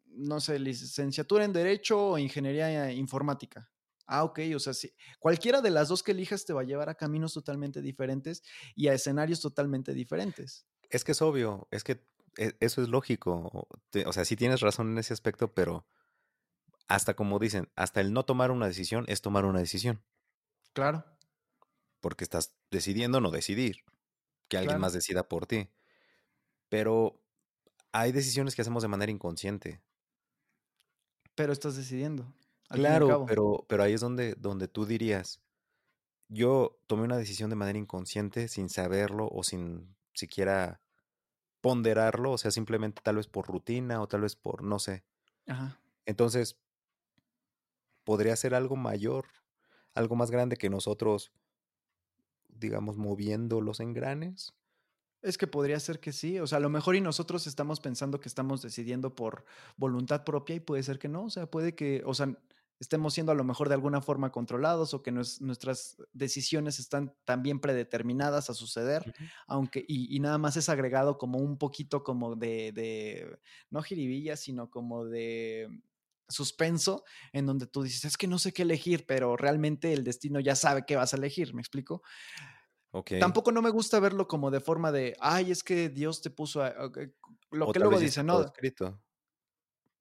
no 0.09 0.39
sé, 0.39 0.59
licenciatura 0.59 1.45
en 1.45 1.53
Derecho 1.53 2.11
o 2.11 2.17
Ingeniería 2.17 2.91
Informática. 2.91 3.71
Ah, 4.07 4.23
ok, 4.23 4.39
o 4.55 4.59
sea, 4.59 4.73
sí. 4.73 4.91
Cualquiera 5.19 5.61
de 5.61 5.69
las 5.69 5.89
dos 5.89 6.01
que 6.03 6.11
elijas 6.13 6.45
te 6.45 6.53
va 6.53 6.61
a 6.61 6.63
llevar 6.63 6.89
a 6.89 6.95
caminos 6.95 7.33
totalmente 7.33 7.81
diferentes 7.81 8.41
y 8.75 8.87
a 8.87 8.93
escenarios 8.93 9.39
totalmente 9.41 9.93
diferentes. 9.93 10.67
Es 10.89 11.03
que 11.03 11.11
es 11.13 11.21
obvio, 11.21 11.67
es 11.71 11.83
que 11.83 12.07
e- 12.37 12.55
eso 12.59 12.81
es 12.81 12.89
lógico. 12.89 13.67
O 14.05 14.13
sea, 14.13 14.25
sí 14.25 14.35
tienes 14.35 14.61
razón 14.61 14.91
en 14.91 14.97
ese 14.97 15.13
aspecto, 15.13 15.53
pero 15.53 15.87
hasta 16.89 17.15
como 17.15 17.39
dicen, 17.39 17.71
hasta 17.77 18.01
el 18.01 18.11
no 18.11 18.25
tomar 18.25 18.51
una 18.51 18.67
decisión 18.67 19.05
es 19.07 19.21
tomar 19.21 19.45
una 19.45 19.59
decisión, 19.59 20.03
Claro, 20.73 21.03
porque 21.99 22.23
estás 22.23 22.55
decidiendo 22.71 23.21
no 23.21 23.31
decidir, 23.31 23.83
que 24.49 24.57
alguien 24.57 24.77
claro, 24.77 24.79
más 24.79 24.93
decida 24.93 25.29
por 25.29 25.47
ti. 25.47 25.69
Pero 26.69 27.25
hay 27.93 28.11
decisiones 28.11 28.55
que 28.55 28.61
hacemos 28.63 28.83
de 28.83 28.89
manera 28.89 29.11
inconsciente. 29.11 29.83
Pero 31.39 31.53
estás 31.53 31.77
decidiendo, 31.77 32.25
Claro, 32.67 33.25
pero, 33.25 33.65
pero 33.69 33.83
ahí 33.83 33.93
es 33.93 34.01
donde, 34.01 34.35
donde 34.35 34.67
tú 34.67 34.85
dirías, 34.85 35.41
yo 36.27 36.77
tomé 36.85 37.03
una 37.03 37.15
decisión 37.15 37.49
de 37.49 37.55
manera 37.55 37.79
inconsciente, 37.79 38.49
sin 38.49 38.67
saberlo 38.67 39.29
o 39.31 39.41
sin 39.43 39.95
siquiera 40.13 40.81
ponderarlo, 41.61 42.31
o 42.33 42.37
sea, 42.37 42.51
simplemente 42.51 43.01
tal 43.01 43.15
vez 43.15 43.27
por 43.27 43.47
rutina 43.47 44.01
o 44.01 44.07
tal 44.09 44.19
vez 44.19 44.35
por, 44.35 44.63
no 44.63 44.79
sé. 44.79 45.05
Ajá. 45.47 45.79
Entonces, 46.05 46.57
podría 48.03 48.35
ser 48.35 48.53
algo 48.53 48.75
mayor, 48.75 49.27
algo 49.93 50.17
más 50.17 50.31
grande 50.31 50.57
que 50.57 50.69
nosotros, 50.69 51.31
digamos, 52.49 52.97
moviendo 52.97 53.61
los 53.61 53.79
engranes. 53.79 54.53
Es 55.21 55.37
que 55.37 55.47
podría 55.47 55.79
ser 55.79 55.99
que 55.99 56.13
sí, 56.13 56.39
o 56.39 56.47
sea, 56.47 56.59
a 56.59 56.61
lo 56.61 56.69
mejor 56.69 56.95
y 56.95 57.01
nosotros 57.01 57.45
estamos 57.45 57.81
pensando 57.81 58.19
que 58.19 58.29
estamos 58.29 58.61
decidiendo 58.61 59.15
por 59.15 59.45
voluntad 59.75 60.23
propia 60.23 60.55
y 60.55 60.59
puede 60.61 60.83
ser 60.83 60.97
que 60.97 61.09
no, 61.09 61.25
o 61.25 61.29
sea, 61.29 61.45
puede 61.45 61.75
que, 61.75 62.01
o 62.05 62.13
sea, 62.13 62.37
estemos 62.79 63.13
siendo 63.13 63.33
a 63.33 63.35
lo 63.35 63.43
mejor 63.43 63.67
de 63.67 63.75
alguna 63.75 64.01
forma 64.01 64.31
controlados 64.31 64.93
o 64.93 65.03
que 65.03 65.11
nuestras 65.11 65.97
decisiones 66.13 66.79
están 66.79 67.13
también 67.25 67.59
predeterminadas 67.59 68.49
a 68.49 68.53
suceder, 68.53 69.13
aunque, 69.47 69.83
y, 69.85 70.17
nada 70.21 70.37
más 70.37 70.55
es 70.55 70.69
agregado 70.69 71.17
como 71.17 71.39
un 71.39 71.57
poquito 71.57 72.03
como 72.03 72.35
de, 72.35 72.71
de 72.71 73.37
no 73.69 73.81
jiribilla, 73.81 74.37
sino 74.37 74.69
como 74.69 75.05
de 75.05 75.67
suspenso, 76.29 77.03
en 77.33 77.45
donde 77.45 77.67
tú 77.67 77.83
dices, 77.83 78.05
es 78.05 78.17
que 78.17 78.27
no 78.27 78.39
sé 78.39 78.53
qué 78.53 78.61
elegir, 78.61 79.05
pero 79.05 79.35
realmente 79.35 79.91
el 79.91 80.05
destino 80.05 80.39
ya 80.39 80.55
sabe 80.55 80.85
qué 80.87 80.95
vas 80.95 81.13
a 81.13 81.17
elegir, 81.17 81.53
¿me 81.53 81.61
explico? 81.61 82.01
Tampoco 83.19 83.51
no 83.51 83.61
me 83.61 83.69
gusta 83.69 83.99
verlo 83.99 84.27
como 84.27 84.49
de 84.49 84.59
forma 84.59 84.91
de, 84.91 85.15
ay, 85.19 85.51
es 85.51 85.63
que 85.63 85.89
Dios 85.89 86.21
te 86.21 86.29
puso 86.29 86.63
a... 86.63 86.73
Lo 87.51 87.71
que 87.71 87.79
luego 87.79 87.99
dice, 87.99 88.23
no. 88.23 88.41
Escrito. 88.41 88.99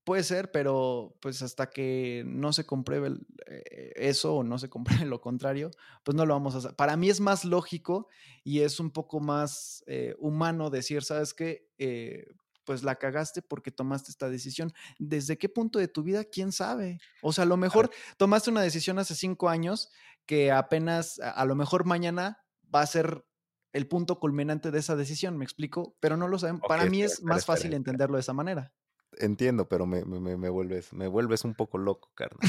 Puede 0.04 0.22
ser, 0.22 0.50
pero 0.50 1.14
pues 1.20 1.42
hasta 1.42 1.68
que 1.68 2.22
no 2.26 2.54
se 2.54 2.64
compruebe 2.64 3.10
eh, 3.46 3.92
eso 3.94 4.36
o 4.36 4.42
no 4.42 4.58
se 4.58 4.70
compruebe 4.70 5.04
lo 5.06 5.20
contrario, 5.20 5.70
pues 6.02 6.16
no 6.16 6.24
lo 6.24 6.32
vamos 6.32 6.54
a 6.54 6.58
hacer. 6.58 6.76
Para 6.76 6.96
mí 6.96 7.10
es 7.10 7.20
más 7.20 7.44
lógico 7.44 8.08
y 8.42 8.60
es 8.60 8.80
un 8.80 8.90
poco 8.90 9.20
más 9.20 9.84
eh, 9.86 10.14
humano 10.18 10.70
decir, 10.70 11.04
¿sabes 11.04 11.34
qué? 11.34 11.68
Eh, 11.76 12.26
pues 12.64 12.82
la 12.82 12.96
cagaste 12.96 13.42
porque 13.42 13.70
tomaste 13.70 14.10
esta 14.10 14.28
decisión. 14.28 14.72
¿Desde 14.98 15.36
qué 15.36 15.48
punto 15.48 15.78
de 15.78 15.88
tu 15.88 16.02
vida? 16.02 16.24
¿Quién 16.24 16.52
sabe? 16.52 16.98
O 17.22 17.32
sea, 17.32 17.44
a 17.44 17.46
lo 17.46 17.56
mejor 17.56 17.90
tomaste 18.16 18.50
una 18.50 18.60
decisión 18.62 18.98
hace 18.98 19.14
cinco 19.14 19.48
años 19.48 19.90
que 20.26 20.52
apenas, 20.52 21.18
a, 21.18 21.46
lo 21.46 21.54
mejor 21.54 21.86
mañana 21.86 22.44
va 22.74 22.82
a 22.82 22.86
ser 22.86 23.24
el 23.72 23.86
punto 23.86 24.18
culminante 24.18 24.70
de 24.70 24.78
esa 24.78 24.96
decisión, 24.96 25.36
¿me 25.36 25.44
explico? 25.44 25.96
Pero 26.00 26.16
no 26.16 26.28
lo 26.28 26.38
saben. 26.38 26.60
Para 26.60 26.86
mí 26.86 27.02
es 27.02 27.22
más 27.22 27.44
fácil 27.44 27.74
entenderlo 27.74 28.16
de 28.16 28.22
esa 28.22 28.32
manera. 28.32 28.72
Entiendo, 29.18 29.68
pero 29.68 29.86
me, 29.86 30.02
vuelves, 30.50 30.92
me 30.92 31.06
vuelves 31.06 31.44
un 31.44 31.54
poco 31.54 31.78
loco, 31.78 32.10
carnal. 32.14 32.40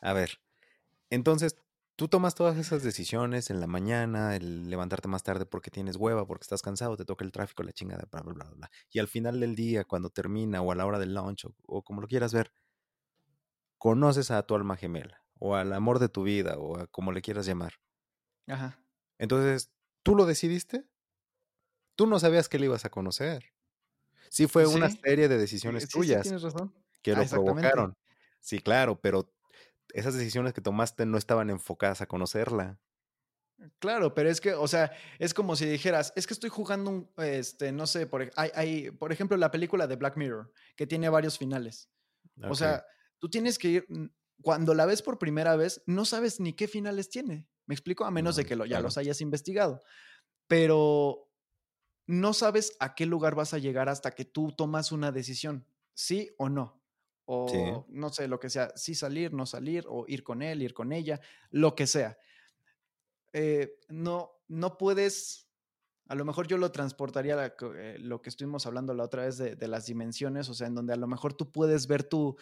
A 0.00 0.12
ver, 0.12 0.40
entonces 1.10 1.56
tú 1.96 2.08
tomas 2.08 2.34
todas 2.34 2.58
esas 2.58 2.82
decisiones 2.82 3.50
en 3.50 3.60
la 3.60 3.66
mañana, 3.66 4.34
el 4.34 4.68
levantarte 4.68 5.08
más 5.08 5.22
tarde 5.22 5.46
porque 5.46 5.70
tienes 5.70 5.96
hueva, 5.96 6.26
porque 6.26 6.42
estás 6.42 6.62
cansado, 6.62 6.96
te 6.96 7.04
toca 7.04 7.24
el 7.24 7.32
tráfico, 7.32 7.62
la 7.62 7.72
chingada, 7.72 8.08
bla, 8.10 8.22
bla, 8.22 8.32
bla, 8.32 8.50
bla. 8.50 8.70
Y 8.90 8.98
al 8.98 9.08
final 9.08 9.40
del 9.40 9.54
día, 9.54 9.84
cuando 9.84 10.10
termina, 10.10 10.60
o 10.60 10.72
a 10.72 10.74
la 10.74 10.86
hora 10.86 10.98
del 10.98 11.14
lunch, 11.14 11.46
o 11.66 11.82
como 11.82 12.00
lo 12.00 12.08
quieras 12.08 12.32
ver, 12.32 12.52
conoces 13.78 14.30
a 14.30 14.42
tu 14.42 14.54
alma 14.54 14.76
gemela, 14.76 15.22
o 15.38 15.54
al 15.54 15.72
amor 15.72 15.98
de 15.98 16.08
tu 16.08 16.24
vida, 16.24 16.56
o 16.58 16.78
a 16.78 16.86
como 16.88 17.12
le 17.12 17.22
quieras 17.22 17.46
llamar. 17.46 17.74
Ajá. 18.48 18.81
Entonces, 19.22 19.70
¿tú 20.02 20.16
lo 20.16 20.26
decidiste? 20.26 20.84
Tú 21.94 22.08
no 22.08 22.18
sabías 22.18 22.48
que 22.48 22.58
le 22.58 22.64
ibas 22.66 22.84
a 22.84 22.90
conocer. 22.90 23.52
Sí 24.30 24.48
fue 24.48 24.66
una 24.66 24.90
serie 24.90 25.28
de 25.28 25.38
decisiones 25.38 25.88
tuyas 25.88 26.28
que 27.02 27.14
lo 27.14 27.24
provocaron. 27.26 27.96
Sí, 28.40 28.58
claro, 28.58 29.00
pero 29.00 29.32
esas 29.90 30.14
decisiones 30.14 30.54
que 30.54 30.60
tomaste 30.60 31.06
no 31.06 31.18
estaban 31.18 31.50
enfocadas 31.50 32.00
a 32.00 32.06
conocerla. 32.06 32.80
Claro, 33.78 34.12
pero 34.12 34.28
es 34.28 34.40
que, 34.40 34.54
o 34.54 34.66
sea, 34.66 34.90
es 35.20 35.34
como 35.34 35.54
si 35.54 35.66
dijeras, 35.66 36.12
es 36.16 36.26
que 36.26 36.34
estoy 36.34 36.50
jugando 36.50 36.90
un, 36.90 37.10
este, 37.18 37.70
no 37.70 37.86
sé, 37.86 38.08
por, 38.08 38.28
hay, 38.34 38.50
hay, 38.56 38.90
por 38.90 39.12
ejemplo, 39.12 39.36
la 39.36 39.52
película 39.52 39.86
de 39.86 39.94
Black 39.94 40.16
Mirror, 40.16 40.52
que 40.74 40.88
tiene 40.88 41.08
varios 41.08 41.38
finales. 41.38 41.88
O 42.48 42.56
sea, 42.56 42.84
tú 43.20 43.30
tienes 43.30 43.56
que 43.56 43.68
ir, 43.68 43.86
cuando 44.42 44.74
la 44.74 44.84
ves 44.84 45.00
por 45.00 45.20
primera 45.20 45.54
vez, 45.54 45.80
no 45.86 46.04
sabes 46.04 46.40
ni 46.40 46.54
qué 46.54 46.66
finales 46.66 47.08
tiene. 47.08 47.46
¿Me 47.66 47.74
explico? 47.74 48.04
A 48.04 48.10
menos 48.10 48.36
de 48.36 48.44
que 48.44 48.56
lo, 48.56 48.66
ya 48.66 48.80
los 48.80 48.98
hayas 48.98 49.20
investigado. 49.20 49.80
Pero 50.46 51.28
no 52.06 52.32
sabes 52.32 52.76
a 52.80 52.94
qué 52.94 53.06
lugar 53.06 53.34
vas 53.34 53.54
a 53.54 53.58
llegar 53.58 53.88
hasta 53.88 54.12
que 54.12 54.24
tú 54.24 54.52
tomas 54.52 54.92
una 54.92 55.12
decisión, 55.12 55.66
sí 55.94 56.30
o 56.38 56.48
no. 56.48 56.80
O 57.24 57.86
no 57.88 58.10
sé, 58.10 58.26
lo 58.26 58.40
que 58.40 58.50
sea, 58.50 58.72
sí 58.74 58.94
salir, 58.94 59.32
no 59.32 59.46
salir, 59.46 59.86
o 59.88 60.04
ir 60.08 60.24
con 60.24 60.42
él, 60.42 60.60
ir 60.60 60.74
con 60.74 60.92
ella, 60.92 61.20
lo 61.50 61.74
que 61.74 61.86
sea. 61.86 62.18
Eh, 63.32 63.78
no, 63.88 64.32
no 64.48 64.76
puedes, 64.76 65.48
a 66.08 66.14
lo 66.14 66.24
mejor 66.24 66.48
yo 66.48 66.58
lo 66.58 66.72
transportaría 66.72 67.38
a 67.40 67.54
eh, 67.76 67.96
lo 68.00 68.20
que 68.20 68.28
estuvimos 68.28 68.66
hablando 68.66 68.92
la 68.92 69.04
otra 69.04 69.24
vez 69.24 69.38
de, 69.38 69.54
de, 69.54 69.68
las 69.68 69.86
dimensiones, 69.86 70.48
o 70.48 70.54
sea, 70.54 70.66
en 70.66 70.74
donde 70.74 70.92
a 70.92 70.96
lo 70.96 71.06
mejor 71.06 71.32
tú 71.32 71.50
puedes 71.50 71.86
ver 71.86 72.02
tu, 72.02 72.36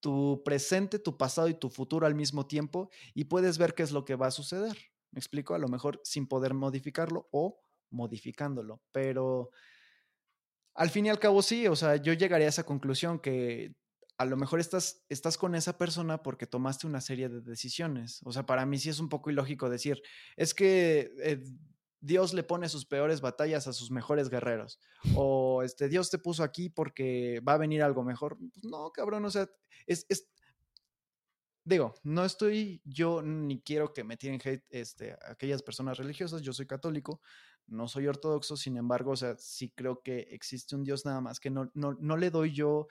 tu 0.00 0.42
presente, 0.44 0.98
tu 0.98 1.16
pasado 1.16 1.48
y 1.48 1.54
tu 1.54 1.70
futuro 1.70 2.06
al 2.06 2.14
mismo 2.14 2.46
tiempo 2.46 2.90
y 3.14 3.24
puedes 3.24 3.58
ver 3.58 3.74
qué 3.74 3.82
es 3.82 3.92
lo 3.92 4.04
que 4.04 4.16
va 4.16 4.28
a 4.28 4.32
suceder. 4.32 4.76
¿Me 5.10 5.18
explico? 5.18 5.54
A 5.54 5.58
lo 5.58 5.68
mejor 5.68 6.00
sin 6.04 6.26
poder 6.26 6.54
modificarlo 6.54 7.28
o 7.32 7.60
modificándolo, 7.90 8.82
pero 8.92 9.50
al 10.74 10.90
fin 10.90 11.06
y 11.06 11.08
al 11.08 11.18
cabo 11.18 11.42
sí, 11.42 11.66
o 11.66 11.74
sea, 11.74 11.96
yo 11.96 12.12
llegaría 12.12 12.46
a 12.46 12.50
esa 12.50 12.64
conclusión 12.64 13.18
que 13.18 13.74
a 14.18 14.24
lo 14.24 14.36
mejor 14.36 14.60
estás, 14.60 15.04
estás 15.08 15.38
con 15.38 15.54
esa 15.54 15.78
persona 15.78 16.22
porque 16.22 16.46
tomaste 16.46 16.86
una 16.86 17.00
serie 17.00 17.28
de 17.28 17.40
decisiones. 17.40 18.20
O 18.24 18.32
sea, 18.32 18.44
para 18.44 18.66
mí 18.66 18.76
sí 18.76 18.88
es 18.88 18.98
un 18.98 19.08
poco 19.08 19.30
ilógico 19.30 19.70
decir, 19.70 20.02
es 20.36 20.54
que 20.54 21.12
eh, 21.22 21.42
Dios 22.00 22.32
le 22.32 22.42
pone 22.42 22.68
sus 22.68 22.86
peores 22.86 23.20
batallas 23.20 23.66
a 23.66 23.72
sus 23.72 23.90
mejores 23.90 24.28
guerreros. 24.28 24.78
O 25.16 25.62
este, 25.62 25.88
Dios 25.88 26.10
te 26.10 26.18
puso 26.18 26.42
aquí 26.42 26.68
porque 26.68 27.40
va 27.46 27.54
a 27.54 27.58
venir 27.58 27.82
algo 27.82 28.04
mejor. 28.04 28.38
Pues 28.38 28.64
no, 28.64 28.90
cabrón, 28.92 29.24
o 29.24 29.30
sea, 29.30 29.48
es, 29.86 30.06
digo, 31.68 31.94
no 32.02 32.24
estoy 32.24 32.80
yo 32.84 33.20
ni 33.22 33.60
quiero 33.60 33.92
que 33.92 34.04
me 34.04 34.16
tiren 34.16 34.40
hate 34.42 34.64
este, 34.70 35.16
aquellas 35.28 35.62
personas 35.62 35.98
religiosas, 35.98 36.40
yo 36.40 36.52
soy 36.52 36.66
católico, 36.66 37.20
no 37.66 37.88
soy 37.88 38.06
ortodoxo, 38.06 38.56
sin 38.56 38.76
embargo, 38.78 39.12
o 39.12 39.16
sea, 39.16 39.36
sí 39.36 39.70
creo 39.74 40.02
que 40.02 40.20
existe 40.30 40.74
un 40.74 40.84
Dios 40.84 41.04
nada 41.04 41.20
más 41.20 41.40
que 41.40 41.50
no, 41.50 41.70
no, 41.74 42.16
le 42.16 42.30
doy 42.30 42.52
yo 42.54 42.86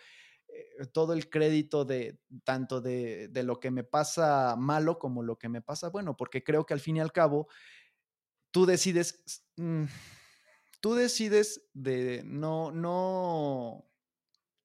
eh, 0.48 0.86
todo 0.94 1.14
el 1.14 1.28
crédito 1.30 1.86
de 1.86 2.20
tanto 2.44 2.80
de, 2.80 3.30
de, 3.30 3.44
lo 3.44 3.60
que 3.60 3.72
me 3.72 3.84
pasa 3.84 4.56
malo 4.56 5.00
como 5.00 5.24
lo 5.24 5.40
que 5.40 5.50
me 5.50 5.62
pasa 5.64 5.90
bueno, 5.90 6.16
porque 6.16 6.44
creo 6.44 6.66
que 6.66 6.76
al 6.76 6.80
fin 6.80 6.98
y 6.98 7.00
al 7.00 7.12
cabo 7.12 7.48
tú 8.52 8.66
decides, 8.66 9.44
mm, 9.56 9.86
tú 10.82 10.96
decides 10.96 11.62
de 11.74 12.24
no, 12.26 12.72
no 12.72 13.90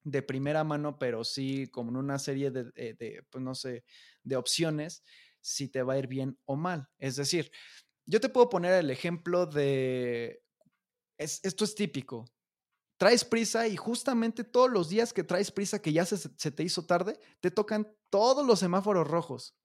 de 0.05 0.22
primera 0.22 0.64
mano, 0.64 0.99
pero 0.99 1.24
sí 1.24 1.68
como 1.68 1.91
en 1.91 1.97
una 1.97 2.18
serie 2.18 2.51
de, 2.51 2.64
de, 2.64 3.24
pues 3.30 3.43
no 3.43 3.55
sé, 3.55 3.85
de 4.22 4.37
opciones, 4.37 5.05
si 5.41 5.68
te 5.68 5.83
va 5.83 5.95
a 5.95 5.99
ir 5.99 6.07
bien 6.07 6.39
o 6.45 6.57
mal. 6.57 6.89
Es 6.99 7.16
decir, 7.16 7.51
yo 8.07 8.20
te 8.20 8.28
puedo 8.28 8.49
poner 8.49 8.72
el 8.74 8.91
ejemplo 8.91 9.47
de, 9.47 10.43
esto 11.18 11.64
es 11.64 11.74
típico, 11.74 12.24
traes 12.97 13.24
prisa 13.24 13.66
y 13.66 13.76
justamente 13.76 14.45
todos 14.45 14.70
los 14.70 14.89
días 14.89 15.12
que 15.12 15.24
traes 15.24 15.51
prisa, 15.51 15.80
que 15.80 15.93
ya 15.93 16.05
se, 16.05 16.28
te 16.28 16.62
hizo 16.62 16.87
tarde, 16.87 17.18
te 17.41 17.51
tocan 17.51 17.93
todos 18.11 18.47
los 18.47 18.61
semáforos 18.61 19.07
rojos 19.09 19.57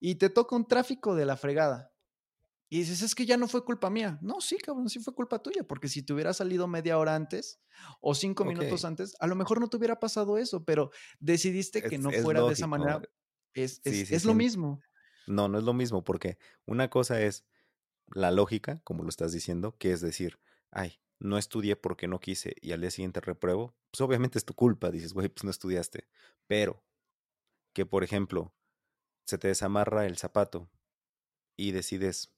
y 0.00 0.16
te 0.16 0.30
toca 0.30 0.56
un 0.56 0.66
tráfico 0.66 1.14
de 1.14 1.26
la 1.26 1.36
fregada. 1.36 1.91
Y 2.72 2.78
dices, 2.78 3.02
es 3.02 3.14
que 3.14 3.26
ya 3.26 3.36
no 3.36 3.48
fue 3.48 3.66
culpa 3.66 3.90
mía. 3.90 4.18
No, 4.22 4.40
sí, 4.40 4.56
cabrón, 4.56 4.88
sí 4.88 4.98
fue 4.98 5.14
culpa 5.14 5.42
tuya, 5.42 5.62
porque 5.62 5.88
si 5.88 6.02
te 6.02 6.14
hubiera 6.14 6.32
salido 6.32 6.66
media 6.66 6.96
hora 6.96 7.14
antes 7.14 7.60
o 8.00 8.14
cinco 8.14 8.46
minutos 8.46 8.86
antes, 8.86 9.14
a 9.20 9.26
lo 9.26 9.34
mejor 9.36 9.60
no 9.60 9.68
te 9.68 9.76
hubiera 9.76 10.00
pasado 10.00 10.38
eso, 10.38 10.64
pero 10.64 10.90
decidiste 11.20 11.82
que 11.82 11.98
no 11.98 12.10
fuera 12.10 12.40
de 12.40 12.54
esa 12.54 12.66
manera. 12.66 13.02
Es, 13.52 13.82
es, 13.84 14.24
lo 14.24 14.32
mismo. 14.32 14.80
No, 15.26 15.48
no 15.48 15.58
es 15.58 15.64
lo 15.64 15.74
mismo, 15.74 16.02
porque 16.02 16.38
una 16.64 16.88
cosa 16.88 17.20
es 17.20 17.44
la 18.06 18.30
lógica, 18.30 18.80
como 18.84 19.02
lo 19.02 19.10
estás 19.10 19.32
diciendo, 19.32 19.76
que 19.76 19.92
es 19.92 20.00
decir, 20.00 20.38
ay, 20.70 20.98
no 21.18 21.36
estudié 21.36 21.76
porque 21.76 22.08
no 22.08 22.20
quise 22.20 22.56
y 22.62 22.72
al 22.72 22.80
día 22.80 22.90
siguiente 22.90 23.20
repruebo, 23.20 23.76
pues 23.90 24.00
obviamente 24.00 24.38
es 24.38 24.46
tu 24.46 24.54
culpa, 24.54 24.90
dices, 24.90 25.12
güey, 25.12 25.28
pues 25.28 25.44
no 25.44 25.50
estudiaste. 25.50 26.08
Pero 26.46 26.82
que, 27.74 27.84
por 27.84 28.02
ejemplo, 28.02 28.54
se 29.26 29.36
te 29.36 29.48
desamarra 29.48 30.06
el 30.06 30.16
zapato 30.16 30.70
y 31.54 31.72
decides 31.72 32.32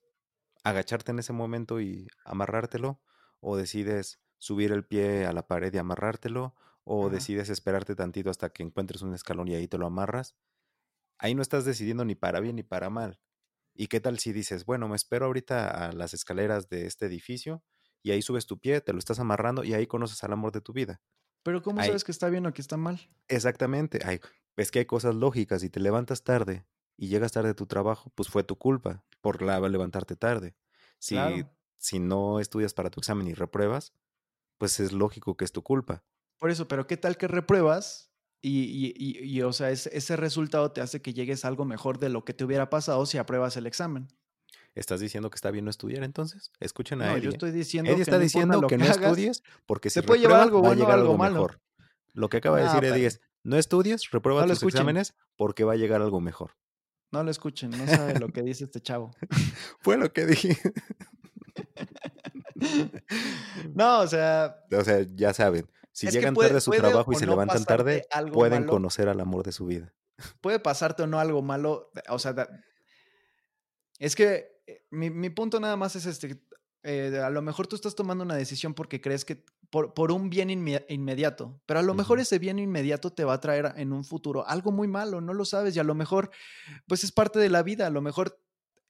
agacharte 0.65 1.13
en 1.13 1.21
ese 1.21 1.33
momento 1.33 1.81
y 1.81 2.09
amarrártelo, 2.25 3.01
o 3.41 3.57
decides 3.57 4.21
subir 4.39 4.73
el 4.73 4.85
pie 4.85 5.27
a 5.27 5.33
la 5.33 5.47
pared 5.47 5.73
y 5.73 5.79
amarrártelo, 5.79 6.55
o 6.85 7.11
decides 7.11 7.49
esperarte 7.51 7.95
tantito 7.95 8.31
hasta 8.31 8.51
que 8.51 8.63
encuentres 8.63 9.03
un 9.03 9.15
escalón 9.15 9.49
y 9.49 9.55
ahí 9.55 9.69
te 9.69 9.79
lo 9.79 9.87
amarras, 9.87 10.37
ahí 11.19 11.35
no 11.35 11.43
estás 11.43 11.65
decidiendo 11.65 12.05
ni 12.05 12.15
para 12.15 12.41
bien 12.41 12.57
ni 12.57 12.63
para 12.63 12.91
mal. 12.91 13.21
¿Y 13.75 13.89
qué 13.89 14.01
tal 14.01 14.19
si 14.19 14.33
dices, 14.33 14.65
bueno, 14.65 14.89
me 14.89 14.97
espero 14.97 15.27
ahorita 15.27 15.89
a 15.89 15.93
las 15.93 16.15
escaleras 16.15 16.69
de 16.69 16.87
este 16.87 17.07
edificio 17.07 17.65
y 18.03 18.13
ahí 18.13 18.23
subes 18.23 18.47
tu 18.47 18.59
pie, 18.59 18.81
te 18.81 18.93
lo 18.93 18.99
estás 18.99 19.21
amarrando 19.21 19.65
y 19.65 19.75
ahí 19.75 19.87
conoces 19.87 20.23
al 20.25 20.33
amor 20.33 20.53
de 20.53 20.61
tu 20.61 20.73
vida? 20.73 21.03
Pero 21.43 21.63
¿cómo 21.63 21.83
sabes 21.83 22.05
que 22.05 22.13
está 22.13 22.31
bien 22.31 22.47
o 22.47 22.53
que 22.53 22.63
está 22.63 22.77
mal? 22.77 23.01
Exactamente. 23.29 24.01
Ay, 24.05 24.21
es 24.57 24.71
que 24.71 24.81
hay 24.81 24.87
cosas 24.87 25.15
lógicas. 25.15 25.61
Si 25.63 25.71
te 25.71 25.81
levantas 25.81 26.23
tarde 26.25 26.67
y 26.97 27.09
llegas 27.09 27.33
tarde 27.33 27.51
a 27.51 27.55
tu 27.55 27.67
trabajo, 27.67 28.13
pues 28.15 28.29
fue 28.29 28.45
tu 28.45 28.57
culpa 28.57 29.05
por 29.25 29.41
la, 29.41 29.59
levantarte 29.59 30.17
tarde. 30.17 30.55
Si, 30.99 31.17
si 31.79 31.99
no 31.99 32.41
estudias 32.41 32.75
para 32.75 32.91
tu 32.91 33.01
examen 33.01 33.27
y 33.27 33.33
repruebas, 33.33 33.95
pues 34.59 34.81
es 34.81 34.93
lógico 34.93 35.35
que 35.39 35.47
es 35.47 35.53
tu 35.53 35.63
culpa. 35.63 36.05
Por 36.39 36.51
eso, 36.51 36.69
pero 36.69 36.87
¿qué 36.87 36.99
tal 36.99 37.17
que 37.17 37.27
repruebas 37.27 38.13
y, 38.43 38.65
y, 38.65 39.25
y, 39.25 39.41
o 39.41 39.55
sea, 39.55 39.71
ese, 39.71 39.97
ese, 39.97 40.17
resultado 40.17 40.73
te 40.73 40.83
hace 40.83 41.01
que 41.01 41.15
llegues 41.15 41.47
a 41.47 41.49
algo 41.49 41.65
mejor 41.65 41.99
de 41.99 42.11
lo 42.11 42.27
que 42.27 42.35
te 42.35 42.45
hubiera 42.45 42.69
pasado 42.69 43.07
si 43.07 43.17
apruebas 43.17 43.57
el 43.57 43.67
examen? 43.67 44.09
¿Estás 44.75 45.01
diciendo 45.01 45.31
que 45.31 45.37
está 45.37 45.51
bien 45.51 45.65
no 45.65 45.71
estudiar 45.71 46.05
entonces? 46.05 46.53
Escuchen 46.61 47.01
a 47.01 47.07
no, 47.07 47.13
Eddie. 47.13 47.23
yo 47.23 47.31
estoy 47.31 47.51
diciendo 47.51 47.91
Eddie 47.91 48.03
está 48.03 48.19
diciendo 48.19 48.67
que, 48.67 48.77
no 48.77 48.85
estudies 48.85 49.43
porque 49.65 49.89
se 49.89 50.03
puede 50.03 50.21
llevar 50.21 50.43
algo 50.43 50.61
bueno 50.61 50.85
o 50.85 50.91
algo 50.91 51.17
malo. 51.17 51.49
Lo 52.13 52.29
que 52.29 52.37
acaba 52.37 52.59
de 52.59 52.65
decir 52.65 52.85
Eddie 52.85 53.07
es, 53.07 53.23
No 53.43 53.57
estudies, 53.57 54.11
reprueba 54.11 54.43
No 54.43 54.49
tus 54.49 54.59
escuchen. 54.59 54.81
exámenes 54.81 55.15
porque 55.37 55.65
va 55.65 55.73
a 55.73 55.77
llegar 55.77 56.03
algo 56.03 56.21
mejor. 56.21 56.59
No 57.15 57.23
lo 57.23 57.31
escuchen, 57.31 57.71
no 57.71 57.87
sabe 57.87 58.19
lo 58.19 58.29
que 58.29 58.43
dice 58.43 58.65
este 58.65 58.81
chavo. 58.81 59.13
Fue 59.81 59.97
lo 59.97 60.13
que 60.13 60.27
dije. 60.27 60.59
No, 63.75 64.01
o 64.01 64.07
sea, 64.07 64.57
O 64.73 64.85
sea, 64.85 65.05
ya 65.15 65.33
saben, 65.35 65.69
si 65.93 66.09
llegan 66.09 66.35
puede- 66.35 66.49
tarde 66.49 66.59
a 66.59 66.61
su 66.61 66.71
trabajo 66.71 67.13
y 67.13 67.17
se 67.17 67.27
no 67.27 67.33
levantan 67.33 67.65
tarde, 67.65 68.07
pueden 68.33 68.63
malo. 68.63 68.73
conocer 68.73 69.09
al 69.09 69.21
amor 69.21 69.45
de 69.45 69.53
su 69.53 69.67
vida. 69.67 69.93
puede 70.41 70.61
pasarte 70.61 71.03
o 71.03 71.07
no 71.07 71.19
algo 71.19 71.43
malo. 71.43 71.91
O 72.09 72.19
sea, 72.19 72.33
da- 72.33 72.49
es 73.99 74.15
que 74.15 74.49
eh, 74.67 74.85
mi, 74.91 75.11
mi 75.11 75.31
punto 75.31 75.61
nada 75.61 75.77
más 75.77 75.97
es 75.97 76.07
este. 76.07 76.41
eh, 76.85 77.21
a 77.23 77.31
lo 77.31 77.43
mejor 77.43 77.67
tú 77.67 77.77
estás 77.77 77.95
tomando 77.95 78.25
una 78.25 78.37
decisión 78.37 78.75
porque 78.75 79.01
crees 79.01 79.25
que 79.25 79.45
por, 79.71 79.95
por 79.95 80.13
un 80.13 80.31
bien 80.31 80.49
inme- 80.51 80.85
inmediato, 80.89 81.61
pero 81.67 81.81
a 81.81 81.83
lo 81.83 81.95
mejor 81.95 82.21
ese 82.21 82.39
bien 82.39 82.59
inmediato 82.59 83.13
te 83.13 83.25
va 83.25 83.35
a 83.35 83.41
traer 83.41 83.73
en 83.77 83.93
un 83.93 84.05
futuro 84.05 84.47
algo 84.47 84.73
muy 84.73 84.89
malo, 84.89 85.21
no 85.21 85.33
lo 85.35 85.45
sabes 85.45 85.75
y 85.77 85.79
a 85.81 85.85
lo 85.85 85.95
mejor 85.95 86.31
pues 86.87 87.05
es 87.05 87.13
parte 87.13 87.39
de 87.39 87.49
la 87.51 87.63
vida, 87.63 87.87
a 87.87 87.91
lo 87.91 88.01
mejor 88.03 88.41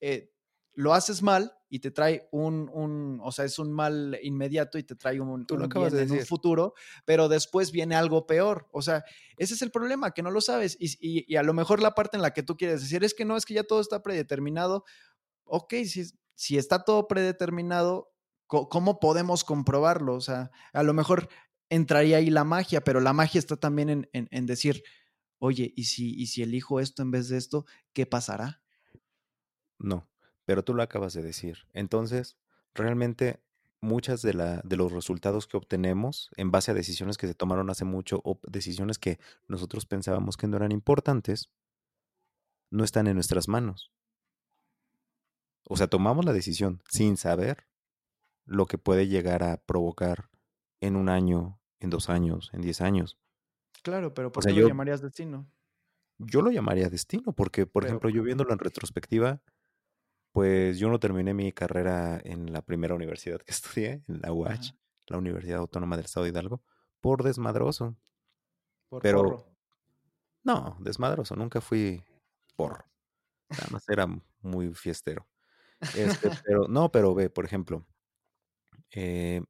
eh, 0.00 0.32
lo 0.74 0.92
haces 0.92 1.22
mal 1.22 1.52
y 1.70 1.78
te 1.78 1.90
trae 1.90 2.28
un, 2.32 2.68
un, 2.72 3.20
o 3.22 3.30
sea, 3.32 3.44
es 3.44 3.58
un 3.58 3.72
mal 3.72 4.18
inmediato 4.22 4.76
y 4.78 4.82
te 4.82 4.96
trae 4.96 5.20
un, 5.20 5.46
Tú 5.46 5.56
lo 5.56 5.64
acabas 5.66 5.92
bien 5.92 5.98
de 5.98 6.04
en 6.06 6.10
un 6.12 6.16
decir. 6.18 6.28
futuro, 6.28 6.74
pero 7.04 7.28
después 7.28 7.70
viene 7.72 7.94
algo 7.94 8.26
peor, 8.26 8.68
o 8.72 8.82
sea, 8.82 9.04
ese 9.36 9.54
es 9.54 9.62
el 9.62 9.70
problema, 9.70 10.10
que 10.12 10.22
no 10.22 10.30
lo 10.30 10.40
sabes. 10.40 10.76
Y, 10.80 10.86
y- 11.00 11.24
y 11.32 11.36
a 11.36 11.42
lo 11.44 11.52
mejor 11.54 11.80
la 11.80 11.94
parte 11.94 12.16
en 12.16 12.22
la 12.22 12.32
que 12.32 12.42
tú 12.42 12.56
quieres 12.56 12.80
decir 12.82 13.02
es 13.04 13.14
que 13.14 13.24
no, 13.24 13.36
es 13.36 13.44
que 13.46 13.54
ya 13.54 13.64
todo 13.64 13.80
está 13.80 14.02
predeterminado. 14.02 14.84
Ok, 15.44 15.74
si, 15.84 16.04
si 16.34 16.58
está 16.58 16.84
todo 16.84 17.06
predeterminado, 17.08 18.13
¿cómo 18.68 19.00
podemos 19.00 19.44
comprobarlo? 19.44 20.14
O 20.14 20.20
sea, 20.20 20.50
a 20.72 20.82
lo 20.82 20.94
mejor 20.94 21.28
entraría 21.68 22.18
ahí 22.18 22.30
la 22.30 22.44
magia, 22.44 22.82
pero 22.82 23.00
la 23.00 23.12
magia 23.12 23.38
está 23.38 23.56
también 23.56 23.88
en, 23.90 24.08
en- 24.12 24.46
decir, 24.46 24.82
oye, 25.38 25.72
¿y 25.76 25.84
si, 25.84 26.14
¿y 26.14 26.26
si 26.26 26.42
elijo 26.42 26.80
esto 26.80 27.02
en 27.02 27.10
vez 27.10 27.28
de 27.28 27.36
esto, 27.36 27.66
qué 27.92 28.06
pasará? 28.06 28.62
No, 29.78 30.08
pero 30.44 30.62
tú 30.64 30.74
lo 30.74 30.82
acabas 30.82 31.12
de 31.14 31.22
decir. 31.22 31.58
Entonces, 31.72 32.36
realmente 32.74 33.42
muchas 33.80 34.22
de, 34.22 34.34
la, 34.34 34.60
de 34.64 34.76
los 34.76 34.92
resultados 34.92 35.46
que 35.46 35.56
obtenemos 35.56 36.30
en 36.36 36.50
base 36.50 36.70
a 36.70 36.74
decisiones 36.74 37.18
que 37.18 37.26
se 37.26 37.34
tomaron 37.34 37.68
hace 37.70 37.84
mucho 37.84 38.20
o 38.24 38.40
decisiones 38.46 38.98
que 38.98 39.18
nosotros 39.48 39.84
pensábamos 39.84 40.36
que 40.36 40.46
no 40.46 40.56
eran 40.56 40.72
importantes, 40.72 41.50
no 42.70 42.82
están 42.84 43.06
en 43.06 43.14
nuestras 43.14 43.46
manos. 43.48 43.92
O 45.68 45.76
sea, 45.76 45.86
tomamos 45.86 46.24
la 46.24 46.32
decisión 46.32 46.82
sin 46.90 47.16
saber 47.16 47.66
lo 48.46 48.66
que 48.66 48.78
puede 48.78 49.06
llegar 49.08 49.42
a 49.42 49.56
provocar 49.58 50.28
en 50.80 50.96
un 50.96 51.08
año, 51.08 51.60
en 51.80 51.90
dos 51.90 52.08
años, 52.10 52.50
en 52.52 52.60
diez 52.62 52.80
años. 52.80 53.18
Claro, 53.82 54.14
pero 54.14 54.32
¿por 54.32 54.42
sea, 54.42 54.52
qué 54.52 54.56
lo 54.60 54.62
yo- 54.62 54.68
llamarías 54.68 55.00
destino? 55.02 55.46
Yo 56.18 56.42
lo 56.42 56.50
llamaría 56.50 56.88
destino, 56.88 57.32
porque, 57.32 57.66
por 57.66 57.82
Pero- 57.82 57.90
ejemplo, 57.92 58.10
yo 58.10 58.22
viéndolo 58.22 58.52
en 58.52 58.58
retrospectiva, 58.58 59.40
pues 60.32 60.78
yo 60.78 60.88
no 60.88 60.98
terminé 61.00 61.32
mi 61.34 61.52
carrera 61.52 62.20
en 62.24 62.52
la 62.52 62.62
primera 62.62 62.94
universidad 62.94 63.40
que 63.40 63.52
estudié, 63.80 64.02
en 64.08 64.20
la 64.20 64.32
UACH, 64.32 64.68
Ajá, 64.70 64.78
la 65.08 65.18
Universidad 65.18 65.58
Autónoma 65.58 65.96
del 65.96 66.06
Estado 66.06 66.24
de 66.24 66.30
Hidalgo, 66.30 66.62
por 67.00 67.22
desmadroso. 67.22 67.96
por 68.88 69.02
Pero- 69.02 69.22
porro. 69.22 69.46
No, 70.44 70.76
desmadroso, 70.80 71.34
nunca 71.36 71.60
fui 71.62 72.02
por. 72.56 72.84
Nada 73.48 73.66
más 73.70 73.88
era 73.88 74.06
muy 74.42 74.74
fiestero. 74.74 75.26
Este, 75.96 76.30
pero, 76.46 76.68
no, 76.68 76.90
pero 76.92 77.14
ve, 77.14 77.30
por 77.30 77.44
ejemplo, 77.46 77.84
eh, 78.92 79.42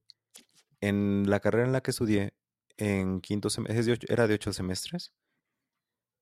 en 0.80 1.30
la 1.30 1.40
carrera 1.40 1.66
en 1.66 1.72
la 1.72 1.82
que 1.82 1.90
estudié, 1.92 2.34
en 2.78 3.20
quinto 3.20 3.50
semestre, 3.50 3.98
era 4.08 4.26
de 4.28 4.34
ocho 4.34 4.52
semestres, 4.52 5.14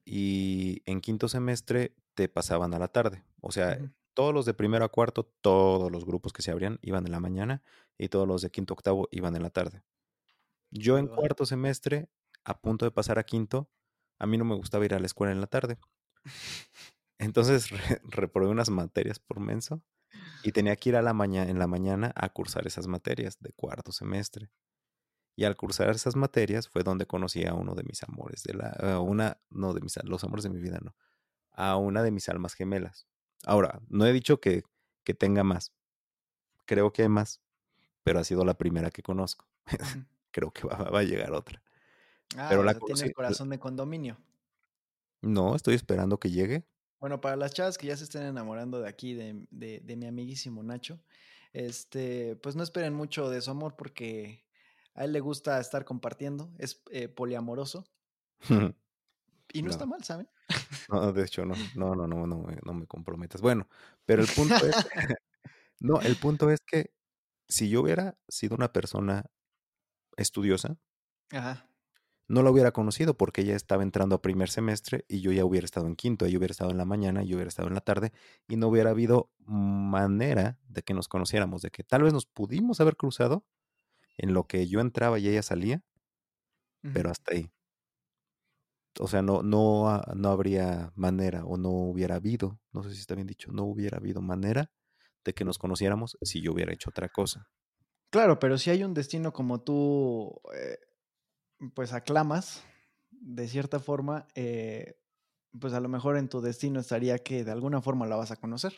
y 0.04 0.82
en 0.86 1.00
quinto 1.00 1.28
semestre 1.28 1.94
te 2.14 2.28
pasaban 2.28 2.74
a 2.74 2.78
la 2.78 2.88
tarde. 2.88 3.24
O 3.40 3.52
sea, 3.52 3.78
todos 4.14 4.34
los 4.34 4.44
de 4.46 4.54
primero 4.54 4.84
a 4.84 4.88
cuarto, 4.90 5.24
todos 5.40 5.90
los 5.90 6.04
grupos 6.04 6.32
que 6.32 6.42
se 6.42 6.50
abrían 6.50 6.78
iban 6.82 7.06
en 7.06 7.12
la 7.12 7.20
mañana 7.20 7.62
y 7.98 8.08
todos 8.08 8.26
los 8.28 8.42
de 8.42 8.50
quinto 8.50 8.74
a 8.74 8.76
octavo 8.76 9.08
iban 9.12 9.36
en 9.36 9.42
la 9.42 9.50
tarde. 9.50 9.82
Yo 10.70 10.98
en 10.98 11.08
cuarto 11.08 11.46
semestre, 11.46 12.10
a 12.44 12.60
punto 12.60 12.84
de 12.84 12.90
pasar 12.92 13.18
a 13.18 13.24
quinto, 13.24 13.70
a 14.18 14.26
mí 14.26 14.38
no 14.38 14.44
me 14.44 14.56
gustaba 14.56 14.84
ir 14.86 14.94
a 14.94 15.00
la 15.00 15.06
escuela 15.06 15.32
en 15.32 15.40
la 15.40 15.46
tarde. 15.48 15.78
Entonces 17.18 17.70
re- 17.70 18.00
reprobé 18.04 18.48
unas 18.50 18.70
materias 18.70 19.18
por 19.18 19.40
menso 19.40 19.82
y 20.42 20.52
tenía 20.52 20.76
que 20.76 20.90
ir 20.90 20.96
a 20.96 21.02
la 21.02 21.12
mañana, 21.12 21.50
en 21.50 21.58
la 21.58 21.66
mañana 21.66 22.12
a 22.14 22.28
cursar 22.28 22.66
esas 22.66 22.86
materias 22.86 23.36
de 23.40 23.52
cuarto 23.52 23.92
semestre. 23.92 24.50
Y 25.36 25.44
al 25.44 25.56
cursar 25.56 25.90
esas 25.90 26.14
materias 26.16 26.68
fue 26.68 26.82
donde 26.82 27.06
conocí 27.06 27.46
a 27.46 27.54
uno 27.54 27.74
de 27.74 27.84
mis 27.84 28.02
amores, 28.02 28.42
de 28.42 28.54
la, 28.54 28.68
a 28.68 29.00
una, 29.00 29.40
no 29.50 29.72
de 29.72 29.80
mis, 29.80 29.96
los 30.04 30.22
amores 30.24 30.42
de 30.44 30.50
mi 30.50 30.60
vida, 30.60 30.78
no, 30.82 30.94
a 31.52 31.76
una 31.76 32.02
de 32.02 32.10
mis 32.10 32.28
almas 32.28 32.54
gemelas. 32.54 33.06
Ahora, 33.44 33.80
no 33.88 34.06
he 34.06 34.12
dicho 34.12 34.40
que, 34.40 34.62
que 35.04 35.14
tenga 35.14 35.42
más, 35.44 35.72
creo 36.66 36.92
que 36.92 37.02
hay 37.02 37.08
más, 37.08 37.40
pero 38.04 38.18
ha 38.18 38.24
sido 38.24 38.44
la 38.44 38.54
primera 38.54 38.90
que 38.90 39.02
conozco. 39.02 39.46
Creo 40.32 40.50
que 40.50 40.66
va, 40.66 40.76
va 40.90 41.00
a 41.00 41.02
llegar 41.04 41.32
otra. 41.32 41.62
Ah, 42.36 42.46
Pero 42.48 42.62
la 42.62 42.72
tiene 42.74 42.94
conocí- 42.94 43.04
el 43.04 43.12
corazón 43.14 43.50
de 43.50 43.58
condominio. 43.58 44.16
No, 45.20 45.54
estoy 45.54 45.74
esperando 45.74 46.18
que 46.18 46.30
llegue. 46.30 46.64
Bueno, 47.02 47.20
para 47.20 47.34
las 47.34 47.52
chavas 47.52 47.78
que 47.78 47.88
ya 47.88 47.96
se 47.96 48.04
estén 48.04 48.22
enamorando 48.22 48.80
de 48.80 48.88
aquí, 48.88 49.12
de, 49.14 49.44
de- 49.50 49.80
de 49.80 49.96
mi 49.96 50.06
amiguísimo 50.06 50.62
Nacho, 50.62 51.00
este, 51.52 52.36
pues 52.36 52.54
no 52.54 52.62
esperen 52.62 52.94
mucho 52.94 53.28
de 53.28 53.40
su 53.40 53.50
amor 53.50 53.74
porque 53.76 54.46
a 54.94 55.04
él 55.04 55.12
le 55.12 55.18
gusta 55.18 55.58
estar 55.60 55.84
compartiendo, 55.84 56.54
es 56.58 56.80
eh, 56.92 57.08
poliamoroso 57.08 57.84
y 59.52 59.62
no, 59.62 59.68
No. 59.68 59.70
está 59.70 59.86
mal, 59.86 60.04
¿saben? 60.04 60.28
No, 60.88 61.12
de 61.12 61.24
hecho, 61.24 61.44
no, 61.44 61.54
no, 61.74 61.94
no, 61.96 62.06
no, 62.06 62.26
no, 62.26 62.38
me- 62.42 62.58
no 62.64 62.74
me 62.74 62.86
comprometas. 62.86 63.40
Bueno, 63.40 63.68
pero 64.06 64.22
el 64.22 64.28
punto 64.28 64.66
es, 64.66 64.76
no, 65.80 66.02
el 66.02 66.18
punto 66.18 66.50
es 66.50 66.60
que 66.66 66.92
si 67.48 67.70
yo 67.70 67.82
hubiera 67.82 68.18
sido 68.28 68.56
una 68.56 68.72
persona 68.72 69.26
estudiosa, 70.16 70.78
Ajá. 71.30 71.66
No 72.32 72.42
la 72.42 72.50
hubiera 72.50 72.72
conocido 72.72 73.14
porque 73.14 73.42
ella 73.42 73.54
estaba 73.54 73.82
entrando 73.82 74.14
a 74.14 74.22
primer 74.22 74.48
semestre 74.48 75.04
y 75.06 75.20
yo 75.20 75.32
ya 75.32 75.44
hubiera 75.44 75.66
estado 75.66 75.86
en 75.86 75.96
quinto, 75.96 76.24
ella 76.24 76.38
hubiera 76.38 76.52
estado 76.52 76.70
en 76.70 76.78
la 76.78 76.86
mañana, 76.86 77.22
yo 77.22 77.36
hubiera 77.36 77.50
estado 77.50 77.68
en 77.68 77.74
la 77.74 77.82
tarde 77.82 78.10
y 78.48 78.56
no 78.56 78.68
hubiera 78.68 78.88
habido 78.88 79.30
manera 79.36 80.58
de 80.66 80.82
que 80.82 80.94
nos 80.94 81.08
conociéramos, 81.08 81.60
de 81.60 81.70
que 81.70 81.84
tal 81.84 82.04
vez 82.04 82.14
nos 82.14 82.24
pudimos 82.24 82.80
haber 82.80 82.96
cruzado 82.96 83.44
en 84.16 84.32
lo 84.32 84.46
que 84.46 84.66
yo 84.66 84.80
entraba 84.80 85.18
y 85.18 85.28
ella 85.28 85.42
salía, 85.42 85.84
pero 86.94 87.10
hasta 87.10 87.34
ahí. 87.34 87.50
O 88.98 89.08
sea, 89.08 89.20
no, 89.20 89.42
no, 89.42 90.00
no 90.14 90.28
habría 90.30 90.90
manera 90.96 91.44
o 91.44 91.58
no 91.58 91.68
hubiera 91.68 92.14
habido, 92.14 92.58
no 92.72 92.82
sé 92.82 92.94
si 92.94 93.00
está 93.00 93.14
bien 93.14 93.26
dicho, 93.26 93.52
no 93.52 93.64
hubiera 93.64 93.98
habido 93.98 94.22
manera 94.22 94.70
de 95.22 95.34
que 95.34 95.44
nos 95.44 95.58
conociéramos 95.58 96.16
si 96.22 96.40
yo 96.40 96.52
hubiera 96.52 96.72
hecho 96.72 96.88
otra 96.88 97.10
cosa. 97.10 97.50
Claro, 98.08 98.38
pero 98.38 98.56
si 98.56 98.70
hay 98.70 98.84
un 98.84 98.94
destino 98.94 99.34
como 99.34 99.62
tú, 99.62 100.40
eh, 100.54 100.78
pues 101.70 101.92
aclamas, 101.92 102.62
de 103.10 103.46
cierta 103.48 103.78
forma, 103.78 104.26
eh, 104.34 104.98
pues 105.58 105.72
a 105.74 105.80
lo 105.80 105.88
mejor 105.88 106.16
en 106.16 106.28
tu 106.28 106.40
destino 106.40 106.80
estaría 106.80 107.18
que 107.18 107.44
de 107.44 107.52
alguna 107.52 107.80
forma 107.80 108.06
la 108.06 108.16
vas 108.16 108.30
a 108.30 108.36
conocer. 108.36 108.74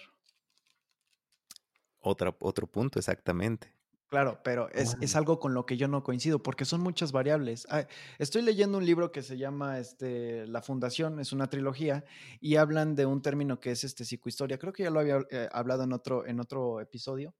Otra, 2.01 2.37
otro 2.41 2.66
punto, 2.66 2.99
exactamente. 2.99 3.72
Claro, 4.09 4.41
pero 4.45 4.70
es, 4.70 4.97
es 5.01 5.16
algo 5.16 5.41
con 5.41 5.55
lo 5.55 5.66
que 5.66 5.76
yo 5.76 5.89
no 5.89 6.05
coincido, 6.05 6.41
porque 6.41 6.64
son 6.64 6.80
muchas 6.82 7.11
variables. 7.11 7.66
Ah, 7.70 7.87
estoy 8.18 8.43
leyendo 8.43 8.78
un 8.78 8.87
libro 8.87 9.11
que 9.11 9.22
se 9.22 9.39
llama 9.39 9.80
este, 9.80 10.47
La 10.47 10.62
Fundación, 10.62 11.18
es 11.18 11.32
una 11.32 11.49
trilogía, 11.49 12.05
y 12.39 12.57
hablan 12.57 12.95
de 12.95 13.07
un 13.07 13.22
término 13.22 13.59
que 13.59 13.72
es 13.72 13.82
este, 13.82 14.05
psicohistoria. 14.05 14.59
Creo 14.59 14.72
que 14.72 14.85
ya 14.85 14.91
lo 14.91 15.01
había 15.01 15.24
eh, 15.30 15.49
hablado 15.51 15.82
en 15.82 15.93
otro, 15.93 16.26
en 16.26 16.39
otro 16.39 16.80
episodio. 16.80 17.35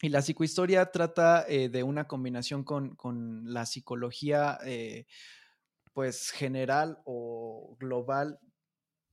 Y 0.00 0.08
la 0.08 0.22
psicohistoria 0.22 0.90
trata 0.90 1.44
eh, 1.46 1.68
de 1.68 1.82
una 1.82 2.08
combinación 2.08 2.64
con, 2.64 2.94
con 2.96 3.52
la 3.52 3.66
psicología, 3.66 4.58
eh, 4.64 5.06
pues 5.92 6.30
general 6.30 7.00
o 7.04 7.76
global 7.78 8.38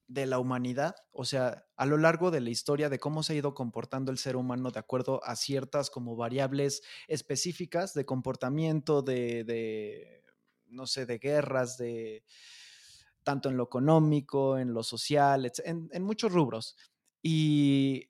de 0.07 0.25
la 0.25 0.39
humanidad, 0.39 0.95
o 1.11 1.25
sea, 1.25 1.65
a 1.75 1.85
lo 1.85 1.97
largo 1.97 2.31
de 2.31 2.39
la 2.39 2.49
historia 2.49 2.87
de 2.89 2.97
cómo 2.99 3.23
se 3.23 3.33
ha 3.33 3.35
ido 3.35 3.53
comportando 3.53 4.09
el 4.09 4.17
ser 4.17 4.37
humano 4.37 4.71
de 4.71 4.79
acuerdo 4.79 5.21
a 5.25 5.35
ciertas 5.35 5.89
como 5.89 6.15
variables 6.15 6.81
específicas 7.09 7.93
de 7.93 8.05
comportamiento, 8.05 9.01
de, 9.01 9.43
de 9.43 10.23
no 10.67 10.87
sé, 10.87 11.05
de 11.05 11.17
guerras, 11.17 11.77
de 11.77 12.23
tanto 13.23 13.49
en 13.49 13.57
lo 13.57 13.63
económico, 13.65 14.57
en 14.57 14.73
lo 14.73 14.83
social, 14.83 15.51
en, 15.65 15.89
en 15.91 16.03
muchos 16.03 16.31
rubros. 16.31 16.77
Y 17.21 18.09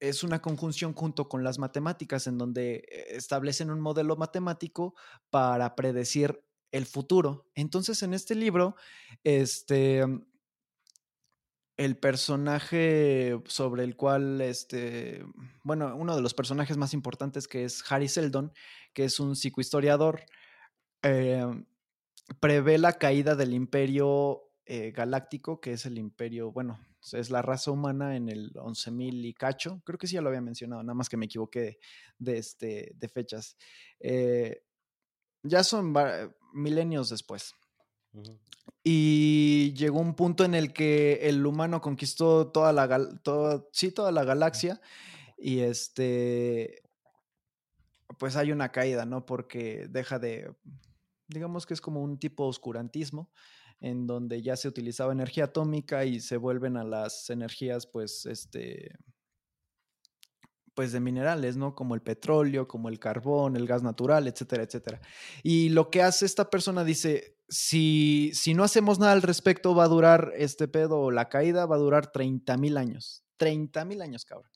es 0.00 0.22
una 0.22 0.40
conjunción 0.40 0.92
junto 0.94 1.28
con 1.28 1.44
las 1.44 1.58
matemáticas 1.58 2.26
en 2.26 2.38
donde 2.38 2.76
eh, 2.76 3.06
establecen 3.10 3.70
un 3.70 3.80
modelo 3.80 4.16
matemático 4.16 4.94
para 5.30 5.74
predecir 5.74 6.42
el 6.70 6.86
futuro. 6.86 7.50
Entonces, 7.54 8.02
en 8.02 8.14
este 8.14 8.34
libro, 8.34 8.76
este, 9.24 10.04
el 11.76 11.96
personaje 11.96 13.40
sobre 13.46 13.84
el 13.84 13.96
cual, 13.96 14.40
este, 14.40 15.24
bueno, 15.62 15.94
uno 15.96 16.14
de 16.16 16.22
los 16.22 16.34
personajes 16.34 16.76
más 16.76 16.92
importantes 16.92 17.48
que 17.48 17.64
es 17.64 17.82
Harry 17.90 18.08
Seldon, 18.08 18.52
que 18.92 19.04
es 19.04 19.20
un 19.20 19.36
psicohistoriador, 19.36 20.24
eh, 21.02 21.46
prevé 22.40 22.78
la 22.78 22.94
caída 22.94 23.34
del 23.34 23.54
imperio 23.54 24.42
eh, 24.66 24.90
galáctico, 24.90 25.60
que 25.60 25.72
es 25.72 25.86
el 25.86 25.98
imperio, 25.98 26.52
bueno, 26.52 26.78
es 27.14 27.30
la 27.30 27.42
raza 27.42 27.70
humana 27.70 28.16
en 28.16 28.28
el 28.28 28.52
11.000 28.54 29.24
y 29.26 29.34
cacho. 29.34 29.82
Creo 29.84 29.98
que 29.98 30.06
sí 30.06 30.14
ya 30.14 30.20
lo 30.20 30.28
había 30.28 30.40
mencionado, 30.40 30.82
nada 30.82 30.94
más 30.94 31.08
que 31.08 31.16
me 31.16 31.26
equivoqué 31.26 31.78
de, 32.18 32.38
este, 32.38 32.92
de 32.94 33.08
fechas. 33.08 33.56
Eh, 34.00 34.62
ya 35.42 35.62
son 35.64 35.94
milenios 36.52 37.10
después. 37.10 37.54
Y 38.82 39.72
llegó 39.74 40.00
un 40.00 40.14
punto 40.14 40.44
en 40.44 40.54
el 40.54 40.72
que 40.72 41.28
el 41.28 41.44
humano 41.44 41.80
conquistó 41.80 42.48
toda 42.48 42.72
la, 42.72 43.08
sí, 43.72 43.92
toda 43.92 44.12
la 44.12 44.24
galaxia 44.24 44.80
y 45.36 45.60
este, 45.60 46.82
pues 48.18 48.36
hay 48.36 48.50
una 48.50 48.70
caída, 48.70 49.04
¿no? 49.04 49.26
Porque 49.26 49.86
deja 49.88 50.18
de, 50.18 50.54
digamos 51.28 51.66
que 51.66 51.74
es 51.74 51.80
como 51.80 52.02
un 52.02 52.18
tipo 52.18 52.46
oscurantismo 52.46 53.30
en 53.80 54.06
donde 54.06 54.42
ya 54.42 54.56
se 54.56 54.68
utilizaba 54.68 55.12
energía 55.12 55.44
atómica 55.44 56.04
y 56.04 56.20
se 56.20 56.36
vuelven 56.36 56.76
a 56.76 56.84
las 56.84 57.30
energías, 57.30 57.86
pues, 57.86 58.26
este, 58.26 58.92
pues 60.74 60.92
de 60.92 61.00
minerales, 61.00 61.56
¿no? 61.56 61.74
Como 61.74 61.94
el 61.94 62.02
petróleo, 62.02 62.68
como 62.68 62.88
el 62.88 63.00
carbón, 63.00 63.56
el 63.56 63.66
gas 63.66 63.82
natural, 63.82 64.28
etcétera, 64.28 64.62
etcétera. 64.62 65.00
Y 65.42 65.70
lo 65.70 65.90
que 65.90 66.02
hace 66.02 66.24
esta 66.24 66.50
persona 66.50 66.84
dice, 66.84 67.36
si, 67.48 68.30
si 68.32 68.54
no 68.54 68.62
hacemos 68.62 68.98
nada 68.98 69.12
al 69.12 69.22
respecto, 69.22 69.74
va 69.74 69.84
a 69.84 69.88
durar 69.88 70.32
este 70.36 70.68
pedo, 70.68 71.10
la 71.10 71.28
caída 71.28 71.66
va 71.66 71.76
a 71.76 71.80
durar 71.80 72.12
30 72.12 72.56
mil 72.58 72.76
años. 72.76 73.24
30 73.38 73.84
mil 73.86 74.02
años, 74.02 74.24
cabrón. 74.24 74.52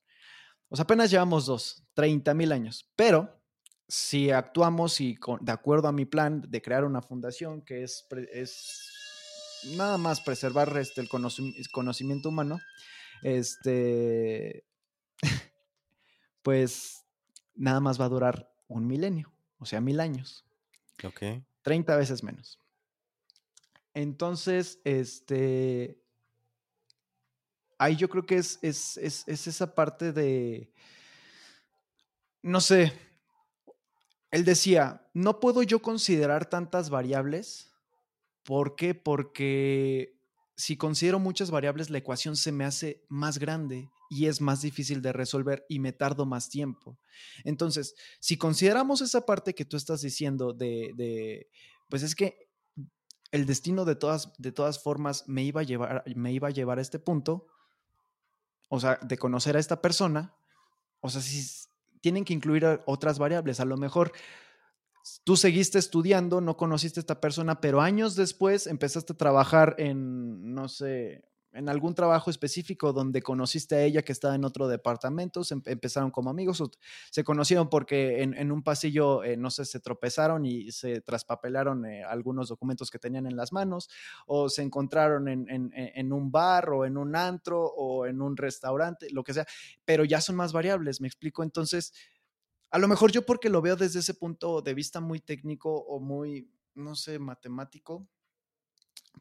O 0.68 0.76
sea, 0.76 0.84
apenas 0.84 1.10
llevamos 1.10 1.46
dos, 1.46 1.84
30 1.94 2.34
mil 2.34 2.52
años. 2.52 2.88
Pero 2.96 3.42
si 3.88 4.30
actuamos 4.30 5.00
y 5.00 5.18
de 5.40 5.52
acuerdo 5.52 5.88
a 5.88 5.92
mi 5.92 6.04
plan 6.04 6.40
de 6.48 6.62
crear 6.62 6.84
una 6.84 7.02
fundación 7.02 7.62
que 7.62 7.82
es, 7.82 8.06
es 8.32 9.01
nada 9.76 9.98
más 9.98 10.20
preservar 10.20 10.76
este, 10.76 11.00
el 11.00 11.08
conocimiento 11.08 12.28
humano, 12.28 12.60
este, 13.22 14.64
pues 16.42 17.04
nada 17.54 17.80
más 17.80 18.00
va 18.00 18.06
a 18.06 18.10
durar 18.10 18.52
un 18.68 18.86
milenio, 18.86 19.32
o 19.58 19.66
sea, 19.66 19.80
mil 19.80 20.00
años. 20.00 20.44
Ok. 21.04 21.22
30 21.62 21.96
veces 21.96 22.22
menos. 22.22 22.58
Entonces, 23.94 24.80
este, 24.84 26.02
ahí 27.78 27.96
yo 27.96 28.08
creo 28.08 28.24
que 28.24 28.36
es, 28.36 28.58
es, 28.62 28.96
es, 28.96 29.24
es 29.26 29.46
esa 29.46 29.74
parte 29.74 30.12
de, 30.12 30.72
no 32.40 32.60
sé, 32.60 32.92
él 34.30 34.44
decía, 34.44 35.06
no 35.12 35.40
puedo 35.40 35.62
yo 35.62 35.82
considerar 35.82 36.46
tantas 36.46 36.88
variables 36.88 37.71
¿Por 38.44 38.76
qué? 38.76 38.94
Porque 38.94 40.18
si 40.56 40.76
considero 40.76 41.18
muchas 41.18 41.50
variables, 41.50 41.90
la 41.90 41.98
ecuación 41.98 42.36
se 42.36 42.52
me 42.52 42.64
hace 42.64 43.04
más 43.08 43.38
grande 43.38 43.90
y 44.10 44.26
es 44.26 44.40
más 44.40 44.60
difícil 44.60 45.00
de 45.00 45.12
resolver 45.12 45.64
y 45.68 45.78
me 45.78 45.92
tardo 45.92 46.26
más 46.26 46.50
tiempo. 46.50 46.98
Entonces, 47.44 47.94
si 48.20 48.36
consideramos 48.36 49.00
esa 49.00 49.24
parte 49.24 49.54
que 49.54 49.64
tú 49.64 49.76
estás 49.76 50.02
diciendo 50.02 50.52
de, 50.52 51.48
pues 51.88 52.02
es 52.02 52.14
que 52.14 52.50
el 53.30 53.46
destino 53.46 53.84
de 53.84 53.96
todas, 53.96 54.34
de 54.38 54.52
todas 54.52 54.82
formas 54.82 55.26
me 55.26 55.42
iba, 55.42 55.62
a 55.62 55.64
llevar, 55.64 56.04
me 56.14 56.32
iba 56.32 56.48
a 56.48 56.52
llevar 56.52 56.78
a 56.78 56.82
este 56.82 56.98
punto, 56.98 57.46
o 58.68 58.78
sea, 58.78 58.98
de 59.02 59.16
conocer 59.16 59.56
a 59.56 59.60
esta 59.60 59.80
persona, 59.80 60.36
o 61.00 61.08
sea, 61.08 61.22
si 61.22 61.68
tienen 62.02 62.24
que 62.24 62.34
incluir 62.34 62.66
otras 62.84 63.18
variables, 63.18 63.60
a 63.60 63.64
lo 63.64 63.78
mejor 63.78 64.12
tú 65.24 65.36
seguiste 65.36 65.78
estudiando, 65.78 66.40
no 66.40 66.56
conociste 66.56 67.00
a 67.00 67.02
esta 67.02 67.20
persona, 67.20 67.60
pero 67.60 67.80
años 67.80 68.16
después 68.16 68.66
empezaste 68.66 69.12
a 69.12 69.16
trabajar 69.16 69.74
en, 69.78 70.54
no 70.54 70.68
sé, 70.68 71.22
en 71.52 71.68
algún 71.68 71.94
trabajo 71.94 72.30
específico 72.30 72.92
donde 72.92 73.22
conociste 73.22 73.74
a 73.74 73.82
ella 73.82 74.02
que 74.02 74.12
estaba 74.12 74.34
en 74.34 74.44
otro 74.44 74.68
departamento, 74.68 75.44
se 75.44 75.54
empezaron 75.66 76.10
como 76.10 76.30
amigos, 76.30 76.60
o 76.60 76.70
se 77.10 77.24
conocieron 77.24 77.68
porque 77.68 78.22
en, 78.22 78.52
un 78.52 78.62
pasillo, 78.62 79.22
eh, 79.22 79.36
no 79.36 79.50
sé, 79.50 79.64
se 79.64 79.80
tropezaron 79.80 80.46
y 80.46 80.72
se 80.72 81.00
traspapelaron 81.00 81.84
eh, 81.84 82.04
algunos 82.04 82.48
documentos 82.48 82.90
que 82.90 82.98
tenían 82.98 83.26
en 83.26 83.36
las 83.36 83.52
manos, 83.52 83.90
o 84.26 84.48
se 84.48 84.62
encontraron 84.62 85.28
en, 85.28 85.46
en, 85.48 86.12
un 86.12 86.30
bar 86.30 86.70
o 86.70 86.86
en 86.86 86.96
un 86.96 87.14
antro 87.16 87.64
o 87.64 88.06
en 88.06 88.22
un 88.22 88.36
restaurante, 88.36 89.08
lo 89.10 89.22
que 89.22 89.34
sea, 89.34 89.46
pero 89.84 90.04
ya 90.04 90.20
son 90.20 90.36
más 90.36 90.52
variables, 90.52 91.00
me 91.00 91.08
explico, 91.08 91.42
entonces 91.42 91.92
a 92.72 92.78
lo 92.78 92.88
mejor 92.88 93.12
yo 93.12 93.24
porque 93.26 93.50
lo 93.50 93.60
veo 93.60 93.76
desde 93.76 94.00
ese 94.00 94.14
punto 94.14 94.62
de 94.62 94.72
vista 94.72 95.00
muy 95.00 95.20
técnico 95.20 95.70
o 95.74 96.00
muy, 96.00 96.50
no 96.74 96.96
sé, 96.96 97.18
matemático, 97.18 98.08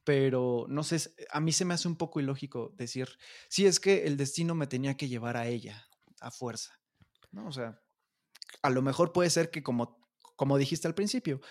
pero 0.06 0.66
no 0.70 0.84
sé, 0.84 1.14
a 1.30 1.42
mí 1.42 1.52
se 1.52 1.66
me 1.66 1.74
hace 1.74 1.90
un 1.90 1.98
poco 1.98 2.22
ilógico 2.22 2.74
decir, 2.78 3.10
sí, 3.50 3.66
es 3.66 3.82
que 3.82 4.06
el 4.06 4.16
destino 4.16 4.56
me 4.56 4.68
tenía 4.68 4.96
que 4.96 5.10
llevar 5.10 5.36
a 5.36 5.48
ella, 5.48 5.86
a 6.22 6.32
fuerza, 6.32 6.80
¿no? 7.32 7.46
O 7.46 7.52
sea, 7.52 7.82
a 8.62 8.70
lo 8.70 8.82
mejor 8.82 9.12
puede 9.12 9.30
ser 9.30 9.52
que 9.52 9.62
como, 9.62 10.00
como 10.38 10.58
dijiste 10.58 10.88
al 10.88 10.96
principio, 10.96 11.42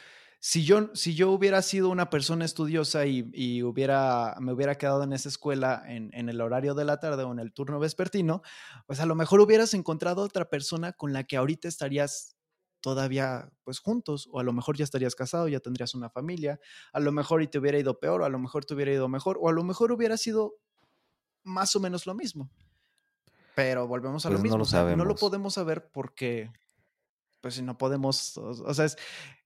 si 0.42 0.64
yo, 0.64 0.88
si 0.94 1.14
yo 1.14 1.30
hubiera 1.30 1.60
sido 1.60 1.90
una 1.90 2.08
persona 2.08 2.46
estudiosa 2.46 3.04
y, 3.04 3.62
hubiera, 3.62 4.34
me 4.40 4.54
hubiera 4.54 4.76
quedado 4.76 5.02
en 5.02 5.12
esa 5.12 5.28
escuela 5.28 5.82
en, 5.86 6.28
el 6.30 6.40
horario 6.40 6.74
de 6.74 6.86
la 6.86 6.98
tarde 6.98 7.24
o 7.24 7.32
en 7.32 7.38
el 7.38 7.52
turno 7.52 7.78
vespertino, 7.78 8.40
pues 8.86 9.00
a 9.00 9.06
lo 9.06 9.14
mejor 9.14 9.40
hubieras 9.40 9.74
encontrado 9.74 10.22
otra 10.22 10.48
persona 10.48 10.94
con 10.94 11.12
la 11.12 11.24
que 11.24 11.36
ahorita 11.36 11.68
estarías 11.68 12.38
todavía 12.80 13.52
pues 13.64 13.80
juntos 13.80 14.30
o 14.32 14.40
a 14.40 14.42
lo 14.42 14.54
mejor 14.54 14.78
ya 14.78 14.84
estarías 14.84 15.14
casado, 15.14 15.46
ya 15.46 15.60
tendrías 15.60 15.94
una 15.94 16.08
familia, 16.08 16.58
a 16.94 17.00
lo 17.00 17.12
mejor 17.12 17.42
y 17.42 17.46
te 17.46 17.58
hubiera 17.58 17.78
ido 17.78 18.00
peor 18.00 18.22
o 18.22 18.24
a 18.24 18.30
lo 18.30 18.38
mejor 18.38 18.64
te 18.64 18.72
hubiera 18.72 18.92
ido 18.92 19.10
mejor 19.10 19.36
o 19.42 19.50
a 19.50 19.52
lo 19.52 19.62
mejor 19.62 19.92
hubiera 19.92 20.16
sido 20.16 20.54
más 21.42 21.76
o 21.76 21.80
menos 21.80 22.06
lo 22.06 22.14
mismo. 22.14 22.50
Pero 23.54 23.86
volvemos 23.86 24.24
a 24.24 24.30
lo 24.30 24.36
pues 24.36 24.44
mismo, 24.44 24.56
no 24.56 24.64
lo, 24.64 24.96
no 24.96 25.04
lo 25.04 25.16
podemos 25.16 25.52
saber 25.52 25.90
porque 25.92 26.50
pues 27.40 27.54
si 27.54 27.62
no 27.62 27.78
podemos, 27.78 28.36
o, 28.38 28.74
sea, 28.74 28.86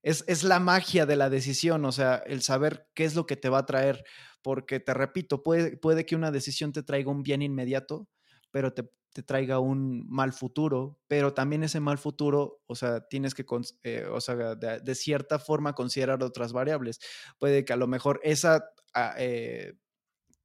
es, 0.03 0.23
es, 0.27 0.43
la 0.43 0.59
magia 0.59 1.05
de 1.05 1.15
la 1.15 1.29
decisión, 1.29 1.85
o 1.85 1.91
sea, 1.91 2.15
el 2.25 2.41
saber 2.41 2.87
qué 2.93 3.05
es 3.05 3.15
lo 3.15 3.25
que 3.25 3.37
te 3.37 3.49
va 3.49 3.59
a 3.59 3.65
traer, 3.65 4.03
porque 4.41 4.79
te 4.79 4.93
repito, 4.93 5.43
puede, 5.43 5.77
puede 5.77 6.05
que 6.05 6.15
una 6.15 6.31
decisión 6.31 6.71
te 6.71 6.83
traiga 6.83 7.11
un 7.11 7.23
bien 7.23 7.41
inmediato, 7.41 8.07
pero 8.51 8.73
te, 8.73 8.89
te 9.15 9.23
traiga 9.23 9.59
un 9.59 10.05
mal 10.09 10.33
futuro, 10.33 10.99
pero 11.07 11.33
también 11.33 11.63
ese 11.63 11.79
mal 11.79 11.97
futuro, 11.97 12.61
o 12.67 12.75
sea, 12.75 13.07
tienes 13.07 13.33
que, 13.33 13.45
eh, 13.83 14.05
o 14.11 14.19
sea, 14.19 14.55
de, 14.55 14.95
cierta 14.95 15.39
forma 15.39 15.73
considerar 15.73 16.21
otras 16.21 16.51
variables. 16.51 16.99
Puede 17.39 17.63
que 17.63 17.71
a 17.71 17.77
lo 17.77 17.87
mejor 17.87 18.19
esa... 18.23 18.71
Ah, 18.93 19.15
eh, 19.17 19.73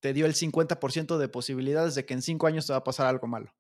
te 0.01 0.12
dio 0.12 0.26
el 0.26 0.34
50% 0.34 1.18
de 1.18 1.28
posibilidades 1.28 1.94
de 1.94 2.07
que 2.07 2.14
en 2.14 2.22
cinco 2.22 2.46
años 2.46 2.66
te 2.66 2.72
va 2.72 2.78
a 2.78 2.84
pasar 2.84 3.07
algo 3.07 3.26
malo. 3.26 3.53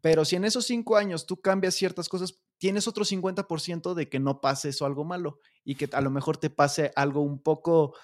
Pero 0.00 0.24
si 0.24 0.36
en 0.36 0.44
esos 0.44 0.66
cinco 0.66 0.96
años 0.96 1.26
tú 1.26 1.40
cambias 1.40 1.74
ciertas 1.74 2.08
cosas, 2.08 2.40
tienes 2.58 2.88
otro 2.88 3.04
50% 3.04 3.94
de 3.94 4.08
que 4.08 4.18
no 4.18 4.40
pase 4.40 4.70
eso 4.70 4.86
algo 4.86 5.04
malo 5.04 5.40
y 5.64 5.74
que 5.74 5.88
a 5.92 6.00
lo 6.00 6.10
mejor 6.10 6.36
te 6.36 6.50
pase 6.50 6.92
algo 6.96 7.20
un 7.20 7.42
poco, 7.42 7.94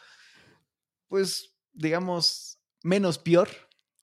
pues, 1.08 1.56
digamos, 1.72 2.58
menos 2.82 3.18
peor. 3.18 3.48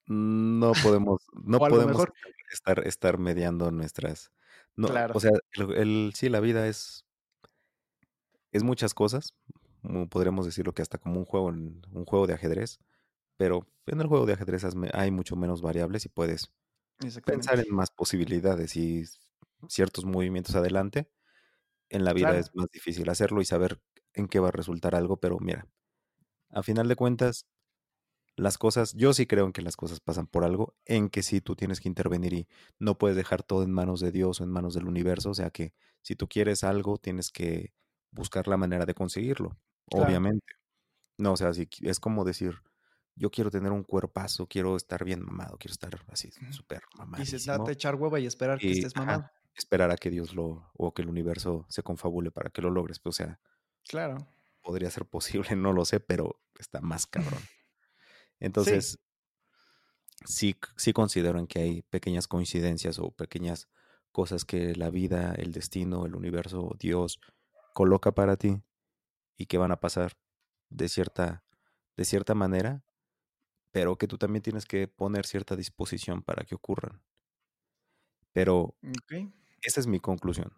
No 0.08 0.72
podemos, 0.84 1.22
no 1.44 1.60
podemos 1.60 2.06
estar, 2.52 2.88
estar 2.88 3.18
mediando 3.18 3.72
nuestras. 3.72 4.32
No, 4.76 4.88
claro. 4.88 5.14
O 5.16 5.20
sea, 5.20 5.32
el, 5.76 6.14
sí, 6.16 6.30
la 6.30 6.40
vida 6.40 6.68
es, 6.68 7.06
es 8.52 8.64
muchas 8.64 8.94
cosas. 8.94 9.34
Podríamos 10.10 10.46
decirlo 10.46 10.74
que 10.74 10.82
hasta 10.82 10.98
como 10.98 11.20
un 11.20 11.26
juego, 11.26 11.48
un 11.48 12.06
juego 12.06 12.28
de 12.28 12.34
ajedrez. 12.34 12.80
Pero 13.38 13.66
en 13.86 14.02
el 14.02 14.08
juego 14.08 14.26
de 14.26 14.34
ajedrez 14.34 14.66
hay 14.94 15.12
mucho 15.12 15.38
menos 15.38 15.62
variables 15.62 16.06
y 16.06 16.10
puedes 16.10 16.52
pensar 17.26 17.60
en 17.60 17.74
más 17.74 17.92
posibilidades 17.92 18.76
y 18.76 19.04
ciertos 19.68 20.06
movimientos 20.06 20.56
adelante. 20.56 21.10
En 21.90 22.06
la 22.06 22.14
vida 22.14 22.38
es 22.38 22.54
más 22.54 22.70
difícil 22.72 23.10
hacerlo 23.10 23.42
y 23.42 23.46
saber 23.46 23.82
en 24.14 24.28
qué 24.28 24.40
va 24.40 24.50
a 24.50 24.52
resultar 24.52 24.96
algo, 24.96 25.18
pero 25.18 25.40
mira, 25.40 25.68
a 26.50 26.64
final 26.64 26.88
de 26.88 26.96
cuentas, 26.96 27.48
las 28.36 28.58
cosas, 28.58 28.94
yo 28.94 29.14
sí 29.14 29.28
creo 29.28 29.46
en 29.46 29.54
que 29.54 29.62
las 29.62 29.76
cosas 29.76 30.00
pasan 30.00 30.28
por 30.28 30.44
algo, 30.44 30.76
en 30.86 31.10
que 31.10 31.24
sí 31.24 31.42
tú 31.42 31.56
tienes 31.56 31.82
que 31.82 31.90
intervenir 31.90 32.34
y 32.34 32.48
no 32.78 32.98
puedes 32.98 33.18
dejar 33.18 33.44
todo 33.44 33.64
en 33.64 33.72
manos 33.72 34.00
de 34.00 34.12
Dios 34.12 34.40
o 34.40 34.44
en 34.44 34.50
manos 34.50 34.74
del 34.74 34.88
universo, 34.88 35.32
o 35.32 35.34
sea 35.34 35.50
que 35.50 35.74
si 36.02 36.16
tú 36.16 36.28
quieres 36.28 36.64
algo, 36.64 36.98
tienes 36.98 37.32
que 37.32 37.74
buscar 38.12 38.48
la 38.48 38.58
manera 38.58 38.86
de 38.86 38.94
conseguirlo, 38.94 39.58
obviamente. 39.92 40.54
No, 41.18 41.34
o 41.34 41.38
sea, 41.38 41.54
si, 41.54 41.68
es 41.82 42.00
como 42.00 42.24
decir, 42.24 42.56
yo 43.20 43.30
quiero 43.30 43.52
tener 43.52 43.74
un 43.74 43.84
cuerpazo, 43.84 44.48
quiero 44.48 44.78
estar 44.78 45.04
bien 45.04 45.22
mamado, 45.22 45.58
quiero 45.58 45.74
estar 45.74 46.06
así 46.08 46.32
súper 46.52 46.82
mamado. 46.98 47.22
Dices, 47.22 47.46
date 47.46 47.74
echar 47.74 47.96
hueva 47.96 48.18
y 48.18 48.26
esperar 48.26 48.58
que 48.58 48.72
estés 48.72 48.96
mamado. 48.96 49.30
esperar 49.54 49.92
a 49.92 49.98
que 49.98 50.10
Dios 50.10 50.34
lo, 50.34 50.72
o 50.74 50.94
que 50.94 51.02
el 51.02 51.10
universo 51.10 51.66
se 51.68 51.84
confabule 51.84 52.32
para 52.32 52.50
que 52.50 52.62
lo 52.62 52.70
logres. 52.70 53.00
Pues, 53.00 53.16
o 53.16 53.18
sea, 53.18 53.40
claro. 53.86 54.26
Podría 54.62 54.90
ser 54.90 55.06
posible, 55.06 55.50
no 55.58 55.74
lo 55.74 55.84
sé, 55.84 56.00
pero 56.00 56.42
está 56.58 56.80
más 56.80 57.08
cabrón. 57.08 57.42
Entonces, 58.40 59.00
sí. 60.26 60.56
sí, 60.78 60.94
considero 60.94 61.40
en 61.40 61.48
que 61.48 61.60
hay 61.60 61.82
pequeñas 61.82 62.26
coincidencias 62.26 63.00
o 63.00 63.12
pequeñas 63.12 63.68
cosas 64.14 64.46
que 64.46 64.76
la 64.76 64.90
vida, 64.90 65.34
el 65.36 65.52
destino, 65.52 66.06
el 66.06 66.16
universo, 66.16 66.74
Dios 66.80 67.20
coloca 67.74 68.14
para 68.14 68.38
ti 68.38 68.64
y 69.36 69.48
que 69.48 69.58
van 69.58 69.74
a 69.74 69.82
pasar 69.82 70.14
de 70.70 70.88
cierta, 70.88 71.44
de 71.98 72.06
cierta 72.06 72.34
manera, 72.34 72.86
pero 73.72 73.98
que 73.98 74.08
tú 74.08 74.18
también 74.18 74.42
tienes 74.42 74.66
que 74.66 74.88
poner 74.88 75.26
cierta 75.26 75.56
disposición 75.56 76.22
para 76.22 76.44
que 76.46 76.56
ocurran. 76.56 77.02
Pero 78.32 78.76
esa 79.62 79.80
es 79.80 79.88
mi 79.88 80.00
conclusión. 80.00 80.54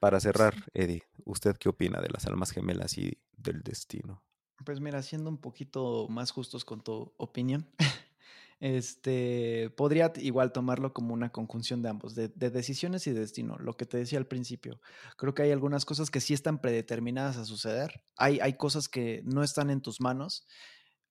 Para 0.00 0.20
cerrar, 0.20 0.54
Eddie, 0.74 1.04
¿usted 1.24 1.56
qué 1.56 1.68
opina 1.68 2.00
de 2.00 2.10
las 2.10 2.26
almas 2.26 2.50
gemelas 2.50 2.98
y 2.98 3.18
del 3.36 3.62
destino? 3.62 4.22
Pues 4.64 4.80
mira, 4.80 5.02
siendo 5.02 5.30
un 5.30 5.38
poquito 5.38 6.08
más 6.08 6.30
justos 6.30 6.64
con 6.64 6.82
tu 6.82 7.12
opinión, 7.16 7.68
este, 8.60 9.70
podría 9.76 10.12
igual 10.16 10.52
tomarlo 10.52 10.92
como 10.92 11.14
una 11.14 11.30
conjunción 11.30 11.82
de 11.82 11.88
ambos, 11.88 12.14
de, 12.14 12.28
decisiones 12.28 13.06
y 13.06 13.12
de 13.12 13.20
destino, 13.20 13.56
lo 13.58 13.76
que 13.76 13.86
te 13.86 13.96
decía 13.96 14.18
al 14.18 14.26
principio. 14.26 14.80
Creo 15.16 15.34
que 15.34 15.42
hay 15.42 15.52
algunas 15.52 15.84
cosas 15.84 16.10
que 16.10 16.20
sí 16.20 16.34
están 16.34 16.60
predeterminadas 16.60 17.36
a 17.36 17.44
suceder, 17.44 18.04
hay, 18.16 18.40
hay 18.40 18.54
cosas 18.54 18.88
que 18.88 19.22
no 19.24 19.42
están 19.42 19.70
en 19.70 19.82
tus 19.82 20.00
manos, 20.00 20.46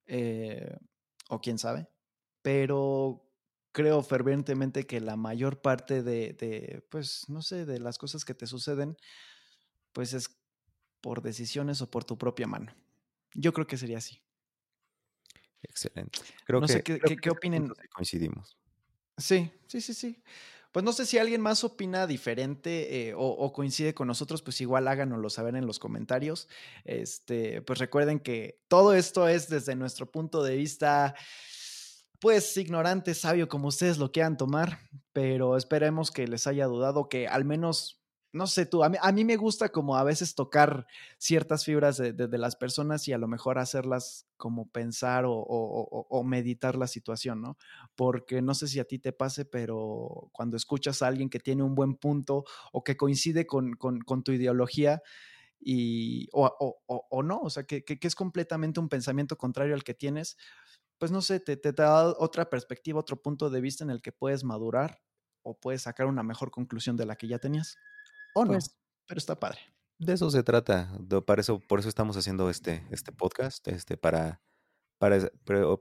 eh, 0.06 0.78
o 1.32 1.40
quién 1.40 1.58
sabe, 1.58 1.88
pero 2.42 3.26
creo 3.72 4.04
fervientemente 4.04 4.86
que 4.86 5.00
la 5.00 5.16
mayor 5.16 5.62
parte 5.62 6.04
de, 6.04 6.34
de, 6.34 6.86
pues, 6.92 7.30
no 7.30 7.42
sé, 7.42 7.66
de 7.66 7.80
las 7.80 7.98
cosas 7.98 8.26
que 8.26 8.34
te 8.34 8.48
suceden, 8.48 8.98
pues 9.94 10.14
es 10.14 10.38
por 11.00 11.22
decisiones 11.22 11.82
o 11.82 11.90
por 11.90 12.04
tu 12.04 12.18
propia 12.18 12.48
mano. 12.48 12.76
Yo 13.34 13.54
creo 13.54 13.66
que 13.66 13.78
sería 13.78 13.98
así. 13.98 14.22
Excelente. 15.64 16.20
Creo 16.46 16.60
no 16.60 16.68
que, 16.68 16.74
sé 16.74 16.84
qué, 16.84 17.00
qué, 17.00 17.30
opinen. 17.30 17.72
Coincidimos. 17.94 18.58
Sí, 19.18 19.50
sí, 19.68 19.80
sí, 19.80 19.94
sí. 19.94 20.22
Pues 20.72 20.86
no 20.86 20.94
sé 20.94 21.06
si 21.06 21.18
alguien 21.18 21.42
más 21.42 21.64
opina 21.64 22.08
diferente 22.08 23.10
eh, 23.10 23.14
o, 23.16 23.52
coincide 23.52 23.94
con 23.94 24.08
nosotros, 24.08 24.42
pues 24.42 24.62
igual 24.62 24.88
háganoslo 24.88 25.30
saber 25.30 25.56
en 25.56 25.68
los 25.68 25.80
comentarios. 25.80 26.48
Este, 26.86 27.62
pues 27.62 27.80
recuerden 27.80 28.20
que 28.20 28.62
todo 28.68 28.94
esto 28.94 29.28
es 29.28 29.50
desde 29.50 29.76
nuestro 29.76 30.10
punto 30.10 30.44
de 30.44 30.56
vista, 30.56 31.14
pues 32.20 32.56
ignorante, 32.56 33.14
sabio, 33.14 33.50
como 33.50 33.68
ustedes 33.68 33.98
lo 33.98 34.12
quieran 34.12 34.38
tomar, 34.38 34.80
pero 35.12 35.58
esperemos 35.58 36.10
que 36.12 36.28
les 36.28 36.48
haya 36.48 36.68
dudado, 36.68 37.10
que 37.10 37.28
al 37.28 37.44
menos 37.44 38.01
no 38.34 38.48
sé 38.48 38.66
tú, 38.66 38.84
a 38.84 38.90
mí, 38.90 39.26
me 39.26 39.36
gusta 39.36 39.70
como 39.70 39.98
a 39.98 40.04
veces 40.04 40.36
tocar 40.36 40.88
ciertas 41.18 41.66
fibras 41.66 41.98
de, 41.98 42.38
las 42.38 42.56
personas 42.56 43.08
y 43.08 43.14
a 43.14 43.18
lo 43.18 43.28
mejor 43.28 43.60
hacerlas 43.60 44.26
como 44.38 44.70
pensar 44.70 45.26
o, 45.28 46.24
meditar 46.24 46.78
la 46.78 46.88
situación, 46.88 47.42
¿no? 47.42 47.58
Porque 47.96 48.42
no 48.42 48.54
sé 48.54 48.68
si 48.68 48.80
a 48.80 48.86
ti 48.86 49.00
te 49.00 49.12
pase, 49.12 49.44
pero 49.44 50.30
cuando 50.32 50.56
escuchas 50.56 51.02
a 51.02 51.08
alguien 51.08 51.30
que 51.30 51.40
tiene 51.40 51.64
un 51.64 51.76
buen 51.76 51.96
punto 51.96 52.46
o 52.72 52.84
que 52.84 52.96
coincide 52.96 53.46
con, 53.46 53.78
tu 54.24 54.32
ideología, 54.32 55.02
y, 55.60 56.28
o, 56.32 57.24
no, 57.24 57.40
o 57.40 57.50
sea, 57.50 57.64
que, 57.64 57.84
es 57.86 58.16
completamente 58.16 58.80
un 58.80 58.88
pensamiento 58.88 59.38
contrario 59.38 59.76
al 59.76 59.84
que 59.84 59.94
tienes, 59.94 60.38
pues 60.98 61.12
no 61.12 61.22
sé, 61.22 61.40
te, 61.40 61.58
te 61.58 61.74
da 61.74 62.08
otra 62.18 62.50
perspectiva, 62.50 63.00
otro 63.00 63.22
punto 63.22 63.50
de 63.50 63.60
vista 63.60 63.84
en 63.84 63.90
el 63.90 64.02
que 64.02 64.12
puedes 64.12 64.44
madurar 64.44 65.02
o 65.44 65.60
puedes 65.60 65.82
sacar 65.82 66.08
una 66.08 66.24
mejor 66.24 66.52
conclusión 66.52 66.96
de 66.96 67.06
la 67.06 67.16
que 67.16 67.28
ya 67.28 67.40
tenías. 67.40 67.78
O 68.34 68.46
no, 68.46 68.52
pues 68.52 68.78
pero 69.12 69.20
está 69.20 69.40
padre. 69.40 69.60
De 70.00 70.14
eso 70.14 70.32
se 70.32 70.42
trata. 70.42 70.90
por, 71.26 71.40
eso, 71.40 71.60
por 71.60 71.80
eso 71.80 71.90
estamos 71.90 72.16
haciendo 72.16 72.50
este, 72.50 72.88
este 72.92 73.12
podcast, 73.12 73.68
este, 73.68 73.98
para, 73.98 74.42
para, 74.98 75.30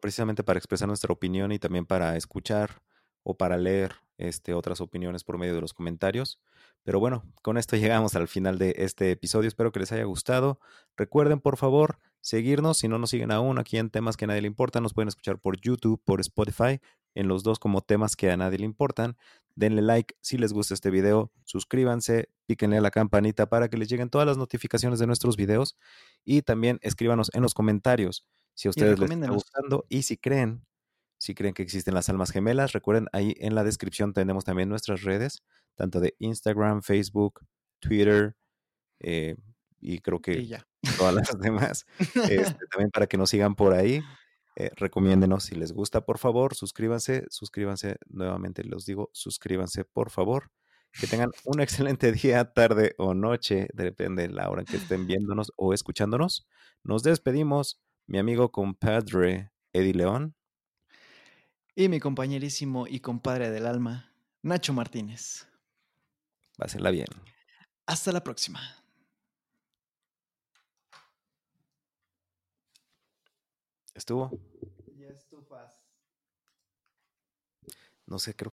precisamente 0.01 0.43
para 0.43 0.59
expresar 0.59 0.89
nuestra 0.89 1.13
opinión 1.13 1.53
y 1.53 1.59
también 1.59 1.87
para 1.87 2.17
escuchar 2.17 2.83
o 3.23 3.37
para 3.37 3.57
leer 3.57 3.95
este, 4.19 4.53
otras 4.53 4.81
opiniones 4.81 5.25
por 5.25 5.39
medio 5.39 5.55
de 5.55 5.61
los 5.61 5.73
comentarios. 5.73 6.41
Pero 6.83 7.01
bueno, 7.01 7.25
con 7.43 7.57
esto 7.57 7.77
llegamos 7.77 8.15
al 8.17 8.29
final 8.29 8.59
de 8.59 8.75
este 8.79 9.11
episodio. 9.13 9.49
Espero 9.49 9.73
que 9.73 9.81
les 9.81 9.93
haya 9.93 10.05
gustado. 10.05 10.59
Recuerden, 10.97 11.41
por 11.41 11.57
favor, 11.57 11.99
seguirnos. 12.21 12.79
Si 12.79 12.89
no 12.89 12.99
nos 12.99 13.11
siguen 13.11 13.31
aún 13.31 13.59
aquí 13.59 13.79
en 13.79 13.91
temas 13.91 14.17
que 14.17 14.25
a 14.25 14.29
nadie 14.29 14.43
le 14.43 14.49
importan, 14.49 14.83
nos 14.83 14.93
pueden 14.93 15.09
escuchar 15.09 15.39
por 15.39 15.59
YouTube, 15.61 16.03
por 16.05 16.21
Spotify, 16.21 16.81
en 17.15 17.29
los 17.29 17.43
dos 17.43 17.59
como 17.59 17.81
temas 17.81 18.17
que 18.17 18.31
a 18.31 18.37
nadie 18.37 18.59
le 18.59 18.65
importan. 18.65 19.17
Denle 19.55 19.83
like 19.83 20.15
si 20.21 20.39
les 20.39 20.53
gusta 20.53 20.75
este 20.75 20.91
video, 20.91 21.31
suscríbanse, 21.45 22.31
píquenle 22.47 22.79
a 22.79 22.81
la 22.81 22.91
campanita 22.91 23.49
para 23.49 23.69
que 23.69 23.77
les 23.77 23.89
lleguen 23.89 24.11
todas 24.11 24.27
las 24.27 24.37
notificaciones 24.37 24.99
de 24.99 25.07
nuestros 25.07 25.37
videos 25.37 25.77
y 26.25 26.43
también 26.43 26.79
escríbanos 26.83 27.31
en 27.35 27.43
los 27.43 27.55
comentarios 27.55 28.27
si 28.55 28.69
a 28.69 28.71
ustedes 28.71 28.99
les 28.99 29.11
está 29.11 29.31
gustando 29.31 29.87
y 29.89 30.03
si 30.03 30.17
creen, 30.17 30.67
si 31.19 31.35
creen 31.35 31.55
que 31.55 31.63
existen 31.63 31.95
las 31.95 32.09
almas 32.09 32.31
gemelas, 32.31 32.73
recuerden 32.73 33.07
ahí 33.13 33.35
en 33.39 33.55
la 33.55 33.65
descripción 33.65 34.13
tenemos 34.13 34.45
también 34.45 34.69
nuestras 34.69 35.03
redes, 35.03 35.43
tanto 35.75 36.01
de 36.01 36.15
Instagram, 36.19 36.83
Facebook, 36.83 37.41
Twitter 37.81 38.37
eh, 39.01 39.37
y 39.81 40.01
creo 40.01 40.21
que 40.21 40.59
todas 40.99 41.15
las 41.15 41.29
demás, 41.41 41.87
este, 42.31 42.67
también 42.71 42.91
para 42.91 43.07
que 43.07 43.17
nos 43.17 43.31
sigan 43.31 43.55
por 43.55 43.73
ahí. 43.73 44.03
Eh, 44.57 44.71
recomiéndenos 44.77 45.45
si 45.45 45.55
les 45.55 45.73
gusta, 45.73 46.05
por 46.05 46.19
favor, 46.19 46.55
suscríbanse, 46.55 47.25
suscríbanse 47.31 47.97
nuevamente, 48.09 48.65
los 48.65 48.85
digo, 48.85 49.11
suscríbanse, 49.13 49.85
por 49.85 50.11
favor. 50.11 50.51
Que 50.93 51.07
tengan 51.07 51.31
un 51.45 51.61
excelente 51.61 52.13
día, 52.13 52.53
tarde 52.53 52.95
o 52.99 53.15
noche, 53.15 53.69
depende 53.75 54.23
de 54.23 54.35
la 54.35 54.51
hora 54.51 54.63
en 54.63 54.67
que 54.67 54.77
estén 54.77 55.07
viéndonos 55.07 55.53
o 55.57 55.73
escuchándonos. 55.73 56.49
Nos 56.83 57.03
despedimos, 57.03 57.81
mi 58.07 58.19
amigo 58.19 58.51
compadre 58.51 59.53
Eddie 59.73 59.95
León. 59.95 60.35
Y 61.77 61.89
mi 61.89 62.01
compañerísimo 62.01 62.87
y 62.89 63.01
compadre 63.01 63.51
del 63.51 63.67
alma, 63.67 64.13
Nacho 64.43 64.73
Martínez. 64.73 65.47
Pásenla 66.59 66.91
bien. 66.91 67.07
Hasta 67.87 68.13
la 68.13 68.23
próxima. 68.23 68.80
¿Estuvo? 74.01 74.31
Ya 74.97 75.09
estufas. 75.09 75.85
No 78.07 78.19
sé, 78.19 78.35
creo 78.35 78.51